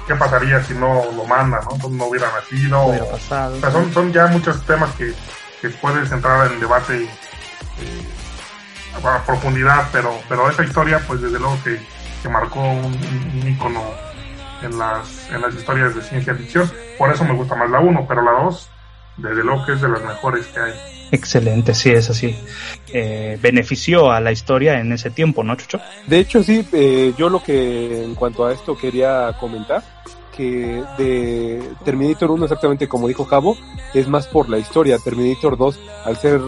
qué 0.07 0.15
pasaría 0.15 0.63
si 0.63 0.73
no 0.75 1.03
lo 1.17 1.25
manda, 1.25 1.61
¿no? 1.83 1.89
No 1.91 2.05
hubiera 2.07 2.31
nacido. 2.33 2.87
Hubiera 2.87 3.05
o- 3.05 3.11
pasado. 3.13 3.57
o 3.57 3.61
sea, 3.61 3.71
son, 3.71 3.93
son 3.93 4.13
ya 4.13 4.27
muchos 4.29 4.65
temas 4.65 4.91
que, 4.95 5.13
que 5.61 5.69
puedes 5.71 6.11
entrar 6.13 6.51
en 6.51 6.61
debate 6.61 7.05
eh, 7.05 8.09
a 9.05 9.23
profundidad, 9.25 9.89
pero, 9.93 10.19
pero 10.29 10.49
esa 10.49 10.63
historia, 10.65 11.01
pues 11.07 11.21
desde 11.21 11.39
luego 11.39 11.59
que, 11.65 11.81
que 12.23 12.29
marcó 12.29 12.61
un, 12.61 12.85
un, 12.85 13.41
un 13.43 13.49
ícono 13.49 13.83
en 14.65 14.79
las, 14.79 15.31
en 15.31 15.41
las 15.41 15.55
historias 15.55 15.95
de 15.95 16.03
ciencia 16.03 16.35
ficción. 16.35 16.71
Por 16.99 17.13
eso 17.13 17.25
me 17.25 17.35
gusta 17.35 17.55
más 17.55 17.71
la 17.71 17.81
1, 17.81 18.05
pero 18.09 18.23
la 18.23 18.45
2, 18.45 18.69
desde 19.19 19.45
luego 19.45 19.65
que 19.65 19.73
es 19.73 19.81
de 19.81 19.89
las 19.89 20.03
mejores 20.03 20.47
que 20.47 20.61
hay. 20.61 20.73
Excelente, 21.13 21.75
sí, 21.75 21.91
es 21.91 22.11
así. 22.11 22.37
Eh, 22.93 23.39
benefició 23.41 24.11
a 24.11 24.21
la 24.21 24.33
historia 24.33 24.81
en 24.81 24.93
ese 24.93 25.11
tiempo, 25.11 25.45
¿no, 25.45 25.55
Chucho? 25.57 25.81
De 26.07 26.19
hecho, 26.19 26.43
sí, 26.43 26.67
eh, 26.73 27.15
yo 27.17 27.29
lo 27.29 27.43
que 27.43 28.03
en 28.03 28.15
cuanto 28.15 28.47
a 28.47 28.53
esto 28.53 28.77
quería 28.77 29.37
comentar, 29.39 29.83
que 30.37 30.83
de 30.99 31.63
Terminator 31.85 32.31
1, 32.31 32.45
exactamente 32.45 32.89
como 32.89 33.07
dijo 33.07 33.25
Javo, 33.25 33.57
es 33.93 34.09
más 34.09 34.27
por 34.27 34.49
la 34.49 34.59
historia. 34.59 34.99
Terminator 34.99 35.57
2, 35.57 35.81
al 36.05 36.17
ser, 36.17 36.41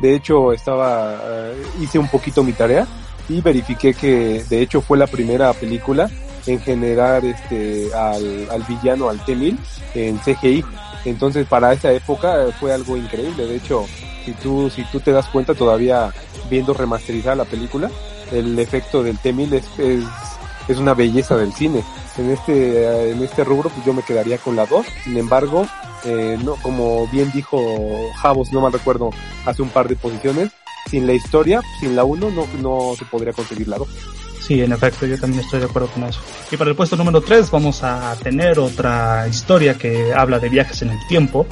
de 0.00 0.14
hecho, 0.14 0.52
estaba, 0.52 1.18
eh, 1.24 1.62
hice 1.80 1.98
un 1.98 2.08
poquito 2.08 2.42
mi 2.42 2.52
tarea 2.52 2.86
y 3.28 3.40
verifiqué 3.40 3.94
que 3.94 4.44
de 4.48 4.60
hecho 4.60 4.80
fue 4.80 4.98
la 4.98 5.06
primera 5.06 5.52
película 5.52 6.10
en 6.46 6.60
generar 6.60 7.24
este 7.24 7.92
al, 7.94 8.48
al 8.50 8.62
villano, 8.64 9.08
al 9.08 9.24
T-1000, 9.24 9.56
en 9.94 10.18
CGI. 10.18 10.64
Entonces, 11.04 11.46
para 11.46 11.72
esa 11.72 11.92
época 11.92 12.46
fue 12.58 12.72
algo 12.72 12.96
increíble. 12.96 13.46
De 13.46 13.56
hecho, 13.56 13.86
si 14.24 14.32
tú, 14.32 14.70
si 14.70 14.84
tú 14.84 15.00
te 15.00 15.12
das 15.12 15.26
cuenta 15.28 15.54
todavía 15.54 16.12
viendo 16.48 16.74
remasterizada 16.74 17.36
la 17.36 17.44
película, 17.44 17.90
el 18.32 18.58
efecto 18.58 19.02
del 19.02 19.18
T-1000 19.18 19.52
es, 19.54 19.78
es, 19.78 20.04
es 20.68 20.78
una 20.78 20.94
belleza 20.94 21.36
del 21.36 21.52
cine. 21.52 21.82
En 22.18 22.30
este, 22.30 22.82
eh, 22.82 23.12
en 23.12 23.22
este 23.22 23.44
rubro, 23.44 23.70
pues 23.70 23.84
yo 23.86 23.92
me 23.92 24.02
quedaría 24.02 24.38
con 24.38 24.56
la 24.56 24.66
2. 24.66 24.84
Sin 25.04 25.16
embargo, 25.16 25.66
eh, 26.04 26.38
no, 26.42 26.56
como 26.56 27.06
bien 27.08 27.30
dijo 27.32 27.58
Javos, 28.20 28.52
no 28.52 28.60
mal 28.60 28.72
recuerdo, 28.72 29.10
hace 29.46 29.62
un 29.62 29.70
par 29.70 29.88
de 29.88 29.96
posiciones, 29.96 30.50
sin 30.88 31.06
la 31.06 31.12
historia, 31.12 31.60
sin 31.80 31.96
la 31.96 32.04
1, 32.04 32.30
no, 32.30 32.46
no 32.60 32.94
se 32.96 33.04
podría 33.04 33.32
conseguir 33.32 33.68
la 33.68 33.78
2. 33.78 33.88
Sí, 34.40 34.60
en 34.62 34.72
efecto, 34.72 35.06
yo 35.06 35.18
también 35.18 35.44
estoy 35.44 35.60
de 35.60 35.66
acuerdo 35.66 35.88
con 35.88 36.04
eso. 36.04 36.20
Y 36.50 36.56
para 36.56 36.70
el 36.70 36.76
puesto 36.76 36.96
número 36.96 37.20
3 37.20 37.50
vamos 37.50 37.82
a 37.82 38.16
tener 38.16 38.58
otra 38.58 39.28
historia 39.28 39.74
que 39.78 40.12
habla 40.12 40.38
de 40.38 40.48
viajes 40.48 40.82
en 40.82 40.90
el 40.90 40.98
tiempo. 41.08 41.46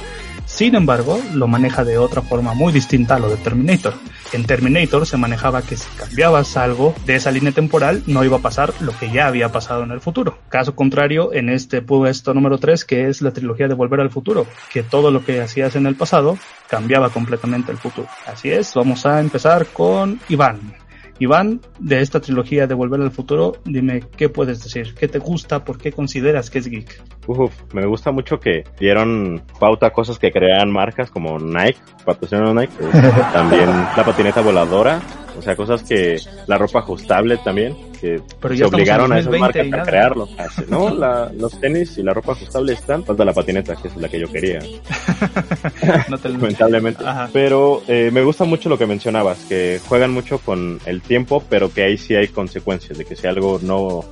Sin 0.45 0.75
embargo, 0.75 1.21
lo 1.33 1.47
maneja 1.47 1.85
de 1.85 1.97
otra 1.97 2.21
forma 2.21 2.53
muy 2.53 2.73
distinta 2.73 3.15
a 3.15 3.19
lo 3.19 3.29
de 3.29 3.37
Terminator. 3.37 3.93
En 4.31 4.45
Terminator 4.45 5.05
se 5.05 5.17
manejaba 5.17 5.61
que 5.63 5.75
si 5.75 5.89
cambiabas 5.97 6.55
algo 6.55 6.93
de 7.05 7.15
esa 7.15 7.31
línea 7.31 7.51
temporal, 7.51 8.03
no 8.05 8.23
iba 8.23 8.37
a 8.37 8.41
pasar 8.41 8.73
lo 8.79 8.97
que 8.97 9.11
ya 9.11 9.27
había 9.27 9.51
pasado 9.51 9.83
en 9.83 9.91
el 9.91 10.01
futuro. 10.01 10.37
Caso 10.49 10.75
contrario, 10.75 11.33
en 11.33 11.49
este 11.49 11.81
puesto 11.81 12.33
número 12.33 12.57
3, 12.59 12.85
que 12.85 13.07
es 13.07 13.21
la 13.21 13.31
trilogía 13.31 13.67
de 13.67 13.73
Volver 13.73 14.01
al 14.01 14.11
Futuro, 14.11 14.45
que 14.71 14.83
todo 14.83 15.11
lo 15.11 15.25
que 15.25 15.41
hacías 15.41 15.75
en 15.75 15.87
el 15.87 15.95
pasado 15.95 16.37
cambiaba 16.69 17.09
completamente 17.09 17.71
el 17.71 17.77
futuro. 17.77 18.07
Así 18.27 18.51
es, 18.51 18.73
vamos 18.75 19.05
a 19.05 19.19
empezar 19.19 19.65
con 19.67 20.19
Iván. 20.29 20.78
Iván, 21.19 21.61
de 21.79 22.01
esta 22.01 22.21
trilogía 22.21 22.65
de 22.65 22.73
Volver 22.73 23.01
al 23.01 23.11
Futuro, 23.11 23.57
dime 23.65 24.03
qué 24.17 24.29
puedes 24.29 24.63
decir, 24.63 24.95
qué 24.95 25.07
te 25.07 25.19
gusta, 25.19 25.65
por 25.65 25.77
qué 25.77 25.91
consideras 25.91 26.49
que 26.49 26.59
es 26.59 26.67
geek. 26.67 27.03
Uf, 27.27 27.53
me 27.73 27.85
gusta 27.85 28.11
mucho 28.11 28.39
que 28.39 28.63
dieron 28.79 29.43
pauta 29.59 29.87
a 29.87 29.91
cosas 29.91 30.17
que 30.17 30.31
crean 30.31 30.71
marcas 30.71 31.11
como 31.11 31.37
Nike, 31.37 31.79
patrocinando 32.05 32.53
Nike, 32.53 32.73
también 33.33 33.67
la 33.69 34.03
patineta 34.05 34.41
voladora, 34.41 35.01
o 35.37 35.41
sea, 35.41 35.55
cosas 35.55 35.83
que 35.83 36.17
la 36.47 36.57
ropa 36.57 36.79
ajustable 36.79 37.37
también, 37.43 37.75
que 37.99 38.21
Pero 38.41 38.55
se 38.55 38.65
obligaron 38.65 39.11
a 39.11 39.19
esas 39.19 39.31
2020 39.31 39.69
marcas 39.69 39.87
a 39.87 39.91
crearlo. 39.91 40.29
Así, 40.37 40.61
No, 40.69 40.89
la- 40.93 41.31
los 41.37 41.59
tenis 41.59 41.97
y 41.97 42.03
la 42.03 42.13
ropa 42.13 42.31
ajustable 42.33 42.73
están, 42.73 43.03
falta 43.03 43.23
la 43.25 43.33
patineta, 43.33 43.75
que 43.75 43.87
es 43.89 43.95
la 43.97 44.07
que 44.09 44.19
yo 44.19 44.27
quería. 44.31 44.59
No 46.09 46.17
te- 46.17 46.29
lamentablemente. 46.29 47.03
Ajá. 47.05 47.29
Pero 47.33 47.81
eh, 47.87 48.09
me 48.11 48.23
gusta 48.23 48.45
mucho 48.45 48.69
lo 48.69 48.77
que 48.77 48.85
mencionabas, 48.85 49.37
que 49.47 49.79
juegan 49.87 50.11
mucho 50.11 50.39
con 50.39 50.79
el 50.85 51.01
tiempo, 51.01 51.43
pero 51.49 51.71
que 51.73 51.83
ahí 51.83 51.97
sí 51.97 52.15
hay 52.15 52.27
consecuencias, 52.29 52.97
de 52.97 53.05
que 53.05 53.15
si 53.15 53.27
algo 53.27 53.59
no 53.61 54.03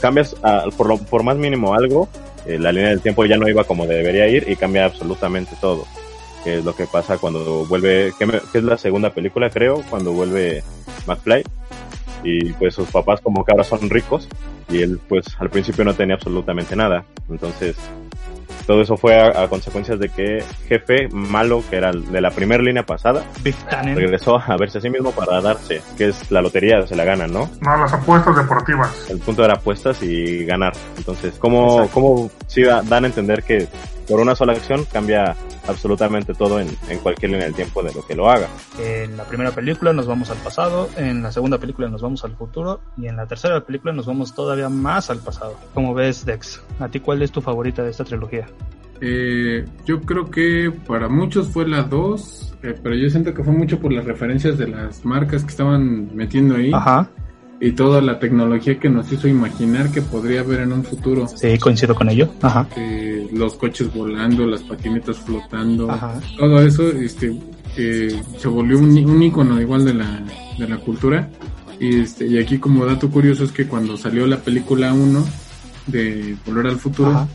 cambias 0.00 0.36
ah, 0.42 0.64
por, 0.76 0.88
lo, 0.88 0.98
por 0.98 1.22
más 1.22 1.36
mínimo 1.36 1.74
algo, 1.74 2.08
eh, 2.46 2.58
la 2.58 2.72
línea 2.72 2.90
del 2.90 3.00
tiempo 3.00 3.24
ya 3.24 3.36
no 3.36 3.48
iba 3.48 3.64
como 3.64 3.86
debería 3.86 4.26
ir 4.28 4.44
y 4.48 4.56
cambia 4.56 4.84
absolutamente 4.84 5.52
todo. 5.60 5.86
Que 6.44 6.58
es 6.58 6.64
lo 6.64 6.74
que 6.74 6.86
pasa 6.86 7.18
cuando 7.18 7.64
vuelve, 7.66 8.12
que, 8.18 8.26
me- 8.26 8.40
que 8.52 8.58
es 8.58 8.64
la 8.64 8.78
segunda 8.78 9.10
película 9.10 9.50
creo, 9.50 9.82
cuando 9.90 10.12
vuelve 10.12 10.62
McFly 11.06 11.42
y 12.24 12.52
pues 12.54 12.74
sus 12.74 12.88
papás 12.90 13.20
como 13.20 13.44
que 13.44 13.52
ahora 13.52 13.62
son 13.64 13.88
ricos 13.88 14.28
y 14.68 14.82
él 14.82 14.98
pues 15.08 15.24
al 15.38 15.50
principio 15.50 15.84
no 15.84 15.94
tenía 15.94 16.16
absolutamente 16.16 16.74
nada. 16.76 17.04
Entonces 17.28 17.76
todo 18.66 18.82
eso 18.82 18.96
fue 18.98 19.18
a, 19.18 19.42
a 19.44 19.48
consecuencias 19.48 19.98
de 19.98 20.10
que 20.10 20.44
jefe 20.68 21.08
malo, 21.10 21.62
que 21.70 21.76
era 21.76 21.88
el 21.90 22.10
de 22.12 22.20
la 22.20 22.30
primera 22.30 22.62
línea 22.62 22.84
pasada, 22.84 23.24
regresó 23.94 24.36
a 24.38 24.56
verse 24.58 24.76
a 24.78 24.80
sí 24.82 24.90
mismo 24.90 25.10
para 25.12 25.40
darse, 25.40 25.80
que 25.96 26.08
es 26.08 26.30
la 26.30 26.42
lotería, 26.42 26.86
se 26.86 26.94
la 26.96 27.04
ganan, 27.04 27.32
¿no? 27.32 27.48
No, 27.62 27.76
las 27.78 27.92
apuestas 27.94 28.36
deportivas. 28.36 29.06
El 29.08 29.18
punto 29.20 29.42
era 29.44 29.54
apuestas 29.54 30.02
y 30.02 30.44
ganar. 30.44 30.74
Entonces, 30.98 31.34
¿cómo, 31.38 31.78
Exacto. 31.78 31.90
cómo 31.94 32.30
sí 32.46 32.62
da- 32.62 32.82
dan 32.82 33.04
a 33.04 33.06
entender 33.08 33.42
que 33.42 33.66
por 34.08 34.20
una 34.20 34.34
sola 34.34 34.52
acción 34.52 34.84
cambia 34.90 35.36
absolutamente 35.66 36.34
todo 36.34 36.60
en, 36.60 36.68
en 36.88 36.98
cualquier 37.00 37.32
línea 37.32 37.46
del 37.46 37.54
tiempo 37.54 37.82
de 37.82 37.92
lo 37.92 38.04
que 38.06 38.14
lo 38.14 38.30
haga? 38.30 38.48
En 38.80 39.16
la 39.16 39.24
primera 39.24 39.50
película 39.50 39.92
nos 39.92 40.06
vamos 40.06 40.30
al 40.30 40.38
pasado, 40.38 40.88
en 40.96 41.22
la 41.22 41.30
segunda 41.32 41.58
película 41.58 41.88
nos 41.88 42.02
vamos 42.02 42.24
al 42.24 42.34
futuro 42.36 42.80
y 42.96 43.06
en 43.06 43.16
la 43.16 43.26
tercera 43.26 43.60
película 43.60 43.92
nos 43.92 44.06
vamos 44.06 44.34
todavía 44.34 44.68
más 44.68 45.10
al 45.10 45.18
pasado. 45.18 45.56
Como 45.74 45.94
ves, 45.94 46.24
Dex, 46.24 46.62
¿a 46.80 46.88
ti 46.88 47.00
cuál 47.00 47.22
es 47.22 47.30
tu 47.30 47.40
favorita 47.40 47.82
de 47.82 47.90
esta 47.90 48.04
trilogía? 48.04 48.46
Eh, 49.00 49.64
yo 49.84 50.00
creo 50.00 50.30
que 50.30 50.72
para 50.86 51.08
muchos 51.08 51.48
fue 51.48 51.68
la 51.68 51.82
2, 51.82 52.54
eh, 52.62 52.74
pero 52.82 52.96
yo 52.96 53.08
siento 53.10 53.32
que 53.32 53.44
fue 53.44 53.52
mucho 53.52 53.78
por 53.78 53.92
las 53.92 54.04
referencias 54.04 54.58
de 54.58 54.68
las 54.68 55.04
marcas 55.04 55.44
que 55.44 55.50
estaban 55.50 56.14
metiendo 56.16 56.56
ahí 56.56 56.72
Ajá, 56.72 57.08
y 57.60 57.72
toda 57.72 58.00
la 58.00 58.18
tecnología 58.18 58.78
que 58.78 58.88
nos 58.88 59.10
hizo 59.12 59.26
imaginar 59.28 59.90
que 59.90 60.00
podría 60.02 60.40
haber 60.40 60.60
en 60.60 60.72
un 60.72 60.84
futuro. 60.84 61.26
sí, 61.28 61.58
coincido 61.58 61.94
con 61.94 62.08
ello. 62.08 62.28
Ajá, 62.42 62.66
Eh, 62.76 63.28
los 63.32 63.54
coches 63.54 63.92
volando, 63.92 64.46
las 64.46 64.62
patinetas 64.62 65.16
flotando, 65.18 65.90
ajá, 65.90 66.20
todo 66.38 66.60
eso 66.62 66.88
este, 66.90 67.36
eh, 67.76 68.20
se 68.38 68.48
volvió 68.48 68.78
un, 68.78 68.90
un 68.96 69.22
icono 69.22 69.60
igual 69.60 69.84
de 69.84 69.94
la, 69.94 70.22
de 70.58 70.68
la 70.68 70.76
cultura. 70.78 71.28
Y, 71.80 72.00
este, 72.00 72.26
y 72.26 72.38
aquí 72.38 72.58
como 72.58 72.84
dato 72.84 73.08
curioso 73.10 73.44
es 73.44 73.52
que 73.52 73.66
cuando 73.66 73.96
salió 73.96 74.26
la 74.26 74.38
película 74.38 74.92
1 74.92 75.24
de 75.86 76.36
Volver 76.46 76.66
al 76.66 76.78
Futuro, 76.78 77.10
Ajá. 77.10 77.28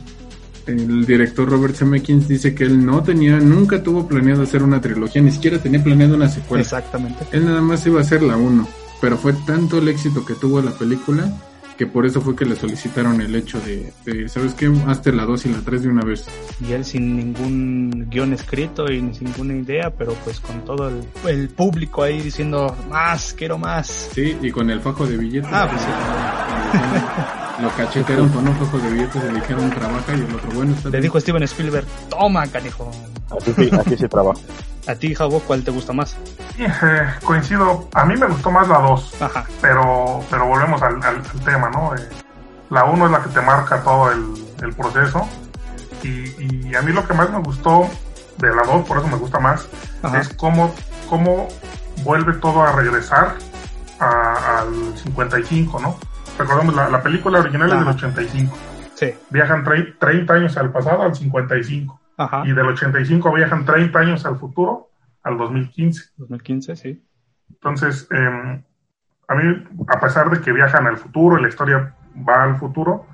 el 0.66 1.04
director 1.06 1.48
Robert 1.48 1.74
Zemeckis 1.74 2.28
dice 2.28 2.54
que 2.54 2.64
él 2.64 2.84
no 2.84 3.02
tenía, 3.02 3.38
nunca 3.40 3.82
tuvo 3.82 4.06
planeado 4.06 4.42
hacer 4.42 4.62
una 4.62 4.80
trilogía, 4.80 5.22
ni 5.22 5.30
siquiera 5.30 5.58
tenía 5.58 5.82
planeado 5.82 6.14
una 6.14 6.28
secuela. 6.28 6.62
exactamente. 6.62 7.24
Él 7.32 7.44
nada 7.46 7.60
más 7.62 7.86
iba 7.86 7.98
a 8.00 8.02
hacer 8.02 8.22
la 8.22 8.36
1, 8.36 8.68
pero 9.00 9.16
fue 9.16 9.32
tanto 9.32 9.78
el 9.78 9.88
éxito 9.88 10.24
que 10.24 10.34
tuvo 10.34 10.60
la 10.60 10.72
película 10.72 11.32
que 11.76 11.86
por 11.86 12.06
eso 12.06 12.20
fue 12.20 12.36
que 12.36 12.44
le 12.44 12.56
solicitaron 12.56 13.20
el 13.20 13.34
hecho 13.34 13.60
de, 13.60 13.92
de 14.04 14.28
¿sabes 14.28 14.54
qué? 14.54 14.72
Hazte 14.86 15.12
la 15.12 15.24
2 15.24 15.46
y 15.46 15.48
la 15.50 15.60
3 15.60 15.82
de 15.82 15.88
una 15.88 16.04
vez. 16.04 16.26
Y 16.60 16.72
él 16.72 16.84
sin 16.84 17.16
ningún 17.16 18.06
guion 18.10 18.32
escrito 18.32 18.90
y 18.90 19.00
sin 19.14 19.24
ninguna 19.24 19.54
idea, 19.54 19.90
pero 19.90 20.14
pues 20.24 20.40
con 20.40 20.64
todo 20.64 20.88
el, 20.88 21.04
el 21.28 21.48
público 21.48 22.02
ahí 22.02 22.20
diciendo 22.20 22.76
más, 22.88 23.34
quiero 23.34 23.58
más. 23.58 24.10
Sí, 24.14 24.36
y 24.40 24.50
con 24.50 24.70
el 24.70 24.80
fajo 24.80 25.06
de 25.06 25.16
billetes. 25.16 25.50
Ah, 25.52 25.68
pues 25.68 25.82
sí. 25.82 27.40
Lo 27.60 27.70
cachetearon 27.70 28.28
con 28.30 28.48
un 28.48 28.56
fajo 28.56 28.78
de 28.78 28.90
billetes 28.90 29.22
y 29.22 29.26
le 29.32 29.34
dijeron 29.40 29.70
trabaja 29.70 30.12
y 30.12 30.20
el 30.20 30.34
otro, 30.34 30.50
bueno, 30.54 30.74
está 30.74 30.88
Le 30.90 31.00
dijo 31.00 31.20
Steven 31.20 31.42
Spielberg, 31.44 31.86
toma, 32.10 32.46
canijo. 32.48 32.90
Así 33.38 33.52
sí, 33.54 33.70
así 33.78 33.96
sí 33.96 34.08
trabaja. 34.08 34.40
A 34.86 34.94
ti, 34.96 35.14
Javo, 35.14 35.40
¿cuál 35.40 35.62
te 35.64 35.70
gusta 35.70 35.92
más? 35.94 36.14
Eh, 36.58 36.68
coincido, 37.24 37.88
a 37.94 38.04
mí 38.04 38.16
me 38.16 38.26
gustó 38.26 38.50
más 38.50 38.68
la 38.68 38.78
2, 38.80 39.14
Ajá, 39.22 39.46
pero, 39.62 40.20
pero 40.28 40.46
volvemos 40.46 40.82
al, 40.82 40.96
al- 41.02 41.16
al 41.32 41.40
tema, 41.44 41.70
¿no? 41.70 41.94
Eh, 41.96 42.06
la 42.68 42.84
1 42.84 43.06
es 43.06 43.10
la 43.12 43.22
que 43.22 43.30
te 43.30 43.40
marca 43.40 43.82
todo 43.82 44.10
el, 44.12 44.34
el 44.62 44.74
proceso 44.74 45.26
y, 46.02 46.68
y 46.68 46.74
a 46.74 46.82
mí 46.82 46.92
lo 46.92 47.06
que 47.06 47.14
más 47.14 47.30
me 47.30 47.38
gustó 47.38 47.88
de 48.36 48.48
la 48.54 48.62
2, 48.64 48.86
por 48.86 48.98
eso 48.98 49.06
me 49.08 49.16
gusta 49.16 49.38
más, 49.40 49.66
ajá, 50.02 50.20
es 50.20 50.28
cómo, 50.34 50.74
cómo 51.08 51.48
vuelve 52.02 52.34
todo 52.34 52.62
a 52.62 52.72
regresar 52.72 53.36
a- 54.00 54.58
al 54.58 54.98
55, 54.98 55.80
¿no? 55.80 55.96
Recordemos, 56.38 56.74
la, 56.74 56.88
la 56.88 57.02
película 57.02 57.38
original 57.40 57.68
es 57.68 57.74
del 57.74 57.82
Ajá. 57.88 57.96
85. 57.96 58.56
sí, 58.94 59.14
Viajan 59.30 59.64
tre- 59.64 59.96
30 59.98 60.34
años 60.34 60.56
al 60.56 60.70
pasado, 60.72 61.02
al 61.02 61.14
55. 61.14 62.00
Ajá. 62.16 62.42
y 62.46 62.52
del 62.52 62.66
85 62.68 63.32
viajan 63.32 63.64
30 63.64 63.98
años 63.98 64.24
al 64.24 64.36
futuro, 64.36 64.88
al 65.24 65.36
2015. 65.36 66.12
2015, 66.16 66.76
sí. 66.76 67.04
Entonces, 67.50 68.06
eh, 68.12 68.62
a 69.28 69.34
mí, 69.34 69.64
a 69.88 69.98
pesar 70.00 70.30
de 70.30 70.40
que 70.40 70.52
viajan 70.52 70.86
al 70.86 70.96
futuro 70.96 71.38
y 71.38 71.42
la 71.42 71.48
historia 71.48 71.92
va 72.28 72.44
al 72.44 72.56
futuro, 72.56 73.06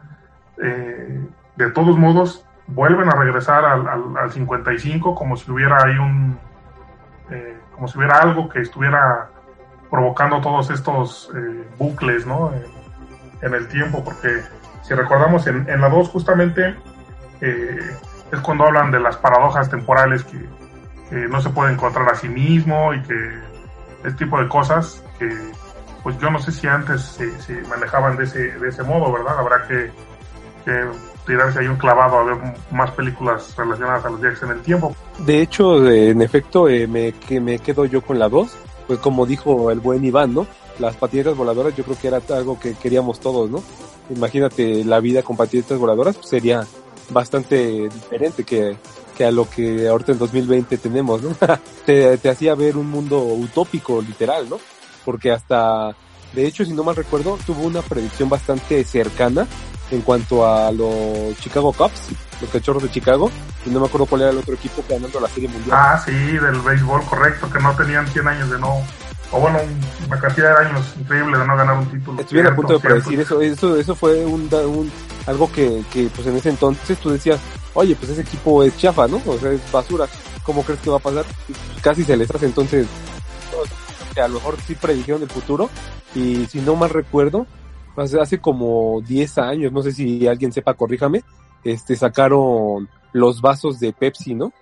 eh, 0.62 1.26
de 1.56 1.70
todos 1.70 1.96
modos, 1.96 2.44
vuelven 2.66 3.08
a 3.08 3.12
regresar 3.12 3.64
al, 3.64 3.88
al, 3.88 4.16
al 4.18 4.30
55 4.30 5.14
como 5.14 5.36
si 5.36 5.50
hubiera 5.50 5.78
ahí 5.82 5.96
un, 5.96 6.38
eh, 7.30 7.58
como 7.74 7.88
si 7.88 7.96
hubiera 7.96 8.18
algo 8.18 8.48
que 8.50 8.60
estuviera 8.60 9.30
provocando 9.90 10.40
todos 10.42 10.68
estos 10.70 11.30
eh, 11.34 11.64
bucles, 11.78 12.26
¿no? 12.26 12.52
En, 13.42 13.54
el 13.54 13.68
tiempo, 13.68 14.04
porque 14.04 14.42
si 14.82 14.94
recordamos 14.94 15.46
en, 15.46 15.68
en 15.68 15.80
la 15.80 15.88
2 15.88 16.08
justamente 16.08 16.74
eh, 17.40 17.96
es 18.32 18.40
cuando 18.40 18.64
hablan 18.64 18.90
de 18.90 19.00
las 19.00 19.16
paradojas 19.16 19.70
temporales 19.70 20.24
que, 20.24 20.38
que, 21.08 21.16
no 21.28 21.40
se 21.40 21.50
puede 21.50 21.72
encontrar 21.72 22.08
a 22.10 22.14
sí 22.14 22.28
mismo 22.28 22.92
y 22.94 23.02
que 23.02 23.38
este 24.04 24.24
tipo 24.24 24.40
de 24.40 24.48
cosas 24.48 25.02
que 25.18 25.28
pues 26.02 26.18
yo 26.18 26.30
no 26.30 26.38
sé 26.38 26.52
si 26.52 26.66
antes 26.66 27.02
se, 27.02 27.40
se 27.40 27.60
manejaban 27.68 28.16
de 28.16 28.24
ese, 28.24 28.52
de 28.58 28.68
ese 28.68 28.82
modo, 28.82 29.12
¿verdad? 29.12 29.38
Habrá 29.38 29.66
que, 29.66 29.90
que 30.64 30.84
tirarse 31.26 31.60
ahí 31.60 31.66
un 31.66 31.76
clavado 31.76 32.18
a 32.18 32.24
ver 32.24 32.36
más 32.70 32.90
películas 32.92 33.54
relacionadas 33.56 34.04
a 34.04 34.10
los 34.10 34.20
viajes 34.20 34.42
en 34.42 34.50
el 34.50 34.60
tiempo. 34.60 34.94
De 35.18 35.42
hecho, 35.42 35.86
en 35.88 36.22
efecto, 36.22 36.68
eh, 36.68 36.86
me, 36.86 37.12
que 37.12 37.40
me 37.40 37.58
quedo 37.58 37.84
yo 37.84 38.02
con 38.02 38.18
la 38.18 38.28
2, 38.28 38.56
pues 38.86 38.98
como 38.98 39.26
dijo 39.26 39.70
el 39.70 39.80
buen 39.80 40.04
Iván, 40.04 40.34
¿no? 40.34 40.46
Las 40.80 40.96
patinetas 40.96 41.36
voladoras 41.36 41.76
yo 41.76 41.84
creo 41.84 41.98
que 41.98 42.08
era 42.08 42.20
algo 42.30 42.58
que 42.58 42.74
queríamos 42.74 43.20
todos, 43.20 43.50
¿no? 43.50 43.62
Imagínate 44.08 44.82
la 44.84 44.98
vida 44.98 45.22
con 45.22 45.36
patinetas 45.36 45.78
voladoras, 45.78 46.16
pues 46.16 46.28
sería 46.28 46.66
bastante 47.10 47.88
diferente 47.88 48.44
que, 48.44 48.76
que 49.16 49.24
a 49.26 49.30
lo 49.30 49.48
que 49.48 49.86
ahorita 49.86 50.12
en 50.12 50.18
2020 50.18 50.78
tenemos, 50.78 51.22
¿no? 51.22 51.36
te, 51.86 52.16
te 52.16 52.28
hacía 52.28 52.54
ver 52.54 52.76
un 52.76 52.90
mundo 52.90 53.22
utópico, 53.22 54.00
literal, 54.00 54.48
¿no? 54.48 54.58
Porque 55.04 55.30
hasta, 55.30 55.94
de 56.32 56.46
hecho, 56.46 56.64
si 56.64 56.72
no 56.72 56.82
mal 56.82 56.96
recuerdo, 56.96 57.38
tuvo 57.46 57.64
una 57.64 57.82
predicción 57.82 58.28
bastante 58.28 58.82
cercana 58.84 59.46
en 59.90 60.02
cuanto 60.02 60.46
a 60.46 60.70
los 60.72 61.36
Chicago 61.40 61.72
Cubs, 61.72 62.08
los 62.40 62.50
cachorros 62.50 62.82
de 62.82 62.90
Chicago, 62.90 63.30
y 63.66 63.70
no 63.70 63.80
me 63.80 63.86
acuerdo 63.86 64.06
cuál 64.06 64.22
era 64.22 64.30
el 64.30 64.38
otro 64.38 64.54
equipo 64.54 64.84
ganando 64.88 65.20
la 65.20 65.28
Serie 65.28 65.48
Mundial. 65.48 65.76
Ah, 65.78 66.02
sí, 66.04 66.12
del 66.12 66.60
béisbol, 66.60 67.04
correcto, 67.04 67.50
que 67.50 67.58
no 67.58 67.74
tenían 67.74 68.06
100 68.06 68.28
años 68.28 68.50
de 68.50 68.58
no, 68.58 68.82
o 69.32 69.40
bueno, 69.40 69.58
una 70.06 70.18
cantidad 70.18 70.58
de 70.58 70.68
años 70.68 70.94
increíble 70.98 71.38
de 71.38 71.46
no 71.46 71.56
ganar 71.56 71.78
un 71.78 71.86
título. 71.86 72.20
Estuvieron 72.20 72.52
a 72.52 72.56
punto 72.56 72.72
de 72.74 72.80
predecir 72.80 73.20
eso, 73.20 73.40
eso, 73.40 73.76
eso 73.76 73.94
fue 73.94 74.24
un, 74.24 74.52
un 74.52 74.92
algo 75.26 75.50
que, 75.52 75.82
que, 75.92 76.08
pues 76.14 76.26
en 76.26 76.36
ese 76.36 76.50
entonces 76.50 76.98
tú 76.98 77.10
decías, 77.10 77.40
oye, 77.74 77.94
pues 77.94 78.10
ese 78.10 78.22
equipo 78.22 78.62
es 78.62 78.76
chafa, 78.76 79.06
¿no? 79.06 79.20
O 79.26 79.38
sea, 79.38 79.52
es 79.52 79.72
basura, 79.72 80.06
¿cómo 80.42 80.62
crees 80.62 80.80
que 80.80 80.90
va 80.90 80.96
a 80.96 81.00
pasar? 81.00 81.24
Casi 81.82 82.02
se 82.04 82.16
les 82.16 82.30
hace 82.30 82.46
entonces, 82.46 82.86
a 84.16 84.28
lo 84.28 84.34
mejor 84.34 84.56
sí 84.60 84.74
predijeron 84.74 85.22
el 85.22 85.28
futuro, 85.30 85.70
y 86.14 86.46
si 86.46 86.60
no 86.60 86.74
mal 86.74 86.90
recuerdo, 86.90 87.46
hace, 87.96 88.20
hace 88.20 88.38
como 88.38 89.00
10 89.06 89.38
años, 89.38 89.72
no 89.72 89.82
sé 89.82 89.92
si 89.92 90.26
alguien 90.26 90.52
sepa, 90.52 90.74
corríjame, 90.74 91.22
este, 91.62 91.94
sacaron 91.94 92.88
los 93.12 93.40
vasos 93.40 93.78
de 93.78 93.92
Pepsi, 93.92 94.34
¿no? 94.34 94.52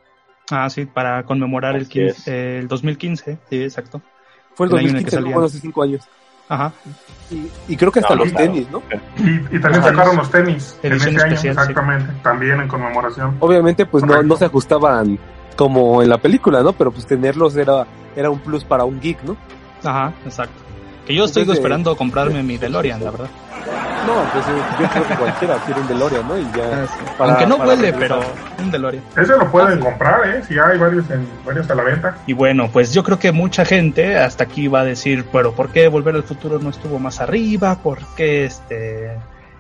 Ah, 0.51 0.69
sí, 0.71 0.87
para 0.87 1.25
conmemorar 1.25 1.77
el, 1.77 1.89
15, 1.89 2.59
el 2.59 2.69
2015, 2.69 3.39
sí, 3.49 3.63
exacto. 3.63 4.03
Fue 4.59 4.67
el, 4.67 4.73
el 4.75 4.83
2015, 4.83 5.21
no, 5.21 5.45
hace 5.45 5.61
5 5.61 5.83
años. 5.85 6.03
Ajá. 6.49 6.73
Y, 7.31 7.49
y, 7.73 7.77
creo 7.77 7.93
que 7.93 8.01
hasta 8.01 8.17
no, 8.17 8.25
los 8.25 8.33
claro. 8.33 8.47
tenis, 8.47 8.69
¿no? 8.73 8.83
Y, 9.19 9.57
y 9.57 9.61
también 9.61 9.85
sacaron 9.85 10.17
los 10.17 10.29
tenis 10.33 10.77
en 10.83 10.95
ese 10.95 11.11
año, 11.11 11.19
especial, 11.19 11.53
exactamente, 11.53 12.11
sí. 12.11 12.19
también 12.25 12.61
en 12.61 12.67
conmemoración. 12.67 13.37
Obviamente, 13.39 13.87
pues 13.87 14.03
no, 14.05 14.21
no 14.25 14.37
se 14.37 14.47
ajustaban 14.47 15.17
como 15.55 16.03
en 16.03 16.09
la 16.09 16.19
película, 16.19 16.61
¿no? 16.65 16.73
Pero 16.73 16.91
pues 16.91 17.07
tenerlos 17.07 17.55
era, 17.55 17.87
era 18.17 18.31
un 18.31 18.41
plus 18.41 18.65
para 18.65 18.85
un 18.85 18.99
geek, 18.99 19.23
¿no? 19.23 19.37
Ajá, 19.85 20.13
exacto. 20.25 20.68
Que 21.09 21.15
yo 21.15 21.25
estoy 21.25 21.45
Entonces, 21.45 21.61
esperando 21.61 21.97
comprarme 21.97 22.43
mi 22.43 22.59
DeLorean, 22.59 23.03
la 23.03 23.11
verdad. 23.11 23.31
No, 24.07 24.23
pues 24.31 24.47
yo 24.79 24.89
creo 24.91 25.09
que 25.09 25.15
cualquiera 25.15 25.57
quiere 25.65 25.81
un 25.81 25.89
DeLorean, 25.89 26.29
¿no? 26.29 26.39
Y 26.39 26.43
ya. 26.55 26.83
Ah, 26.83 26.87
sí. 26.87 27.05
para, 27.17 27.31
Aunque 27.31 27.47
no 27.47 27.57
huele, 27.57 27.95
pero 27.95 28.21
un 28.59 28.71
DeLorean. 28.71 29.03
Ese 29.17 29.35
lo 29.39 29.51
pueden 29.51 29.79
ah, 29.79 29.85
comprar, 29.87 30.29
¿eh? 30.29 30.43
Si 30.47 30.59
hay 30.59 30.77
varios, 30.77 31.09
en, 31.11 31.27
varios 31.47 31.71
a 31.71 31.75
la 31.75 31.83
venta. 31.83 32.19
Y 32.27 32.35
bueno, 32.35 32.69
pues 32.71 32.93
yo 32.93 33.03
creo 33.05 33.19
que 33.19 33.33
mucha 33.33 33.65
gente 33.65 34.19
hasta 34.19 34.45
aquí 34.45 34.69
va 34.69 34.81
a 34.81 34.85
decir, 34.85 35.25
pero 35.33 35.53
¿por 35.53 35.71
qué 35.71 35.89
Volver 35.89 36.15
al 36.15 36.25
Futuro 36.25 36.59
no 36.59 36.69
estuvo 36.69 36.99
más 36.99 37.23
arriba? 37.23 37.77
¿Por 37.83 38.01
qué 38.15 38.45
este 38.45 39.11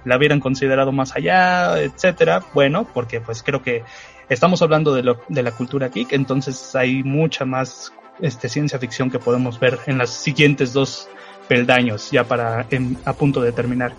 la 0.04 0.18
hubieran 0.18 0.40
considerado 0.40 0.92
más 0.92 1.16
allá, 1.16 1.80
etcétera? 1.80 2.42
Bueno, 2.52 2.86
porque 2.92 3.22
pues 3.22 3.42
creo 3.42 3.62
que 3.62 3.84
estamos 4.28 4.60
hablando 4.60 4.94
de, 4.94 5.02
lo, 5.02 5.20
de 5.28 5.42
la 5.42 5.52
cultura 5.52 5.88
geek, 5.88 6.12
entonces 6.12 6.76
hay 6.76 7.02
mucha 7.02 7.46
más 7.46 7.90
este, 8.20 8.50
ciencia 8.50 8.78
ficción 8.78 9.10
que 9.10 9.18
podemos 9.18 9.58
ver 9.58 9.78
en 9.86 9.96
las 9.96 10.10
siguientes 10.10 10.74
dos 10.74 11.08
peldaños 11.48 12.10
ya 12.10 12.24
para 12.24 12.66
en, 12.70 12.98
a 13.04 13.12
punto 13.14 13.40
de 13.40 13.52
terminar. 13.52 13.94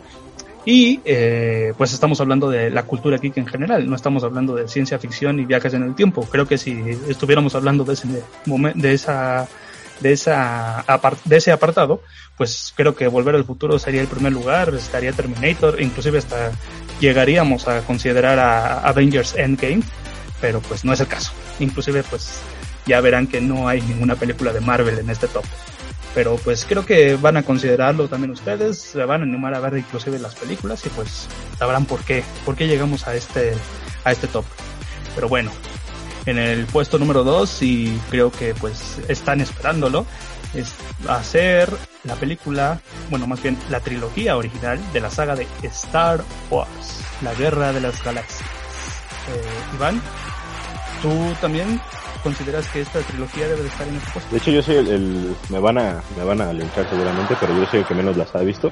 Y 0.65 0.99
eh, 1.05 1.73
pues 1.77 1.93
estamos 1.93 2.21
hablando 2.21 2.49
de 2.49 2.69
la 2.69 2.83
cultura 2.83 3.17
geek 3.17 3.37
en 3.37 3.47
general, 3.47 3.89
no 3.89 3.95
estamos 3.95 4.23
hablando 4.23 4.55
de 4.55 4.67
ciencia 4.67 4.99
ficción 4.99 5.39
y 5.39 5.45
viajes 5.45 5.73
en 5.73 5.83
el 5.83 5.95
tiempo. 5.95 6.21
Creo 6.29 6.47
que 6.47 6.57
si 6.57 6.79
estuviéramos 7.07 7.55
hablando 7.55 7.83
de 7.83 7.93
ese 7.93 8.07
de 8.75 8.93
esa 8.93 9.47
de 9.99 10.11
esa 10.11 10.85
de 11.25 11.37
ese 11.37 11.51
apartado, 11.51 12.03
pues 12.37 12.73
creo 12.75 12.95
que 12.95 13.07
Volver 13.07 13.35
al 13.35 13.45
Futuro 13.45 13.79
sería 13.79 14.01
el 14.01 14.07
primer 14.07 14.33
lugar, 14.33 14.73
estaría 14.75 15.11
Terminator, 15.11 15.81
inclusive 15.81 16.19
hasta 16.19 16.51
llegaríamos 16.99 17.67
a 17.67 17.81
considerar 17.81 18.37
a 18.37 18.81
Avengers 18.81 19.35
Endgame, 19.35 19.81
pero 20.41 20.59
pues 20.59 20.83
no 20.83 20.93
es 20.93 20.99
el 20.99 21.07
caso. 21.07 21.31
Inclusive 21.59 22.03
pues 22.03 22.41
ya 22.85 23.01
verán 23.01 23.27
que 23.27 23.41
no 23.41 23.67
hay 23.67 23.81
ninguna 23.81 24.15
película 24.15 24.51
de 24.51 24.59
Marvel 24.59 24.99
en 24.99 25.09
este 25.09 25.27
top 25.27 25.45
pero 26.13 26.37
pues 26.37 26.65
creo 26.67 26.85
que 26.85 27.15
van 27.15 27.37
a 27.37 27.43
considerarlo 27.43 28.07
también 28.07 28.31
ustedes, 28.31 28.79
se 28.79 29.03
van 29.05 29.21
a 29.21 29.23
animar 29.23 29.53
a 29.53 29.59
ver 29.59 29.77
inclusive 29.77 30.19
las 30.19 30.35
películas 30.35 30.85
y 30.85 30.89
pues 30.89 31.27
sabrán 31.57 31.85
por 31.85 32.03
qué, 32.03 32.23
por 32.45 32.55
qué 32.55 32.67
llegamos 32.67 33.07
a 33.07 33.15
este, 33.15 33.53
a 34.03 34.11
este 34.11 34.27
top. 34.27 34.45
Pero 35.15 35.27
bueno, 35.27 35.51
en 36.25 36.37
el 36.37 36.65
puesto 36.65 36.97
número 36.97 37.23
2 37.23 37.61
y 37.63 37.99
creo 38.09 38.31
que 38.31 38.53
pues 38.55 38.99
están 39.07 39.41
esperándolo, 39.41 40.05
es 40.53 40.73
hacer 41.07 41.69
la 42.03 42.15
película, 42.15 42.81
bueno 43.09 43.27
más 43.27 43.41
bien 43.41 43.57
la 43.69 43.79
trilogía 43.79 44.35
original 44.37 44.79
de 44.93 44.99
la 45.01 45.11
saga 45.11 45.35
de 45.35 45.47
Star 45.63 46.23
Wars, 46.49 47.01
la 47.21 47.33
guerra 47.35 47.71
de 47.71 47.81
las 47.81 48.03
galaxias. 48.03 48.49
Eh, 49.29 49.75
Iván, 49.75 50.01
¿tú 51.01 51.35
también 51.39 51.79
consideras 52.19 52.67
que 52.69 52.81
esta 52.81 52.99
trilogía 52.99 53.47
debe 53.47 53.61
de 53.61 53.67
estar 53.67 53.87
en 53.87 53.99
puesto? 53.99 54.31
De 54.31 54.37
hecho, 54.37 54.51
yo 54.51 54.61
soy 54.61 54.75
el, 54.77 54.87
el, 54.87 55.35
me 55.49 55.59
van 55.59 55.77
a 55.77 56.01
me 56.17 56.23
van 56.23 56.41
a 56.41 56.53
linchar 56.53 56.87
seguramente, 56.89 57.35
pero 57.39 57.55
yo 57.55 57.65
soy 57.65 57.79
el 57.79 57.85
que 57.85 57.95
menos 57.95 58.17
las 58.17 58.35
ha 58.35 58.39
visto. 58.39 58.71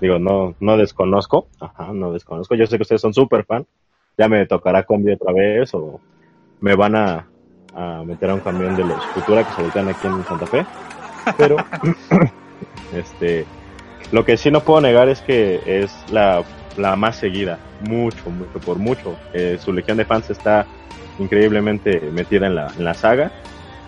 Digo, 0.00 0.18
no 0.18 0.54
no 0.60 0.76
desconozco, 0.76 1.48
ajá, 1.60 1.92
no 1.92 2.12
desconozco. 2.12 2.54
Yo 2.54 2.66
sé 2.66 2.76
que 2.76 2.82
ustedes 2.82 3.00
son 3.00 3.14
súper 3.14 3.44
fan. 3.44 3.66
Ya 4.18 4.28
me 4.28 4.46
tocará 4.46 4.84
combi 4.84 5.12
otra 5.12 5.32
vez 5.32 5.72
o 5.74 6.00
me 6.60 6.74
van 6.74 6.96
a, 6.96 7.26
a 7.74 8.02
meter 8.04 8.30
a 8.30 8.34
un 8.34 8.40
camión 8.40 8.76
de 8.76 8.84
los 8.84 9.04
Futura 9.06 9.44
que 9.44 9.52
se 9.54 9.62
voltean 9.62 9.88
aquí 9.88 10.06
en 10.06 10.24
Santa 10.24 10.46
Fe. 10.46 10.66
Pero 11.36 11.56
este 12.94 13.46
lo 14.12 14.24
que 14.24 14.36
sí 14.36 14.50
no 14.50 14.60
puedo 14.60 14.80
negar 14.80 15.08
es 15.08 15.20
que 15.20 15.60
es 15.66 15.92
la, 16.10 16.44
la 16.76 16.96
más 16.96 17.16
seguida, 17.16 17.58
mucho, 17.80 18.30
mucho, 18.30 18.60
por 18.60 18.78
mucho. 18.78 19.16
Eh, 19.32 19.58
su 19.60 19.72
legión 19.72 19.96
de 19.96 20.04
fans 20.04 20.30
está 20.30 20.66
increíblemente 21.18 22.00
metida 22.12 22.46
en 22.46 22.54
la, 22.54 22.72
en 22.76 22.84
la 22.84 22.94
saga. 22.94 23.32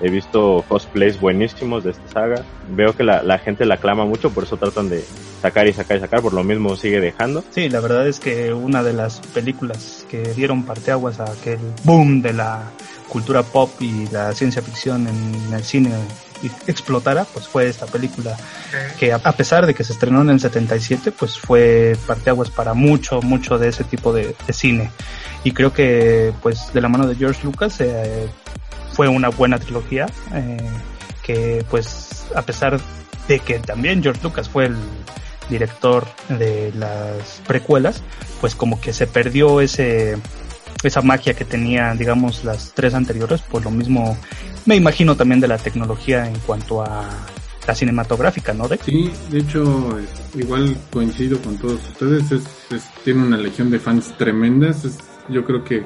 He 0.01 0.11
visto 0.11 0.65
cosplays 0.69 1.21
buenísimos 1.21 1.83
de 1.83 1.91
esta 1.91 2.09
saga. 2.09 2.45
Veo 2.71 2.95
que 2.95 3.03
la, 3.03 3.39
gente 3.39 3.67
la 3.67 3.75
aclama 3.75 4.05
mucho, 4.05 4.31
por 4.31 4.45
eso 4.45 4.57
tratan 4.57 4.89
de 4.89 5.05
sacar 5.43 5.67
y 5.67 5.73
sacar 5.73 5.97
y 5.97 6.01
sacar, 6.01 6.23
por 6.23 6.33
lo 6.33 6.45
mismo 6.45 6.77
sigue 6.77 7.01
dejando. 7.01 7.43
Sí, 7.51 7.69
la 7.69 7.81
verdad 7.81 8.07
es 8.07 8.21
que 8.21 8.53
una 8.53 8.83
de 8.85 8.93
las 8.93 9.19
películas 9.19 10.07
que 10.09 10.23
dieron 10.35 10.65
parteaguas 10.65 11.19
a 11.19 11.25
aquel 11.25 11.59
boom 11.83 12.23
de 12.23 12.33
la 12.33 12.71
cultura 13.09 13.43
pop 13.43 13.71
y 13.81 14.07
la 14.13 14.33
ciencia 14.35 14.63
ficción 14.63 15.09
en 15.09 15.53
el 15.53 15.65
cine 15.65 15.91
explotara, 16.67 17.25
pues 17.25 17.47
fue 17.49 17.69
esta 17.69 17.87
película 17.87 18.37
que 18.99 19.13
a 19.13 19.33
pesar 19.33 19.67
de 19.67 19.75
que 19.75 19.85
se 19.85 19.93
estrenó 19.93 20.23
en 20.23 20.31
el 20.31 20.41
77, 20.41 21.13
pues 21.13 21.39
fue 21.39 21.97
parteaguas 22.07 22.51
para 22.51 22.75
mucho, 22.75 23.21
mucho 23.23 23.59
de 23.59 23.69
ese 23.69 23.85
tipo 23.85 24.13
de, 24.13 24.35
de 24.47 24.53
cine. 24.53 24.91
Y 25.45 25.53
creo 25.53 25.73
que 25.73 26.33
pues 26.43 26.73
de 26.73 26.81
la 26.81 26.89
mano 26.89 27.07
de 27.07 27.15
George 27.15 27.45
Lucas 27.45 27.81
eh, 27.81 28.29
fue 28.93 29.09
una 29.09 29.29
buena 29.29 29.59
trilogía 29.59 30.07
eh, 30.35 30.57
que 31.23 31.65
pues 31.71 32.27
a 32.35 32.43
pesar 32.43 32.81
de 33.29 33.39
que 33.41 33.59
también 33.59 34.03
George 34.03 34.21
Lucas 34.23 34.49
fue 34.49 34.67
el 34.67 34.77
director 35.49 36.07
de 36.29 36.73
las 36.75 37.41
precuelas, 37.47 38.03
pues 38.41 38.55
como 38.55 38.81
que 38.81 38.93
se 38.93 39.07
perdió 39.07 39.61
ese 39.61 40.19
esa 40.83 41.03
magia 41.03 41.35
que 41.35 41.45
tenía, 41.45 41.93
digamos, 41.95 42.45
las 42.45 42.73
tres 42.73 42.95
anteriores, 42.95 43.41
por 43.41 43.65
lo 43.65 43.71
mismo 43.71 44.17
me 44.69 44.77
imagino 44.77 45.17
también 45.17 45.41
de 45.41 45.49
la 45.49 45.57
tecnología 45.57 46.29
en 46.29 46.39
cuanto 46.41 46.83
a 46.83 47.09
la 47.67 47.75
cinematográfica, 47.75 48.53
¿no? 48.53 48.69
De 48.69 48.77
sí, 48.77 49.11
de 49.31 49.39
hecho, 49.39 49.99
igual 50.35 50.77
coincido 50.91 51.41
con 51.41 51.57
todos 51.57 51.81
ustedes, 51.89 52.31
es, 52.33 52.43
es, 52.71 52.85
tiene 53.03 53.23
una 53.23 53.39
legión 53.39 53.71
de 53.71 53.79
fans 53.79 54.15
tremendas, 54.19 54.85
es, 54.85 54.99
yo 55.31 55.43
creo 55.45 55.65
que 55.65 55.85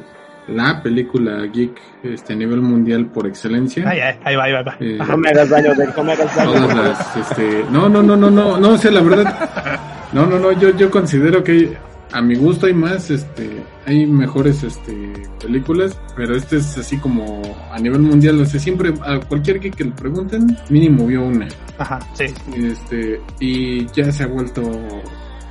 la 0.48 0.82
película 0.82 1.46
geek 1.46 1.80
este, 2.02 2.32
a 2.32 2.36
nivel 2.36 2.60
mundial 2.60 3.06
por 3.06 3.28
excelencia. 3.28 3.88
Ahí, 3.88 4.00
ahí, 4.00 4.16
ahí 4.24 4.36
va, 4.36 4.44
ahí 4.44 4.52
va, 4.52 4.58
ahí 4.58 4.64
va. 4.64 4.76
Eh, 4.80 4.98
No 4.98 5.16
me 5.16 5.28
hagas 5.28 5.48
daño, 5.50 5.74
Del, 5.76 5.90
no 5.96 6.02
me 6.04 6.12
hagas 6.12 6.34
daño. 6.36 6.52
todas 6.52 6.76
las, 6.76 7.16
este, 7.16 7.64
no, 7.70 7.88
no, 7.88 8.02
no, 8.02 8.16
no, 8.16 8.30
no, 8.30 8.58
no, 8.58 8.68
o 8.70 8.78
sea, 8.78 8.90
la 8.90 9.00
verdad, 9.00 9.80
no, 10.12 10.26
no, 10.26 10.40
no, 10.40 10.50
yo, 10.52 10.76
yo 10.76 10.90
considero 10.90 11.44
que 11.44 11.76
a 12.12 12.22
mi 12.22 12.34
gusto 12.34 12.66
hay 12.66 12.74
más, 12.74 13.10
este, 13.10 13.50
hay 13.86 14.06
mejores, 14.06 14.62
este, 14.62 15.12
películas, 15.40 15.98
pero 16.14 16.36
este 16.36 16.58
es 16.58 16.76
así 16.78 16.98
como 16.98 17.42
a 17.70 17.78
nivel 17.78 18.00
mundial, 18.00 18.40
o 18.40 18.46
sea, 18.46 18.60
siempre 18.60 18.94
a 19.02 19.18
cualquier 19.20 19.60
que 19.60 19.84
le 19.84 19.90
pregunten, 19.92 20.56
mínimo 20.68 21.06
vio 21.06 21.24
una, 21.24 21.48
Ajá, 21.78 21.98
sí. 22.14 22.26
este, 22.54 23.20
y 23.40 23.86
ya 23.92 24.12
se 24.12 24.24
ha 24.24 24.26
vuelto 24.26 24.62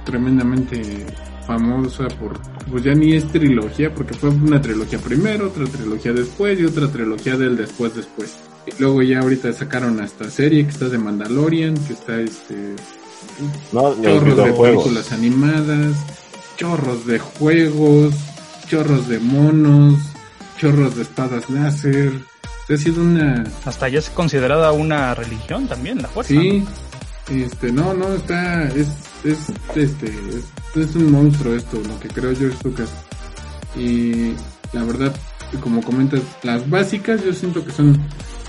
tremendamente 0.06 1.06
famosa 1.46 2.08
por, 2.20 2.40
pues 2.70 2.84
ya 2.84 2.94
ni 2.94 3.14
es 3.14 3.28
trilogía, 3.28 3.94
porque 3.94 4.14
fue 4.14 4.30
una 4.30 4.62
trilogía 4.62 5.00
primero, 5.00 5.48
otra 5.48 5.66
trilogía 5.66 6.14
después 6.14 6.60
y 6.60 6.66
otra 6.66 6.88
trilogía 6.92 7.38
del 7.38 7.58
después 7.58 7.96
después. 7.96 8.36
Y 8.68 8.80
luego 8.80 9.02
ya 9.02 9.20
ahorita 9.22 9.52
sacaron 9.54 10.00
hasta 10.02 10.30
serie 10.30 10.64
que 10.64 10.70
está 10.70 10.88
de 10.88 11.00
Mandalorian, 11.00 11.74
que 11.86 11.94
está 11.94 12.22
este 12.22 12.76
No, 13.72 14.00
chorros 14.02 14.38
de 14.38 14.54
películas 14.54 15.12
animadas, 15.12 15.96
chorros 16.58 17.06
de 17.06 17.20
juegos, 17.20 18.16
chorros 18.68 19.08
de 19.08 19.20
monos, 19.20 20.00
chorros 20.58 20.96
de 20.96 21.04
espadas 21.04 21.50
láser. 21.50 22.14
Ha 22.70 22.78
sido 22.78 23.02
una 23.02 23.44
Hasta 23.66 23.90
ya 23.90 24.00
es 24.00 24.10
considerada 24.10 24.72
una 24.72 25.14
religión 25.14 25.68
también, 25.68 26.02
la 26.02 26.08
fuerza. 26.08 26.34
Sí, 26.34 26.64
este, 27.30 27.72
no, 27.72 27.94
no, 27.94 28.14
está, 28.14 28.68
es, 28.70 28.88
es, 29.24 29.50
este, 29.76 30.08
es, 30.08 30.78
es 30.78 30.96
un 30.96 31.12
monstruo 31.12 31.54
esto, 31.56 31.82
lo 31.86 32.00
que 32.00 32.08
creó 32.08 32.34
George 32.36 32.58
Lucas. 32.64 32.90
Y 33.76 34.34
la 34.74 34.84
verdad, 34.84 35.14
como 35.62 35.82
comentas, 35.82 36.22
las 36.44 36.70
básicas 36.70 37.24
yo 37.24 37.34
siento 37.34 37.66
que 37.66 37.72
son 37.72 38.00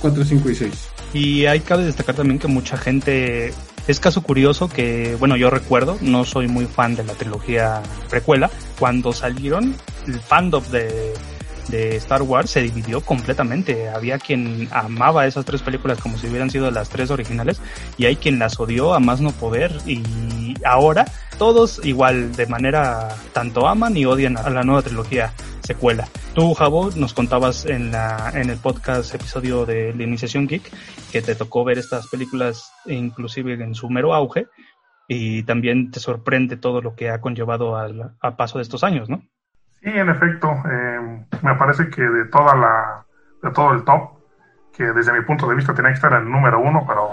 4, 0.00 0.24
5 0.24 0.50
y 0.50 0.54
6. 0.54 0.72
Y 1.14 1.46
hay 1.46 1.60
cabe 1.60 1.84
destacar 1.84 2.14
también 2.14 2.38
que 2.38 2.48
mucha 2.48 2.76
gente 2.76 3.52
es 3.86 4.00
caso 4.00 4.22
curioso 4.22 4.68
que, 4.68 5.16
bueno, 5.18 5.36
yo 5.36 5.50
recuerdo, 5.50 5.98
no 6.00 6.24
soy 6.24 6.48
muy 6.48 6.66
fan 6.66 6.94
de 6.94 7.04
la 7.04 7.14
trilogía 7.14 7.82
precuela, 8.08 8.50
cuando 8.78 9.12
salieron 9.12 9.74
el 10.06 10.20
fandom 10.20 10.64
de, 10.70 11.14
de 11.68 11.96
Star 11.96 12.22
Wars 12.22 12.50
se 12.50 12.62
dividió 12.62 13.00
completamente. 13.00 13.88
Había 13.88 14.18
quien 14.18 14.68
amaba 14.70 15.26
esas 15.26 15.44
tres 15.44 15.62
películas 15.62 15.98
como 16.00 16.18
si 16.18 16.28
hubieran 16.28 16.50
sido 16.50 16.70
las 16.70 16.88
tres 16.88 17.10
originales 17.10 17.60
y 17.98 18.06
hay 18.06 18.16
quien 18.16 18.38
las 18.38 18.58
odió 18.58 18.94
a 18.94 19.00
más 19.00 19.20
no 19.20 19.30
poder 19.32 19.72
y 19.86 20.54
ahora 20.64 21.04
todos 21.38 21.80
igual 21.84 22.34
de 22.36 22.46
manera 22.46 23.08
tanto 23.32 23.66
aman 23.66 23.96
y 23.96 24.04
odian 24.04 24.36
a 24.36 24.50
la 24.50 24.62
nueva 24.62 24.82
trilogía 24.82 25.32
secuela. 25.62 26.06
Tú, 26.34 26.54
Javo, 26.54 26.90
nos 26.96 27.14
contabas 27.14 27.66
en 27.66 27.92
la 27.92 28.30
en 28.34 28.50
el 28.50 28.58
podcast 28.58 29.14
episodio 29.14 29.64
de 29.64 29.94
la 29.94 30.02
iniciación 30.02 30.46
geek 30.46 30.70
que 31.10 31.22
te 31.22 31.34
tocó 31.34 31.64
ver 31.64 31.78
estas 31.78 32.08
películas 32.08 32.72
inclusive 32.86 33.54
en 33.54 33.74
su 33.74 33.88
mero 33.88 34.14
auge 34.14 34.46
y 35.08 35.42
también 35.44 35.90
te 35.90 36.00
sorprende 36.00 36.56
todo 36.56 36.80
lo 36.80 36.94
que 36.94 37.10
ha 37.10 37.20
conllevado 37.20 37.76
al 37.76 38.14
a 38.20 38.36
paso 38.36 38.58
de 38.58 38.62
estos 38.62 38.84
años, 38.84 39.08
¿no? 39.08 39.22
Sí, 39.82 39.90
en 39.90 40.08
efecto, 40.08 40.48
eh, 40.70 41.26
me 41.42 41.54
parece 41.56 41.90
que 41.90 42.02
de 42.02 42.26
toda 42.26 42.54
la, 42.54 43.04
de 43.42 43.50
todo 43.50 43.72
el 43.72 43.84
top, 43.84 44.10
que 44.72 44.84
desde 44.84 45.12
mi 45.12 45.22
punto 45.22 45.48
de 45.48 45.56
vista 45.56 45.74
tenía 45.74 45.90
que 45.90 45.96
estar 45.96 46.12
en 46.12 46.20
el 46.20 46.30
número 46.30 46.60
uno, 46.60 46.84
pero 46.86 47.10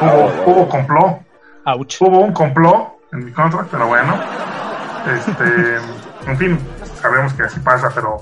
hubo, 0.00 0.52
hubo 0.52 0.68
complot, 0.68 1.22
Ouch. 1.66 2.00
hubo 2.00 2.20
un 2.20 2.32
complot 2.32 2.94
en 3.12 3.26
mi 3.26 3.32
contra, 3.32 3.64
pero 3.70 3.88
bueno, 3.88 4.14
este, 5.06 5.76
en 6.26 6.36
fin, 6.38 6.58
sabemos 7.00 7.32
que 7.34 7.42
así 7.42 7.60
pasa, 7.60 7.90
pero, 7.94 8.18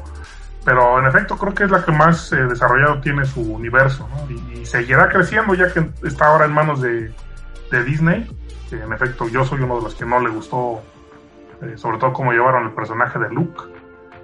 pero 0.65 0.99
en 0.99 1.07
efecto 1.07 1.37
creo 1.37 1.55
que 1.55 1.65
es 1.65 1.71
la 1.71 1.85
que 1.85 1.93
más 1.93 2.33
eh, 2.33 2.37
desarrollado 2.37 3.01
tiene 3.01 3.25
su 3.25 3.41
universo, 3.41 4.09
¿no? 4.09 4.31
Y, 4.31 4.61
y 4.61 4.67
seguirá 4.67 5.09
creciendo 5.09 5.55
ya 5.55 5.73
que 5.73 5.89
está 6.05 6.27
ahora 6.27 6.47
en 6.47 6.53
manos 6.53 6.81
de, 6.81 7.13
de 7.71 7.85
Disney, 7.85 8.31
que 8.71 8.81
en 8.81 8.93
efecto 8.93 9.29
yo 9.29 9.45
soy 9.45 9.61
uno 9.61 9.77
de 9.77 9.83
los 9.83 9.95
que 9.95 10.05
no 10.05 10.21
le 10.21 10.31
gustó, 10.31 10.83
eh, 11.63 11.77
sobre 11.77 11.99
todo 11.99 12.13
cómo 12.13 12.33
llevaron 12.33 12.65
el 12.65 12.73
personaje 12.73 13.19
de 13.19 13.31
Luke. 13.31 13.63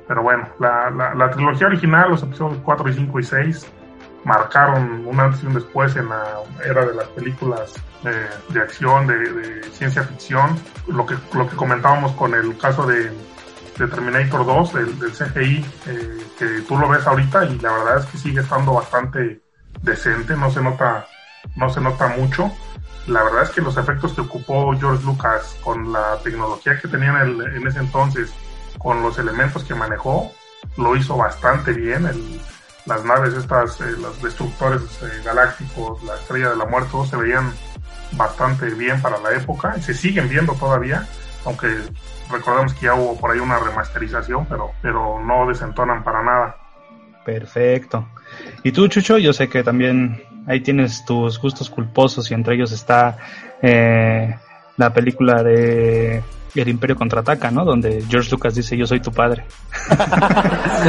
Pero 0.08 0.22
bueno, 0.22 0.48
la, 0.58 0.90
la, 0.90 1.14
la 1.14 1.30
trilogía 1.30 1.68
original, 1.68 2.10
los 2.10 2.22
episodios 2.22 2.60
4 2.64 2.88
y 2.88 2.92
5 2.92 3.20
y 3.20 3.22
6, 3.22 3.72
marcaron 4.24 5.06
un 5.06 5.20
antes 5.20 5.42
y 5.42 5.46
un 5.46 5.54
después 5.54 5.96
en 5.96 6.08
la 6.08 6.22
era 6.64 6.84
de 6.84 6.94
las 6.94 7.08
películas 7.08 7.74
eh, 8.04 8.28
de 8.50 8.60
acción, 8.60 9.06
de, 9.06 9.16
de 9.16 9.62
ciencia 9.70 10.02
ficción. 10.02 10.56
Lo 10.86 11.06
que, 11.06 11.14
lo 11.34 11.48
que 11.48 11.56
comentábamos 11.56 12.12
con 12.12 12.34
el 12.34 12.56
caso 12.58 12.86
de, 12.86 13.10
de 13.78 13.88
Terminator 13.88 14.44
2, 14.44 14.72
del, 14.74 14.98
del 14.98 15.12
CGI, 15.12 15.64
eh, 15.86 16.26
que 16.38 16.46
tú 16.68 16.76
lo 16.76 16.88
ves 16.88 17.06
ahorita 17.06 17.44
y 17.46 17.58
la 17.58 17.72
verdad 17.72 17.98
es 17.98 18.06
que 18.06 18.18
sigue 18.18 18.40
estando 18.40 18.74
bastante 18.74 19.40
decente, 19.82 20.36
no 20.36 20.50
se 20.50 20.60
nota, 20.60 21.06
no 21.56 21.70
se 21.70 21.80
nota 21.80 22.08
mucho. 22.08 22.50
La 23.06 23.22
verdad 23.22 23.44
es 23.44 23.50
que 23.50 23.60
los 23.60 23.76
efectos 23.76 24.12
que 24.12 24.20
ocupó 24.20 24.76
George 24.78 25.04
Lucas 25.04 25.56
con 25.62 25.92
la 25.92 26.18
tecnología 26.22 26.78
que 26.80 26.88
tenía 26.88 27.22
en, 27.22 27.66
ese 27.66 27.80
entonces, 27.80 28.32
con 28.78 29.02
los 29.02 29.18
elementos 29.18 29.64
que 29.64 29.74
manejó, 29.74 30.30
lo 30.76 30.96
hizo 30.96 31.16
bastante 31.16 31.72
bien. 31.72 32.08
Las 32.86 33.04
naves 33.04 33.34
estas, 33.34 33.80
eh, 33.80 33.92
los 33.98 34.20
destructores 34.22 34.82
eh, 35.02 35.22
galácticos, 35.24 36.02
la 36.04 36.14
estrella 36.14 36.50
de 36.50 36.56
la 36.56 36.66
muerte, 36.66 36.90
todos 36.92 37.08
se 37.08 37.16
veían 37.16 37.52
bastante 38.12 38.66
bien 38.66 39.00
para 39.00 39.18
la 39.18 39.32
época 39.32 39.74
y 39.76 39.82
se 39.82 39.94
siguen 39.94 40.28
viendo 40.28 40.54
todavía, 40.54 41.06
aunque 41.44 41.68
recordemos 42.30 42.74
que 42.74 42.86
ya 42.86 42.94
hubo 42.94 43.18
por 43.18 43.30
ahí 43.30 43.38
una 43.38 43.58
remasterización, 43.58 44.46
pero, 44.46 44.70
pero 44.80 45.20
no 45.20 45.46
desentonan 45.46 46.02
para 46.02 46.22
nada. 46.22 46.56
Perfecto. 47.24 48.08
Y 48.62 48.72
tú, 48.72 48.88
Chucho, 48.88 49.18
yo 49.18 49.32
sé 49.32 49.48
que 49.48 49.62
también 49.62 50.22
ahí 50.46 50.60
tienes 50.60 51.04
tus 51.04 51.38
gustos 51.38 51.70
culposos 51.70 52.30
y 52.30 52.34
entre 52.34 52.54
ellos 52.56 52.72
está 52.72 53.16
eh, 53.60 54.34
la 54.76 54.92
película 54.92 55.42
de 55.42 56.22
El 56.54 56.68
Imperio 56.68 56.96
Contraataca, 56.96 57.50
¿no? 57.50 57.64
Donde 57.64 58.04
George 58.08 58.30
Lucas 58.30 58.54
dice 58.54 58.76
yo 58.76 58.86
soy 58.86 59.00
tu 59.00 59.12
padre. 59.12 59.44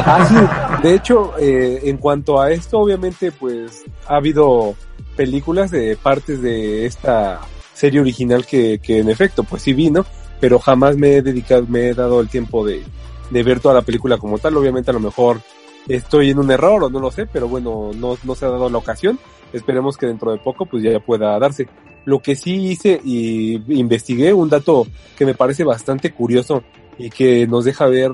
Ah, 0.05 0.25
sí. 0.27 0.81
De 0.81 0.95
hecho, 0.95 1.33
eh, 1.37 1.81
en 1.83 1.97
cuanto 1.97 2.41
a 2.41 2.51
esto, 2.51 2.79
obviamente, 2.79 3.31
pues 3.31 3.83
ha 4.07 4.15
habido 4.15 4.75
películas 5.15 5.69
de 5.69 5.95
partes 6.01 6.41
de 6.41 6.87
esta 6.87 7.39
serie 7.73 8.01
original 8.01 8.45
que, 8.45 8.79
que 8.79 8.99
en 8.99 9.09
efecto, 9.09 9.43
pues 9.43 9.61
sí 9.61 9.73
vi, 9.73 9.91
¿no? 9.91 10.03
Pero 10.43 10.59
jamás 10.59 10.97
me 10.97 11.15
he 11.15 11.21
dedicado, 11.21 11.65
me 11.69 11.87
he 11.87 11.93
dado 11.93 12.19
el 12.19 12.27
tiempo 12.27 12.65
de, 12.65 12.83
de 13.29 13.43
ver 13.43 13.61
toda 13.61 13.75
la 13.75 13.81
película 13.81 14.17
como 14.17 14.37
tal. 14.39 14.57
Obviamente, 14.57 14.91
a 14.91 14.93
lo 14.93 14.99
mejor 14.99 15.39
estoy 15.87 16.31
en 16.31 16.39
un 16.39 16.51
error 16.51 16.83
o 16.83 16.89
no 16.89 16.99
lo 16.99 17.11
sé, 17.11 17.27
pero 17.27 17.47
bueno, 17.47 17.91
no, 17.95 18.17
no 18.21 18.35
se 18.35 18.45
ha 18.45 18.49
dado 18.49 18.69
la 18.69 18.77
ocasión. 18.77 19.17
Esperemos 19.53 19.95
que 19.95 20.05
dentro 20.05 20.33
de 20.33 20.39
poco, 20.39 20.65
pues 20.65 20.83
ya 20.83 20.99
pueda 20.99 21.39
darse. 21.39 21.69
Lo 22.03 22.19
que 22.19 22.35
sí 22.35 22.55
hice 22.55 22.99
y 23.05 23.53
investigué 23.73 24.33
un 24.33 24.49
dato 24.49 24.85
que 25.17 25.25
me 25.25 25.33
parece 25.33 25.63
bastante 25.63 26.11
curioso 26.11 26.61
y 26.97 27.09
que 27.09 27.47
nos 27.47 27.63
deja 27.63 27.85
ver 27.87 28.11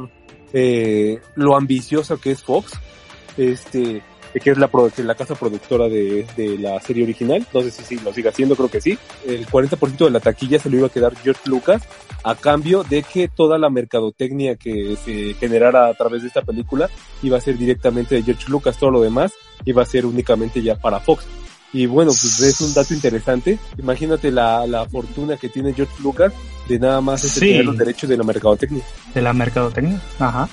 eh, 0.53 1.19
lo 1.33 1.57
ambicioso 1.57 2.19
que 2.19 2.29
es 2.29 2.43
Fox, 2.43 2.73
este, 3.37 4.03
que 4.33 4.51
es 4.51 4.57
la, 4.57 4.69
la 4.97 5.15
casa 5.15 5.35
productora 5.35 5.89
de, 5.89 6.25
de 6.37 6.57
la 6.57 6.79
serie 6.81 7.03
original. 7.03 7.45
No 7.53 7.61
sé 7.61 7.71
si, 7.71 7.83
si 7.83 7.95
lo 7.99 8.13
sigue 8.13 8.29
haciendo, 8.29 8.55
creo 8.55 8.69
que 8.69 8.81
sí. 8.81 8.97
El 9.27 9.47
40% 9.47 9.97
de 10.05 10.11
la 10.11 10.19
taquilla 10.19 10.59
se 10.59 10.69
lo 10.69 10.77
iba 10.77 10.87
a 10.87 10.91
quedar 10.91 11.15
George 11.17 11.41
Lucas 11.45 11.81
a 12.23 12.35
cambio 12.35 12.83
de 12.83 13.03
que 13.03 13.27
toda 13.27 13.57
la 13.57 13.69
mercadotecnia 13.69 14.55
que 14.55 14.95
se 15.03 15.33
generara 15.35 15.87
a 15.87 15.93
través 15.93 16.21
de 16.21 16.27
esta 16.27 16.41
película 16.41 16.89
iba 17.23 17.37
a 17.37 17.41
ser 17.41 17.57
directamente 17.57 18.15
de 18.15 18.23
George 18.23 18.45
Lucas, 18.49 18.77
todo 18.77 18.91
lo 18.91 19.01
demás 19.01 19.31
iba 19.65 19.81
a 19.81 19.85
ser 19.85 20.05
únicamente 20.05 20.61
ya 20.61 20.75
para 20.75 20.99
Fox. 20.99 21.25
Y 21.71 21.85
bueno, 21.85 22.09
pues 22.09 22.39
es 22.41 22.61
un 22.61 22.73
dato 22.73 22.93
interesante. 22.95 23.59
Imagínate 23.77 24.31
la, 24.31 24.65
la 24.65 24.85
fortuna 24.89 25.37
que 25.37 25.49
tiene 25.49 25.73
George 25.73 25.93
Lucas 26.01 26.33
de 26.67 26.79
nada 26.79 26.99
más 26.99 27.23
este, 27.23 27.39
Sí. 27.39 27.45
tener 27.51 27.65
los 27.65 27.77
derechos 27.77 28.09
de 28.09 28.17
la 28.17 28.23
mercadotecnia. 28.23 28.83
De 29.13 29.21
la 29.21 29.33
mercadotecnia. 29.33 30.01
Ajá. 30.17 30.49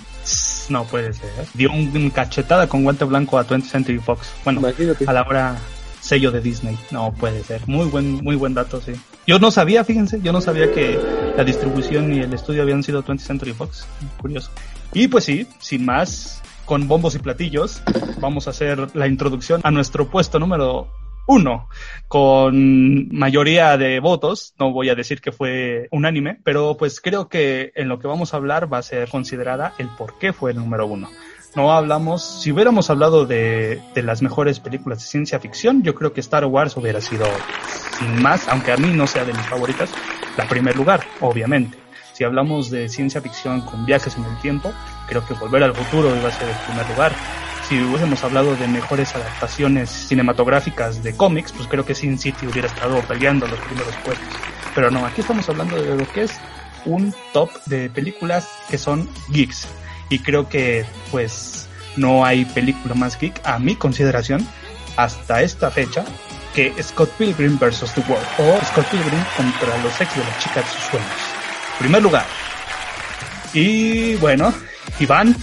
No 0.70 0.84
puede 0.84 1.12
ser. 1.12 1.30
Dio 1.54 1.70
un, 1.72 1.96
un 1.96 2.10
cachetada 2.10 2.68
con 2.68 2.84
guante 2.84 3.04
blanco 3.04 3.38
a 3.38 3.46
20th 3.46 3.64
Century 3.64 3.98
Fox. 3.98 4.32
Bueno, 4.44 4.60
Imagínate. 4.60 5.04
a 5.06 5.12
la 5.12 5.22
hora 5.22 5.56
sello 6.00 6.30
de 6.30 6.40
Disney. 6.40 6.78
No 6.90 7.12
puede 7.12 7.42
ser. 7.42 7.62
Muy 7.66 7.86
buen, 7.86 8.22
muy 8.24 8.36
buen 8.36 8.54
dato, 8.54 8.80
sí. 8.80 8.92
Yo 9.26 9.38
no 9.38 9.50
sabía, 9.50 9.84
fíjense, 9.84 10.20
yo 10.22 10.32
no 10.32 10.40
sabía 10.40 10.72
que 10.72 10.98
la 11.36 11.44
distribución 11.44 12.12
y 12.14 12.20
el 12.20 12.32
estudio 12.32 12.62
habían 12.62 12.82
sido 12.82 13.02
20th 13.04 13.18
Century 13.18 13.52
Fox. 13.52 13.86
Curioso. 14.18 14.50
Y 14.94 15.08
pues 15.08 15.24
sí, 15.24 15.46
sin 15.58 15.84
más, 15.84 16.42
con 16.64 16.86
bombos 16.86 17.14
y 17.16 17.18
platillos, 17.18 17.82
vamos 18.20 18.46
a 18.46 18.50
hacer 18.50 18.94
la 18.94 19.08
introducción 19.08 19.60
a 19.64 19.70
nuestro 19.70 20.08
puesto 20.08 20.38
número 20.38 20.88
uno, 21.27 21.68
con 22.09 23.09
mayoría 23.16 23.77
de 23.77 24.01
votos. 24.01 24.55
No 24.59 24.72
voy 24.72 24.89
a 24.89 24.95
decir 24.95 25.20
que 25.20 25.33
fue 25.33 25.89
unánime, 25.91 26.39
pero 26.45 26.77
pues 26.77 27.01
creo 27.01 27.29
que 27.29 27.72
en 27.74 27.89
lo 27.89 27.99
que 27.99 28.09
vamos 28.09 28.33
a 28.33 28.39
hablar 28.39 28.72
va 28.72 28.79
a 28.79 28.83
ser 28.83 29.09
considerada 29.09 29.74
el 29.79 29.89
por 29.89 30.18
qué 30.18 30.33
fue 30.33 30.53
el 30.53 30.59
número 30.59 30.87
uno 30.87 31.09
no 31.57 31.72
hablamos, 31.72 32.22
si 32.22 32.53
hubiéramos 32.53 32.91
hablado 32.91 33.24
de, 33.24 33.81
de 33.95 34.03
las 34.03 34.20
mejores 34.20 34.61
películas 34.61 34.99
de 35.01 35.07
ciencia 35.07 35.41
ficción, 35.41 35.83
yo 35.83 35.95
creo 35.95 36.12
que 36.12 36.20
Star 36.20 36.45
Wars 36.45 36.77
hubiera 36.77 37.01
sido, 37.01 37.27
sin 37.99 38.22
más, 38.22 38.47
aunque 38.49 38.72
a 38.72 38.77
mí 38.77 38.91
no 38.93 39.07
sea 39.07 39.24
de 39.24 39.33
mis 39.33 39.47
favoritas, 39.47 39.91
la 40.37 40.47
primer 40.47 40.77
lugar, 40.77 41.01
obviamente. 41.22 41.79
Si 42.12 42.24
hablamos 42.24 42.70
de 42.70 42.89
ciencia 42.89 43.22
ficción 43.22 43.62
con 43.62 43.87
viajes 43.87 44.16
en 44.16 44.24
el 44.24 44.37
tiempo, 44.41 44.72
creo 45.09 45.27
que 45.27 45.35
Volver 45.35 45.62
al 45.62 45.74
Futuro 45.74 46.14
iba 46.14 46.29
a 46.29 46.33
ser 46.33 46.49
el 46.49 46.57
primer 46.66 46.89
lugar. 46.91 47.12
Si 47.68 47.82
hubiésemos 47.82 48.22
hablado 48.22 48.54
de 48.54 48.68
mejores 48.68 49.14
adaptaciones 49.16 49.90
cinematográficas 49.90 51.02
de 51.02 51.16
cómics, 51.16 51.52
pues 51.52 51.66
creo 51.66 51.84
que 51.84 51.96
Sin 51.96 52.16
City 52.16 52.46
hubiera 52.46 52.68
estado 52.68 53.00
peleando 53.00 53.48
los 53.48 53.58
primeros 53.58 53.94
puestos. 54.04 54.26
Pero 54.72 54.90
no, 54.90 55.04
aquí 55.04 55.22
estamos 55.22 55.48
hablando 55.48 55.82
de 55.82 55.96
lo 55.96 56.12
que 56.12 56.22
es 56.22 56.32
un 56.84 57.12
top 57.32 57.50
de 57.66 57.90
películas 57.90 58.48
que 58.70 58.78
son 58.78 59.08
geeks. 59.30 59.66
Y 60.10 60.20
creo 60.20 60.48
que 60.48 60.86
pues 61.10 61.68
no 61.96 62.24
hay 62.24 62.44
película 62.44 62.94
más 62.94 63.18
geek 63.18 63.40
a 63.44 63.58
mi 63.58 63.74
consideración 63.74 64.46
hasta 64.96 65.42
esta 65.42 65.70
fecha 65.72 66.04
que 66.54 66.72
Scott 66.80 67.10
Pilgrim 67.18 67.58
vs. 67.58 67.92
The 67.94 68.00
World 68.02 68.26
o 68.38 68.64
Scott 68.64 68.86
Pilgrim 68.86 69.24
contra 69.36 69.76
los 69.82 70.00
ex 70.00 70.14
de 70.14 70.22
la 70.22 70.38
chica 70.38 70.60
de 70.60 70.68
sus 70.68 70.82
sueños. 70.84 71.10
Primer 71.80 72.02
lugar. 72.02 72.26
Y 73.52 74.14
bueno, 74.16 74.54
Iván, 75.00 75.34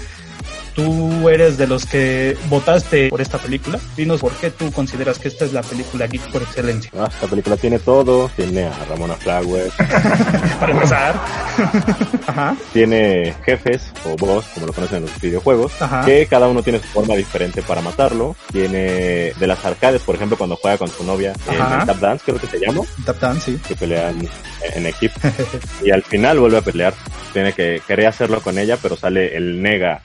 tú 0.75 1.29
eres 1.29 1.57
de 1.57 1.67
los 1.67 1.85
que 1.85 2.37
votaste 2.49 3.09
por 3.09 3.21
esta 3.21 3.37
película. 3.37 3.79
Dinos 3.95 4.21
por 4.21 4.31
qué 4.33 4.49
tú 4.49 4.71
consideras 4.71 5.19
que 5.19 5.27
esta 5.27 5.45
es 5.45 5.53
la 5.53 5.61
película 5.61 6.07
geek 6.07 6.31
por 6.31 6.41
excelencia. 6.41 6.91
Ah, 6.97 7.09
esta 7.11 7.27
película 7.27 7.57
tiene 7.57 7.79
todo, 7.79 8.29
tiene 8.35 8.65
a 8.65 8.85
Ramona 8.89 9.15
Flowers, 9.15 9.73
Para 10.59 10.71
empezar. 10.71 11.15
Ajá. 12.27 12.55
tiene 12.71 13.33
jefes 13.45 13.91
o 14.05 14.15
boss, 14.15 14.45
como 14.53 14.67
lo 14.67 14.73
conocen 14.73 14.97
en 14.97 15.03
los 15.03 15.21
videojuegos, 15.21 15.81
Ajá. 15.81 16.05
que 16.05 16.25
cada 16.27 16.47
uno 16.47 16.63
tiene 16.63 16.79
su 16.79 16.87
forma 16.87 17.15
diferente 17.15 17.61
para 17.61 17.81
matarlo. 17.81 18.35
Tiene 18.51 19.33
de 19.33 19.47
las 19.47 19.63
arcades, 19.65 20.01
por 20.01 20.15
ejemplo, 20.15 20.37
cuando 20.37 20.55
juega 20.55 20.77
con 20.77 20.87
su 20.89 21.03
novia 21.03 21.33
en 21.51 21.61
Ajá. 21.61 21.81
el 21.81 21.87
Tap 21.87 21.97
Dance, 21.99 22.23
creo 22.25 22.39
que 22.39 22.47
se 22.47 22.59
llama, 22.59 22.81
Tap 23.05 23.19
Dance, 23.19 23.51
sí. 23.51 23.59
que 23.67 23.75
pelean 23.75 24.27
en 24.75 24.85
equipo. 24.85 25.19
y 25.83 25.91
al 25.91 26.03
final 26.03 26.39
vuelve 26.39 26.57
a 26.57 26.61
pelear. 26.61 26.93
Tiene 27.33 27.53
que 27.53 27.81
quería 27.87 28.09
hacerlo 28.09 28.41
con 28.41 28.57
ella, 28.57 28.77
pero 28.81 28.95
sale 28.95 29.35
el 29.35 29.61
nega. 29.61 30.01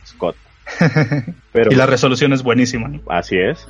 Pero 1.53 1.73
Y 1.73 1.75
la 1.75 1.87
resolución 1.87 2.33
es 2.33 2.43
buenísima. 2.43 2.89
¿no? 2.89 3.01
Así 3.09 3.37
es. 3.37 3.67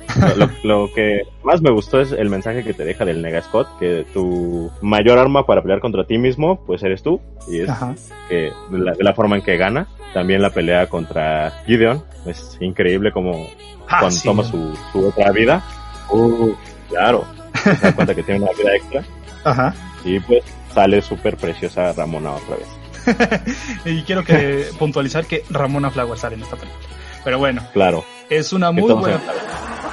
Lo, 0.63 0.93
que 0.93 1.21
más 1.43 1.61
me 1.61 1.71
gustó 1.71 1.99
es 2.01 2.11
el 2.11 2.29
mensaje 2.29 2.63
que 2.63 2.73
te 2.73 2.83
deja 2.85 3.05
del 3.05 3.21
Nega 3.21 3.41
Scott, 3.41 3.67
que 3.79 4.05
tu 4.13 4.71
mayor 4.81 5.17
arma 5.17 5.45
para 5.45 5.61
pelear 5.61 5.79
contra 5.79 6.05
ti 6.05 6.17
mismo, 6.17 6.63
pues 6.65 6.83
eres 6.83 7.01
tú, 7.03 7.21
y 7.47 7.61
es 7.61 7.69
Ajá. 7.69 7.95
que 8.27 8.51
de 8.71 8.77
la, 8.79 8.93
la 8.99 9.13
forma 9.13 9.35
en 9.37 9.41
que 9.41 9.57
gana. 9.57 9.87
También 10.13 10.41
la 10.41 10.49
pelea 10.49 10.87
contra 10.87 11.51
Gideon, 11.67 12.03
es 12.25 12.57
increíble 12.61 13.11
como 13.11 13.47
Ah, 13.91 13.97
cuando 14.01 14.11
sí. 14.17 14.23
toma 14.27 14.43
su, 14.43 14.77
su 14.91 15.07
otra 15.07 15.31
vida. 15.31 15.63
Uh, 16.11 16.53
claro, 16.89 17.25
se 17.63 17.73
da 17.75 17.91
cuenta 17.95 18.13
que 18.13 18.21
tiene 18.23 18.41
una 18.41 18.51
vida 18.51 18.75
extra, 18.75 19.03
Ajá. 19.43 19.73
y 20.05 20.19
pues 20.19 20.43
sale 20.73 21.01
súper 21.01 21.37
preciosa 21.37 21.91
Ramona 21.93 22.31
otra 22.33 22.55
vez. 22.57 23.45
y 23.85 24.03
quiero 24.03 24.23
que 24.23 24.65
puntualizar 24.77 25.25
que 25.25 25.43
Ramona 25.49 25.89
Flowers 25.89 26.21
sale 26.21 26.35
en 26.35 26.43
esta 26.43 26.55
película. 26.55 26.85
Pero 27.23 27.37
bueno, 27.39 27.65
Claro, 27.73 28.05
es 28.29 28.53
una 28.53 28.71
muy 28.71 28.83
Estamos 28.83 29.03
buena 29.03 29.21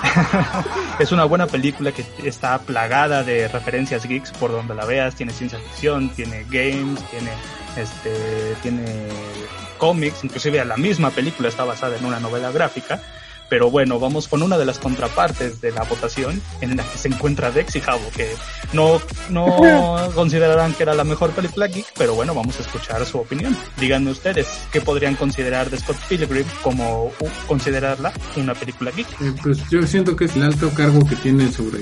es 0.99 1.13
una 1.13 1.25
buena 1.25 1.47
película 1.47 1.93
que 1.93 2.05
está 2.25 2.59
plagada 2.59 3.23
de 3.23 3.49
referencias 3.49 4.07
geeks 4.07 4.31
por 4.33 4.53
donde 4.53 4.75
la 4.75 4.85
veas, 4.85 5.15
tiene 5.15 5.33
ciencia 5.33 5.59
ficción, 5.59 6.11
tiene 6.11 6.45
games, 6.51 7.03
tiene 7.11 7.31
este 7.77 8.55
tiene 8.63 8.85
cómics, 9.79 10.25
inclusive 10.25 10.65
la 10.65 10.77
misma 10.77 11.11
película 11.11 11.49
está 11.49 11.65
basada 11.65 11.97
en 11.97 12.05
una 12.05 12.21
novela 12.21 12.51
gráfica. 12.51 13.01
Pero 13.49 13.71
bueno, 13.71 13.99
vamos 13.99 14.29
con 14.29 14.43
una 14.43 14.59
de 14.59 14.65
las 14.65 14.79
contrapartes 14.79 15.61
de 15.61 15.73
la 15.73 15.85
votación 15.85 16.41
en 16.61 16.77
la 16.77 16.85
que 16.85 16.99
se 16.99 17.09
encuentra 17.09 17.51
Dex 17.51 17.77
y 17.77 17.81
Jabo, 17.81 18.11
que 18.15 18.29
no, 18.73 19.01
no 19.31 20.11
considerarán 20.15 20.75
que 20.75 20.83
era 20.83 20.95
la 20.95 21.05
mejor 21.05 21.31
película 21.31 21.67
geek, 21.67 21.87
pero 21.97 22.15
bueno, 22.15 22.35
vamos 22.35 22.59
a 22.59 22.63
escuchar 22.63 23.05
su 23.07 23.19
opinión. 23.19 23.57
Díganme 23.79 24.11
ustedes, 24.11 24.47
¿qué 24.73 24.81
podrían 24.81 25.15
considerar 25.15 25.71
de 25.71 25.79
Scott 25.79 25.97
Pilgrim 26.09 26.47
como 26.63 27.07
uh, 27.07 27.13
considerarla 27.47 28.13
una 28.37 28.55
película 28.55 28.91
geek? 28.91 29.09
Eh, 29.21 29.33
pues 29.43 29.69
yo 29.71 29.83
siento 29.87 30.17
que 30.17 30.27
es 30.27 30.37
el 30.37 30.43
alto 30.43 30.71
cargo 30.71 31.05
que 31.07 31.17
tiene 31.17 31.51
sobre 31.53 31.79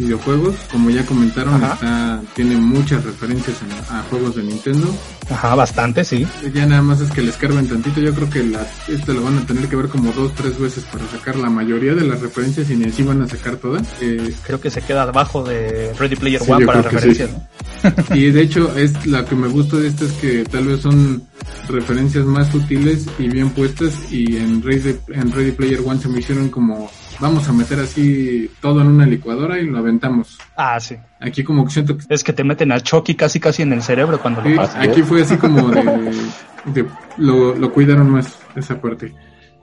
videojuegos. 0.00 0.56
Como 0.70 0.90
ya 0.90 1.04
comentaron, 1.06 1.62
está, 1.62 2.20
tiene 2.34 2.56
muchas 2.56 3.04
referencias 3.04 3.56
a, 3.90 4.00
a 4.00 4.02
juegos 4.04 4.36
de 4.36 4.42
Nintendo. 4.42 4.92
Ajá, 5.30 5.54
bastante, 5.54 6.04
sí. 6.04 6.26
Ya 6.52 6.66
nada 6.66 6.82
más 6.82 7.00
es 7.00 7.10
que 7.10 7.22
les 7.22 7.36
carben 7.36 7.68
tantito. 7.68 8.00
Yo 8.00 8.14
creo 8.14 8.28
que 8.30 8.42
la, 8.44 8.66
esto 8.88 9.12
lo 9.12 9.22
van 9.22 9.38
a 9.38 9.46
tener 9.46 9.68
que 9.68 9.76
ver 9.76 9.88
como 9.88 10.12
dos, 10.12 10.34
tres 10.34 10.58
veces 10.58 10.84
para 10.84 11.06
sacar 11.08 11.36
la 11.36 11.50
mayoría 11.50 11.94
de 11.94 12.04
las 12.04 12.20
referencias 12.20 12.68
y 12.70 12.76
ni 12.76 12.86
así 12.86 13.02
van 13.02 13.22
a 13.22 13.28
sacar 13.28 13.56
todas. 13.56 13.86
Eh, 14.00 14.34
Creo 14.44 14.60
que 14.60 14.70
se 14.70 14.80
queda 14.82 15.06
debajo 15.06 15.42
de 15.42 15.92
Ready 15.98 16.16
Player 16.16 16.40
Sí, 16.42 16.50
One 16.50 16.66
para 16.66 16.82
referencias, 16.82 17.30
sí. 17.30 17.36
¿no? 17.36 18.16
y 18.16 18.30
de 18.30 18.42
hecho 18.42 18.76
es 18.76 19.06
la 19.06 19.24
que 19.24 19.34
me 19.34 19.48
gusta 19.48 19.76
de 19.76 19.88
esto 19.88 20.04
es 20.04 20.12
que 20.12 20.44
tal 20.44 20.66
vez 20.66 20.80
son 20.80 21.22
referencias 21.68 22.24
más 22.26 22.48
sutiles 22.50 23.06
y 23.18 23.28
bien 23.28 23.50
puestas 23.50 23.94
y 24.10 24.36
en 24.36 24.62
Ready, 24.62 24.96
en 25.08 25.32
Ready 25.32 25.52
Player 25.52 25.80
One 25.84 26.00
se 26.00 26.08
me 26.08 26.18
hicieron 26.20 26.48
como 26.48 26.90
vamos 27.20 27.48
a 27.48 27.52
meter 27.52 27.78
así 27.80 28.50
todo 28.60 28.80
en 28.80 28.88
una 28.88 29.06
licuadora 29.06 29.58
y 29.60 29.66
lo 29.66 29.78
aventamos. 29.78 30.38
Ah, 30.56 30.78
sí. 30.80 30.96
Aquí 31.20 31.44
como 31.44 31.64
que 31.64 31.70
siento 31.70 31.96
que 31.96 32.04
Es 32.08 32.24
que 32.24 32.32
te 32.32 32.44
meten 32.44 32.72
a 32.72 32.80
Chucky 32.80 33.14
casi 33.14 33.38
casi 33.40 33.62
en 33.62 33.72
el 33.72 33.82
cerebro 33.82 34.20
cuando 34.20 34.42
sí, 34.42 34.54
lo 34.54 34.62
Así 34.62 34.78
aquí 34.78 35.02
fue 35.02 35.22
así 35.22 35.36
como 35.36 35.68
de, 35.70 35.82
de- 36.74 36.86
lo, 37.18 37.54
lo 37.54 37.72
cuidaron 37.72 38.10
más 38.10 38.36
esa 38.56 38.80
parte. 38.80 39.14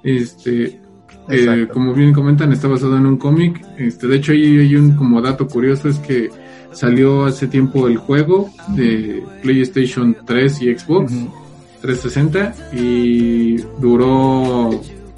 Este 0.03 0.79
eh, 1.29 1.67
como 1.71 1.93
bien 1.93 2.13
comentan, 2.13 2.53
está 2.53 2.67
basado 2.67 2.95
en 2.97 3.05
un 3.05 3.17
cómic. 3.17 3.61
Este, 3.77 4.07
de 4.07 4.15
hecho, 4.17 4.31
ahí 4.31 4.59
hay 4.59 4.75
un 4.75 4.95
como 4.95 5.21
dato 5.21 5.47
curioso 5.47 5.89
es 5.89 5.97
que 5.99 6.29
salió 6.71 7.25
hace 7.25 7.47
tiempo 7.47 7.87
el 7.87 7.97
juego 7.97 8.49
de 8.69 9.23
PlayStation 9.41 10.15
3 10.25 10.61
y 10.61 10.77
Xbox 10.77 11.11
Ujú. 11.11 11.33
360 11.81 12.53
y 12.73 13.57
duró 13.79 14.69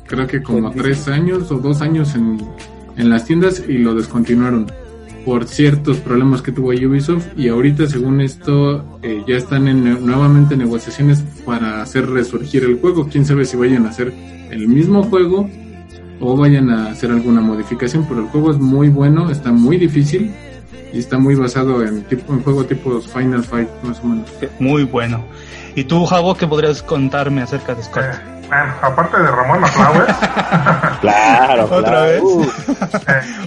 creo 0.10 0.28
que 0.28 0.42
como 0.42 0.72
tres 0.72 1.08
años 1.08 1.52
o 1.52 1.60
dos 1.60 1.82
años 1.82 2.16
en, 2.16 2.42
en 2.98 3.10
las 3.10 3.26
tiendas 3.26 3.64
y 3.66 3.78
lo 3.78 3.94
descontinuaron 3.94 4.66
por 5.26 5.48
ciertos 5.48 5.98
problemas 5.98 6.42
que 6.42 6.52
tuvo 6.52 6.70
Ubisoft 6.70 7.28
y 7.38 7.50
ahorita 7.50 7.88
según 7.88 8.20
esto 8.22 9.00
eh, 9.04 9.24
ya 9.28 9.36
están 9.36 9.68
en, 9.68 10.06
nuevamente 10.06 10.56
en 10.56 10.62
negociaciones 10.62 11.24
para 11.46 11.82
hacer 11.82 12.10
resurgir 12.10 12.64
el 12.64 12.80
juego. 12.80 13.08
Quién 13.08 13.26
sabe 13.26 13.46
si 13.46 13.56
vayan 13.56 13.86
a 13.86 13.90
hacer 13.90 14.12
el 14.50 14.68
mismo 14.68 15.04
juego 15.04 15.48
o 16.20 16.36
vayan 16.36 16.70
a 16.72 16.90
hacer 16.90 17.12
alguna 17.12 17.42
modificación, 17.42 18.06
pero 18.10 18.22
el 18.22 18.28
juego 18.28 18.52
es 18.52 18.58
muy 18.58 18.90
bueno, 18.90 19.30
está 19.30 19.52
muy 19.52 19.78
difícil 19.78 20.34
y 20.92 20.98
está 20.98 21.20
muy 21.20 21.36
basado 21.36 21.84
en 21.84 22.02
tipo 22.04 22.34
en 22.34 22.42
juego 22.42 22.66
tipo 22.66 23.00
Final 23.00 23.44
Fight 23.44 23.70
más 23.84 24.00
o 24.04 24.08
menos. 24.08 24.30
Muy 24.60 24.84
bueno. 24.84 25.24
¿Y 25.76 25.84
tú, 25.84 26.06
Javo, 26.06 26.36
qué 26.36 26.48
podrías 26.48 26.82
contarme 26.82 27.42
acerca 27.42 27.76
de 27.76 27.84
Scott? 27.84 28.39
Bueno, 28.50 28.74
aparte 28.82 29.18
de 29.22 29.28
Ramona 29.32 29.68
Flowers, 29.68 30.14
claro, 31.02 31.64
¿Otra 31.66 31.82
claro. 31.84 32.02
vez? 32.02 32.22
Uh, 32.24 32.52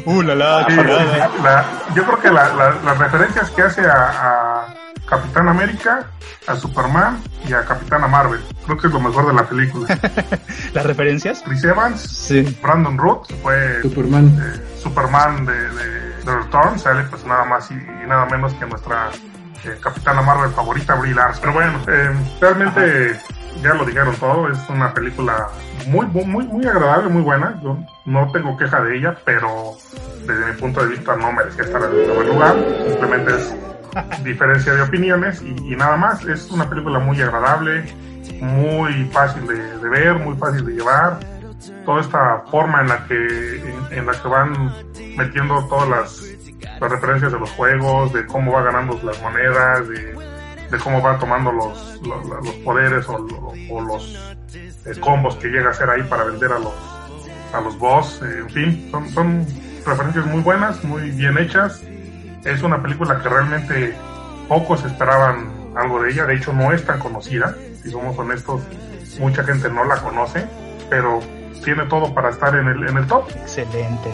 Uh, 0.11 0.22
la 0.22 0.34
la, 0.34 0.64
sí, 0.68 0.74
chulada. 0.76 1.30
la- 1.42 1.64
yo 1.94 2.05
creo 2.05 2.20
que 2.20 2.30
la- 2.30 2.48
la- 2.55 2.74
las 2.84 2.98
referencias 2.98 3.50
que 3.50 3.62
hace 3.62 3.82
a, 3.82 3.92
a 3.92 4.66
Capitán 5.09 5.48
América, 5.48 6.07
a 6.46 6.55
Superman 6.57 7.20
y 7.46 7.53
a 7.53 7.64
Capitana 7.64 8.07
Marvel, 8.09 8.40
creo 8.64 8.76
que 8.78 8.86
es 8.86 8.92
lo 8.92 9.00
mejor 9.00 9.26
de 9.28 9.32
la 9.34 9.44
película. 9.44 9.86
¿Las 10.72 10.86
referencias? 10.86 11.42
Chris 11.44 11.62
Evans, 11.64 12.00
Sí. 12.00 12.59
Brandon 12.62 12.96
Root, 12.98 13.32
fue 13.42 13.82
Superman. 13.82 14.26
eh, 14.40 14.78
Superman 14.82 15.44
de, 15.46 15.53
de, 15.70 15.88
de 16.24 16.36
Return, 16.36 16.78
sale 16.78 17.03
pues 17.05 17.24
nada 17.24 17.44
más 17.44 17.70
y, 17.70 17.74
y 17.74 18.07
nada 18.09 18.24
menos 18.26 18.55
que 18.55 18.66
nuestra 18.66 19.11
eh, 19.64 19.78
Capitana 19.80 20.22
Marvel 20.22 20.50
favorita, 20.50 20.94
Brie 20.94 21.14
Larson. 21.14 21.40
Pero 21.40 21.52
bueno, 21.52 21.80
eh, 21.88 22.36
realmente 22.40 23.20
ya 23.62 23.74
lo 23.74 23.84
dijeron 23.84 24.14
todo, 24.16 24.48
es 24.48 24.58
una 24.68 24.92
película 24.92 25.48
muy, 25.86 26.06
muy, 26.06 26.24
muy, 26.24 26.44
muy 26.46 26.66
agradable, 26.66 27.10
muy 27.10 27.22
buena. 27.22 27.60
Yo 27.62 27.78
no 28.04 28.30
tengo 28.32 28.56
queja 28.56 28.82
de 28.82 28.98
ella, 28.98 29.16
pero 29.24 29.72
desde 30.26 30.46
mi 30.46 30.60
punto 30.60 30.82
de 30.82 30.88
vista 30.88 31.16
no 31.16 31.32
merecía 31.32 31.64
estar 31.64 31.82
en 31.82 31.90
el 31.90 32.04
primer 32.06 32.26
lugar. 32.26 32.56
Simplemente 32.88 33.32
es 33.36 33.54
diferencia 34.24 34.74
de 34.74 34.82
opiniones 34.82 35.42
y, 35.42 35.72
y 35.72 35.76
nada 35.76 35.96
más. 35.96 36.24
Es 36.24 36.50
una 36.50 36.68
película 36.68 36.98
muy 36.98 37.20
agradable, 37.20 37.84
muy 38.40 39.04
fácil 39.12 39.46
de, 39.46 39.78
de 39.78 39.88
ver, 39.88 40.14
muy 40.14 40.36
fácil 40.36 40.66
de 40.66 40.72
llevar 40.72 41.18
toda 41.84 42.00
esta 42.00 42.42
forma 42.50 42.80
en 42.80 42.88
la 42.88 43.06
que 43.06 43.56
en, 43.56 43.98
en 43.98 44.06
la 44.06 44.12
que 44.12 44.28
van 44.28 44.72
metiendo 45.16 45.64
todas 45.68 45.88
las, 45.88 46.31
las 46.82 46.90
referencias 46.90 47.32
de 47.32 47.38
los 47.38 47.50
juegos, 47.52 48.12
de 48.12 48.26
cómo 48.26 48.52
va 48.52 48.62
ganando 48.62 49.00
las 49.02 49.20
monedas, 49.22 49.88
de, 49.88 50.78
cómo 50.82 51.00
va 51.00 51.18
tomando 51.18 51.52
los 51.52 51.98
poderes 52.64 53.08
o, 53.08 53.26
o 53.70 53.80
los 53.80 54.34
eh, 54.84 54.98
combos 55.00 55.36
que 55.36 55.48
llega 55.48 55.68
a 55.68 55.70
hacer 55.70 55.88
ahí 55.88 56.02
para 56.04 56.24
vender 56.24 56.50
a 56.50 56.58
los 56.58 56.74
a 57.52 57.60
los 57.60 57.78
boss, 57.78 58.20
eh, 58.22 58.38
en 58.38 58.50
fin, 58.50 58.88
son, 58.90 59.08
son 59.10 59.46
referencias 59.84 60.26
muy 60.26 60.40
buenas, 60.40 60.82
muy 60.84 61.10
bien 61.10 61.36
hechas. 61.38 61.82
Es 62.44 62.62
una 62.62 62.82
película 62.82 63.20
que 63.20 63.28
realmente 63.28 63.94
pocos 64.48 64.84
esperaban 64.84 65.50
algo 65.76 66.02
de 66.02 66.10
ella, 66.10 66.24
de 66.24 66.34
hecho 66.34 66.52
no 66.52 66.72
es 66.72 66.84
tan 66.84 66.98
conocida, 66.98 67.54
si 67.82 67.90
somos 67.90 68.18
honestos, 68.18 68.62
mucha 69.18 69.44
gente 69.44 69.68
no 69.70 69.84
la 69.84 69.96
conoce, 69.96 70.46
pero 70.90 71.20
tiene 71.64 71.84
todo 71.86 72.12
para 72.14 72.30
estar 72.30 72.54
en 72.56 72.68
el, 72.68 72.88
en 72.88 72.96
el 72.96 73.06
top. 73.06 73.28
Excelente. 73.30 74.10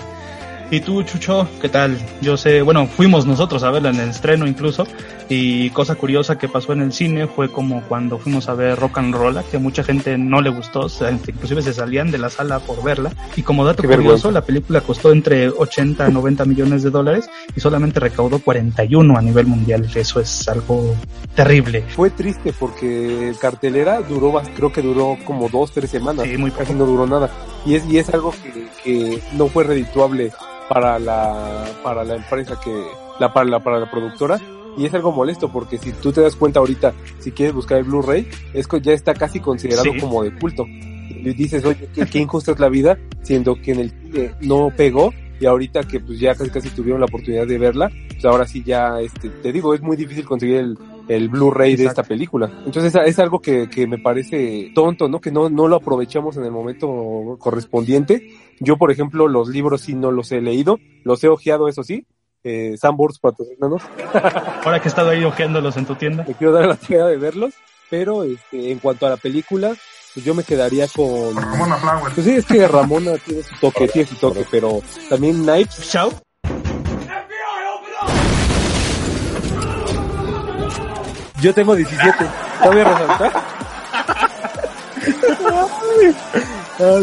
¿Y 0.70 0.80
tú, 0.80 1.02
Chucho, 1.02 1.48
qué 1.62 1.70
tal? 1.70 1.96
Yo 2.20 2.36
sé, 2.36 2.60
bueno, 2.60 2.86
fuimos 2.86 3.24
nosotros 3.24 3.62
a 3.62 3.70
verla 3.70 3.88
en 3.88 4.00
el 4.00 4.10
estreno 4.10 4.46
incluso, 4.46 4.86
y 5.30 5.70
cosa 5.70 5.94
curiosa 5.94 6.36
que 6.36 6.46
pasó 6.46 6.74
en 6.74 6.82
el 6.82 6.92
cine 6.92 7.26
fue 7.26 7.50
como 7.50 7.82
cuando 7.84 8.18
fuimos 8.18 8.50
a 8.50 8.54
ver 8.54 8.78
Rock 8.78 8.98
and 8.98 9.14
Roll, 9.14 9.42
que 9.50 9.56
mucha 9.56 9.82
gente 9.82 10.18
no 10.18 10.42
le 10.42 10.50
gustó, 10.50 10.80
o 10.80 10.88
sea, 10.90 11.10
inclusive 11.10 11.62
se 11.62 11.72
salían 11.72 12.10
de 12.10 12.18
la 12.18 12.28
sala 12.28 12.58
por 12.60 12.82
verla, 12.82 13.12
y 13.34 13.40
como 13.40 13.64
dato 13.64 13.80
Qué 13.80 13.88
curioso, 13.88 14.08
vergüenza. 14.08 14.30
la 14.30 14.42
película 14.42 14.80
costó 14.82 15.10
entre 15.10 15.48
80 15.48 16.04
a 16.04 16.10
90 16.10 16.44
millones 16.44 16.82
de 16.82 16.90
dólares 16.90 17.30
y 17.56 17.60
solamente 17.60 17.98
recaudó 17.98 18.38
41 18.38 19.16
a 19.16 19.22
nivel 19.22 19.46
mundial, 19.46 19.88
eso 19.94 20.20
es 20.20 20.48
algo 20.48 20.94
terrible. 21.34 21.84
Fue 21.96 22.10
triste 22.10 22.52
porque 22.52 23.32
cartelera 23.40 24.02
duró, 24.02 24.42
creo 24.54 24.70
que 24.70 24.82
duró 24.82 25.16
como 25.24 25.48
dos, 25.48 25.72
tres 25.72 25.88
semanas. 25.88 26.26
Sí, 26.28 26.36
muy 26.36 26.50
Casi 26.50 26.74
no 26.74 26.84
duró 26.84 27.06
nada. 27.06 27.30
Y 27.68 27.74
es, 27.74 27.84
y 27.86 27.98
es 27.98 28.08
algo 28.08 28.32
que, 28.32 28.66
que 28.82 29.22
no 29.36 29.48
fue 29.48 29.64
redituable 29.64 30.32
para 30.70 30.98
la, 30.98 31.66
para 31.84 32.02
la 32.02 32.16
empresa 32.16 32.58
que, 32.58 32.72
la, 33.20 33.32
para 33.34 33.44
la, 33.48 33.60
para 33.62 33.78
la 33.78 33.90
productora. 33.90 34.40
Y 34.78 34.86
es 34.86 34.94
algo 34.94 35.12
molesto 35.12 35.52
porque 35.52 35.76
si 35.76 35.92
tú 35.92 36.10
te 36.12 36.22
das 36.22 36.34
cuenta 36.34 36.60
ahorita, 36.60 36.94
si 37.18 37.30
quieres 37.32 37.54
buscar 37.54 37.78
el 37.78 37.84
Blu-ray, 37.84 38.26
es 38.54 38.66
que 38.66 38.80
ya 38.80 38.92
está 38.92 39.12
casi 39.12 39.40
considerado 39.40 39.92
Sí. 39.92 40.00
como 40.00 40.22
de 40.22 40.32
culto. 40.34 40.64
Y 40.66 41.34
dices, 41.34 41.62
oye, 41.64 41.88
qué, 41.94 42.06
qué 42.06 42.18
injusta 42.20 42.52
es 42.52 42.58
la 42.58 42.68
vida, 42.70 42.96
siendo 43.22 43.56
que 43.56 43.72
en 43.72 43.80
el 43.80 43.90
cine 43.90 44.30
no 44.40 44.70
pegó 44.74 45.12
y 45.40 45.46
ahorita 45.46 45.82
que 45.82 46.00
pues 46.00 46.18
ya 46.18 46.34
casi 46.34 46.50
casi 46.50 46.70
tuvieron 46.70 47.00
la 47.00 47.06
oportunidad 47.06 47.46
de 47.46 47.58
verla, 47.58 47.90
pues 48.08 48.24
ahora 48.24 48.46
sí 48.46 48.62
ya, 48.64 49.00
este, 49.00 49.28
te 49.28 49.52
digo, 49.52 49.74
es 49.74 49.82
muy 49.82 49.96
difícil 49.96 50.24
conseguir 50.24 50.56
el, 50.56 50.78
el 51.08 51.28
Blu-ray 51.28 51.76
de 51.76 51.86
esta 51.86 52.02
película. 52.02 52.50
Entonces 52.64 52.94
es, 52.94 53.18
algo 53.18 53.40
que, 53.40 53.68
que 53.68 53.86
me 53.86 53.98
parece 53.98 54.70
tonto, 54.74 55.08
¿no? 55.08 55.20
Que 55.20 55.32
no, 55.32 55.48
no 55.48 55.66
lo 55.66 55.76
aprovechamos 55.76 56.36
en 56.36 56.44
el 56.44 56.50
momento 56.50 57.36
correspondiente. 57.38 58.30
Yo, 58.60 58.76
por 58.76 58.90
ejemplo, 58.90 59.28
los 59.28 59.48
libros 59.48 59.82
sí 59.82 59.94
no 59.94 60.10
los 60.10 60.30
he 60.32 60.40
leído, 60.40 60.78
los 61.04 61.22
he 61.24 61.28
ojeado, 61.28 61.68
eso 61.68 61.82
sí. 61.82 62.06
Eh, 62.44 62.76
Sanborns 62.76 63.18
patrocínanos. 63.18 63.82
Ahora 64.64 64.80
que 64.80 64.88
he 64.88 64.90
estado 64.90 65.10
ahí 65.10 65.24
ojeándolos 65.24 65.76
en 65.76 65.86
tu 65.86 65.94
tienda. 65.94 66.24
Me 66.26 66.34
quiero 66.34 66.52
dar 66.52 66.66
la 66.66 66.76
tarea 66.76 67.06
de 67.06 67.16
verlos, 67.16 67.54
pero 67.90 68.24
este, 68.24 68.70
en 68.70 68.78
cuanto 68.78 69.06
a 69.06 69.10
la 69.10 69.16
película, 69.16 69.74
pues 70.14 70.24
yo 70.24 70.34
me 70.34 70.44
quedaría 70.44 70.86
con... 70.88 71.34
Ramona 71.34 71.76
Flowers. 71.76 72.14
Pues 72.14 72.26
sí, 72.26 72.32
es 72.34 72.46
que 72.46 72.68
Ramona 72.68 73.12
tiene 73.24 73.42
su 73.42 73.54
toque, 73.60 73.88
tiene 73.88 74.08
su 74.08 74.16
toque, 74.16 74.44
pero 74.50 74.80
también 75.08 75.42
Knives, 75.42 75.90
Chao. 75.90 76.10
Yo 81.40 81.54
tengo 81.54 81.74
17. 81.74 82.12
¿Todavía 82.62 82.84
resaltar? 82.84 83.32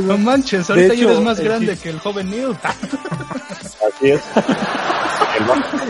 No 0.04 0.18
manches, 0.18 0.70
ahorita 0.70 0.94
De 0.94 0.98
ya 0.98 1.04
eres 1.04 1.12
hecho, 1.16 1.22
más 1.22 1.40
grande 1.40 1.74
chis- 1.76 1.82
que 1.82 1.90
el 1.90 2.00
joven 2.00 2.30
Neil. 2.30 2.56
Así 2.64 4.12
es. 4.12 4.22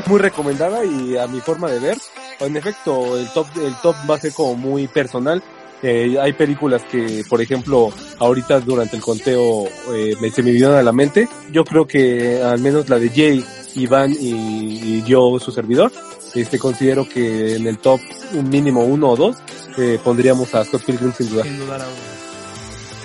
Muy 0.07 0.19
recomendada 0.19 0.83
y 0.83 1.17
a 1.17 1.27
mi 1.27 1.39
forma 1.39 1.69
de 1.69 1.79
ver, 1.79 1.97
en 2.39 2.57
efecto, 2.57 3.17
el 3.17 3.27
top, 3.29 3.47
el 3.57 3.75
top 3.81 3.95
va 4.09 4.15
a 4.15 4.19
ser 4.19 4.33
como 4.33 4.55
muy 4.55 4.87
personal. 4.87 5.41
Eh, 5.83 6.17
hay 6.19 6.33
películas 6.33 6.81
que, 6.89 7.23
por 7.29 7.41
ejemplo, 7.41 7.91
ahorita 8.17 8.59
durante 8.61 8.95
el 8.95 9.03
conteo 9.03 9.65
eh, 9.93 10.15
me, 10.19 10.31
se 10.31 10.41
me 10.41 10.49
vinieron 10.51 10.77
a 10.77 10.81
la 10.81 10.91
mente. 10.91 11.27
Yo 11.51 11.63
creo 11.63 11.85
que 11.85 12.41
al 12.41 12.59
menos 12.59 12.89
la 12.89 12.97
de 12.97 13.09
Jay, 13.09 13.45
Iván 13.75 14.11
y, 14.11 14.31
y 14.97 15.03
yo, 15.03 15.37
su 15.39 15.51
servidor, 15.51 15.91
este 16.41 16.59
considero 16.59 17.07
que 17.07 17.55
en 17.55 17.67
el 17.67 17.77
top 17.77 17.99
un 18.33 18.49
mínimo 18.49 18.83
uno 18.83 19.09
o 19.09 19.15
dos 19.15 19.37
eh, 19.77 19.99
pondríamos 20.03 20.53
a 20.55 20.63
Scott 20.65 20.83
Pilgrim 20.83 21.13
sin 21.13 21.29
duda. 21.29 21.43
Sin 21.43 21.57
duda. 21.59 21.85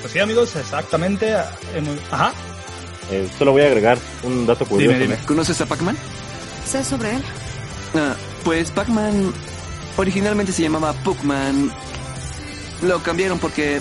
Pues 0.01 0.13
sí, 0.13 0.19
amigos, 0.19 0.55
exactamente. 0.57 1.35
hemos- 1.75 1.99
Ajá. 2.11 2.33
eh, 3.11 3.29
solo 3.39 3.53
voy 3.53 3.63
a 3.63 3.67
agregar 3.67 3.99
un 4.23 4.47
dato 4.47 4.65
curioso. 4.65 4.93
Dime, 4.99 5.05
dime. 5.15 5.19
¿Conoces 5.27 5.61
a 5.61 5.67
Pac-Man? 5.67 5.97
Sé 6.67 6.85
sobre 6.85 7.17
él. 7.17 7.23
Ah, 7.95 8.15
pues 8.45 8.71
Pac-Man 8.71 9.33
originalmente 9.97 10.53
se 10.53 10.63
llamaba 10.63 10.93
Puckman. 10.93 11.71
Lo 12.83 13.03
cambiaron 13.03 13.39
porque... 13.39 13.81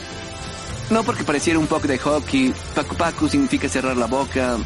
No 0.89 1.04
porque 1.04 1.24
pareciera 1.24 1.60
un 1.60 1.68
poco 1.68 1.88
de 1.88 2.00
hockey. 2.00 2.52
Pacu 2.74 2.95
Pacu 2.95 3.30
significa 3.30 3.70
cerrar 3.70 3.95
la 3.95 4.08
boca. 4.08 4.58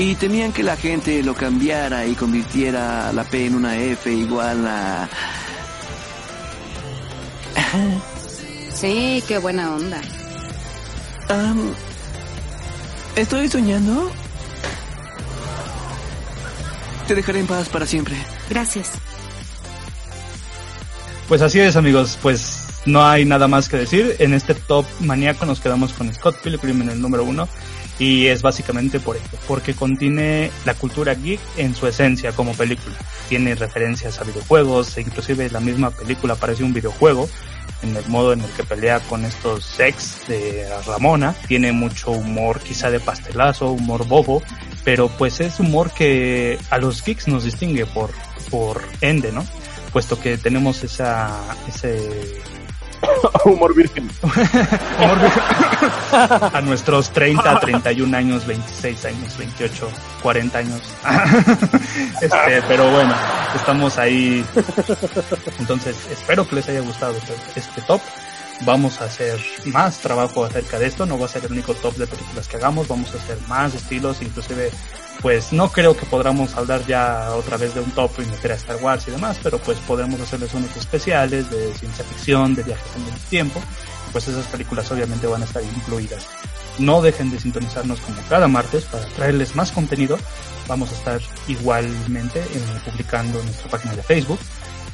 Y 0.00 0.14
temían 0.14 0.50
que 0.50 0.62
la 0.62 0.78
gente 0.78 1.22
lo 1.22 1.34
cambiara 1.34 2.06
y 2.06 2.14
convirtiera 2.14 3.12
la 3.12 3.22
P 3.22 3.44
en 3.44 3.54
una 3.54 3.76
F 3.76 4.10
igual 4.10 4.66
a... 4.66 5.06
Sí, 8.74 9.22
qué 9.28 9.36
buena 9.36 9.74
onda. 9.74 10.00
Am, 11.28 11.74
¿Estoy 13.14 13.46
soñando? 13.48 14.10
Te 17.06 17.14
dejaré 17.14 17.40
en 17.40 17.46
paz 17.46 17.68
para 17.68 17.84
siempre. 17.84 18.16
Gracias. 18.48 18.92
Pues 21.28 21.42
así 21.42 21.60
es, 21.60 21.76
amigos. 21.76 22.18
Pues 22.22 22.62
no 22.86 23.04
hay 23.06 23.26
nada 23.26 23.48
más 23.48 23.68
que 23.68 23.76
decir. 23.76 24.16
En 24.18 24.32
este 24.32 24.54
top 24.54 24.86
maníaco 25.00 25.44
nos 25.44 25.60
quedamos 25.60 25.92
con 25.92 26.10
Scott 26.14 26.36
Pilgrim 26.42 26.80
en 26.80 26.88
el 26.88 27.02
número 27.02 27.22
uno. 27.22 27.50
Y 28.00 28.26
es 28.26 28.42
básicamente 28.42 28.98
por 28.98 29.16
ello, 29.16 29.38
porque 29.46 29.74
contiene 29.74 30.50
la 30.64 30.74
cultura 30.74 31.14
geek 31.14 31.38
en 31.58 31.74
su 31.76 31.86
esencia 31.86 32.32
como 32.32 32.54
película. 32.54 32.96
Tiene 33.28 33.54
referencias 33.54 34.18
a 34.20 34.24
videojuegos, 34.24 34.96
e 34.96 35.02
inclusive 35.02 35.48
la 35.50 35.60
misma 35.60 35.90
película 35.90 36.34
parece 36.34 36.64
un 36.64 36.72
videojuego 36.72 37.28
en 37.82 37.96
el 37.96 38.06
modo 38.08 38.32
en 38.32 38.40
el 38.40 38.50
que 38.50 38.64
pelea 38.64 39.00
con 39.00 39.24
estos 39.24 39.64
sex 39.64 40.26
de 40.28 40.66
Ramona. 40.86 41.34
Tiene 41.46 41.72
mucho 41.72 42.10
humor 42.10 42.60
quizá 42.60 42.90
de 42.90 43.00
pastelazo, 43.00 43.72
humor 43.72 44.06
bobo, 44.06 44.42
pero 44.84 45.08
pues 45.08 45.40
es 45.40 45.60
humor 45.60 45.90
que 45.92 46.58
a 46.70 46.78
los 46.78 47.04
geeks 47.04 47.28
nos 47.28 47.44
distingue 47.44 47.86
por, 47.86 48.10
por 48.50 48.82
ende, 49.00 49.32
¿no? 49.32 49.44
Puesto 49.92 50.18
que 50.18 50.38
tenemos 50.38 50.84
esa, 50.84 51.36
ese 51.68 52.40
Humor 53.44 53.74
virgen. 53.74 54.10
humor 54.22 55.18
vi- 55.20 56.16
a 56.56 56.60
nuestros 56.62 57.10
30, 57.10 57.60
31 57.60 58.16
años, 58.16 58.46
26 58.46 59.04
años, 59.06 59.36
28, 59.38 59.88
40 60.22 60.58
años. 60.58 60.80
este, 62.20 62.62
pero 62.68 62.90
bueno, 62.90 63.14
estamos 63.54 63.98
ahí. 63.98 64.44
Entonces, 65.58 65.96
espero 66.10 66.46
que 66.48 66.56
les 66.56 66.68
haya 66.68 66.80
gustado 66.80 67.14
este- 67.16 67.60
este 67.60 67.80
top. 67.82 68.00
Vamos 68.62 69.00
a 69.00 69.04
hacer 69.06 69.40
más 69.66 69.98
trabajo 70.00 70.44
acerca 70.44 70.78
de 70.78 70.86
esto. 70.86 71.06
No 71.06 71.18
va 71.18 71.24
a 71.24 71.28
ser 71.28 71.44
el 71.46 71.52
único 71.52 71.72
top 71.74 71.94
de 71.96 72.06
películas 72.06 72.46
que 72.46 72.58
hagamos. 72.58 72.88
Vamos 72.88 73.14
a 73.14 73.16
hacer 73.16 73.38
más 73.48 73.74
estilos, 73.74 74.20
inclusive 74.20 74.70
pues 75.22 75.52
no 75.52 75.70
creo 75.70 75.96
que 75.96 76.06
podamos 76.06 76.54
hablar 76.56 76.86
ya 76.86 77.30
otra 77.34 77.56
vez 77.56 77.74
de 77.74 77.80
un 77.80 77.90
top 77.90 78.10
y 78.18 78.26
meter 78.26 78.52
a 78.52 78.54
Star 78.54 78.76
Wars 78.82 79.06
y 79.08 79.10
demás, 79.10 79.38
pero 79.42 79.58
pues 79.58 79.78
podremos 79.80 80.20
hacerles 80.20 80.54
unos 80.54 80.74
especiales 80.76 81.50
de 81.50 81.74
ciencia 81.74 82.04
ficción, 82.04 82.54
de 82.54 82.62
viajes 82.62 82.96
en 82.96 83.12
el 83.12 83.20
tiempo, 83.28 83.60
pues 84.12 84.28
esas 84.28 84.46
películas 84.46 84.90
obviamente 84.90 85.26
van 85.26 85.42
a 85.42 85.44
estar 85.44 85.62
incluidas. 85.62 86.26
No 86.78 87.02
dejen 87.02 87.30
de 87.30 87.38
sintonizarnos 87.38 88.00
como 88.00 88.22
cada 88.28 88.48
martes 88.48 88.84
para 88.84 89.04
traerles 89.06 89.54
más 89.54 89.70
contenido. 89.72 90.18
Vamos 90.66 90.90
a 90.92 90.94
estar 90.94 91.20
igualmente 91.48 92.40
eh, 92.40 92.80
publicando 92.84 93.38
en 93.40 93.46
nuestra 93.46 93.68
página 93.70 93.94
de 93.96 94.02
Facebook. 94.02 94.38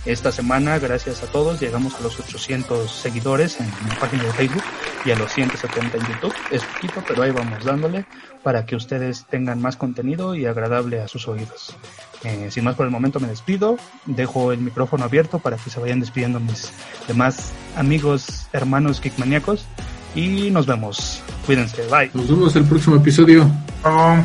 Esta 0.07 0.31
semana, 0.31 0.79
gracias 0.79 1.25
a 1.25 1.27
todos, 1.27 1.61
llegamos 1.61 1.97
a 1.97 2.01
los 2.01 2.21
800 2.21 2.89
seguidores 2.89 3.59
en 3.59 3.67
la 3.89 3.99
página 3.99 4.23
de 4.23 4.33
Facebook 4.35 4.63
y 5.05 5.11
a 5.11 5.17
los 5.17 5.33
170 5.33 5.97
en 5.97 6.07
YouTube. 6.07 6.33
Es 6.53 6.63
poquito, 6.63 7.03
pero 7.09 7.25
ahí 7.25 7.33
vamos 7.33 7.65
dándole 7.65 8.07
para 8.45 8.65
que 8.67 8.77
ustedes 8.77 9.27
tengan 9.29 9.61
más 9.61 9.77
contenido 9.77 10.37
y 10.37 10.47
agradable 10.47 11.01
a 11.01 11.09
sus 11.09 11.27
oídos. 11.27 11.77
Eh, 12.23 12.53
sin 12.53 12.63
más 12.63 12.77
por 12.77 12.87
el 12.87 12.93
momento 12.93 13.19
me 13.19 13.27
despido, 13.27 13.79
dejo 14.05 14.53
el 14.53 14.61
micrófono 14.61 15.03
abierto 15.03 15.41
para 15.41 15.57
que 15.57 15.71
se 15.71 15.81
vayan 15.81 15.99
despidiendo 15.99 16.39
mis 16.39 16.73
demás 17.09 17.53
amigos, 17.77 18.47
hermanos 18.53 19.01
geekmaníacos 19.01 19.67
y 20.15 20.53
nos 20.53 20.67
vemos. 20.67 21.21
Cuídense, 21.47 21.85
bye. 21.89 22.13
Nos 22.15 22.29
vemos 22.29 22.55
el 22.55 22.65
próximo 22.65 22.95
episodio. 22.95 23.51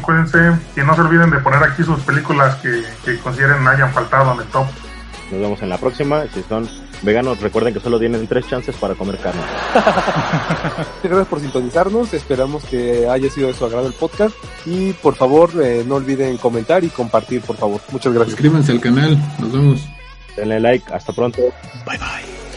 Cuídense 0.03 0.37
y 0.77 0.81
no 0.81 0.93
se 0.93 1.01
olviden 1.01 1.31
de 1.31 1.39
poner 1.39 1.63
aquí 1.63 1.83
sus 1.83 1.99
películas 2.01 2.55
que, 2.57 2.83
que 3.03 3.17
consideren 3.17 3.67
hayan 3.67 3.91
faltado 3.91 4.33
en 4.33 4.41
el 4.41 4.45
top. 4.49 4.67
Nos 5.31 5.39
vemos 5.39 5.61
en 5.61 5.69
la 5.69 5.77
próxima. 5.77 6.25
Si 6.33 6.43
son 6.43 6.67
veganos, 7.01 7.39
recuerden 7.39 7.73
que 7.73 7.79
solo 7.79 7.99
tienen 7.99 8.27
tres 8.27 8.47
chances 8.47 8.75
para 8.75 8.95
comer 8.95 9.17
carne. 9.17 9.41
Muchas 9.73 11.03
gracias 11.03 11.27
por 11.27 11.39
sintonizarnos, 11.39 12.13
esperamos 12.13 12.63
que 12.65 13.07
haya 13.07 13.29
sido 13.29 13.47
de 13.47 13.53
su 13.53 13.65
agrado 13.65 13.87
el 13.87 13.93
podcast 13.93 14.35
y 14.65 14.93
por 14.93 15.15
favor 15.15 15.51
eh, 15.63 15.83
no 15.87 15.95
olviden 15.95 16.37
comentar 16.37 16.83
y 16.83 16.89
compartir 16.89 17.41
por 17.41 17.55
favor. 17.55 17.79
Muchas 17.91 18.13
gracias. 18.13 18.31
Suscríbanse 18.31 18.71
al 18.71 18.81
canal. 18.81 19.17
Nos 19.39 19.51
vemos. 19.51 19.89
Denle 20.35 20.59
like. 20.59 20.93
Hasta 20.93 21.13
pronto. 21.13 21.41
Bye 21.85 21.97
bye. 21.97 22.50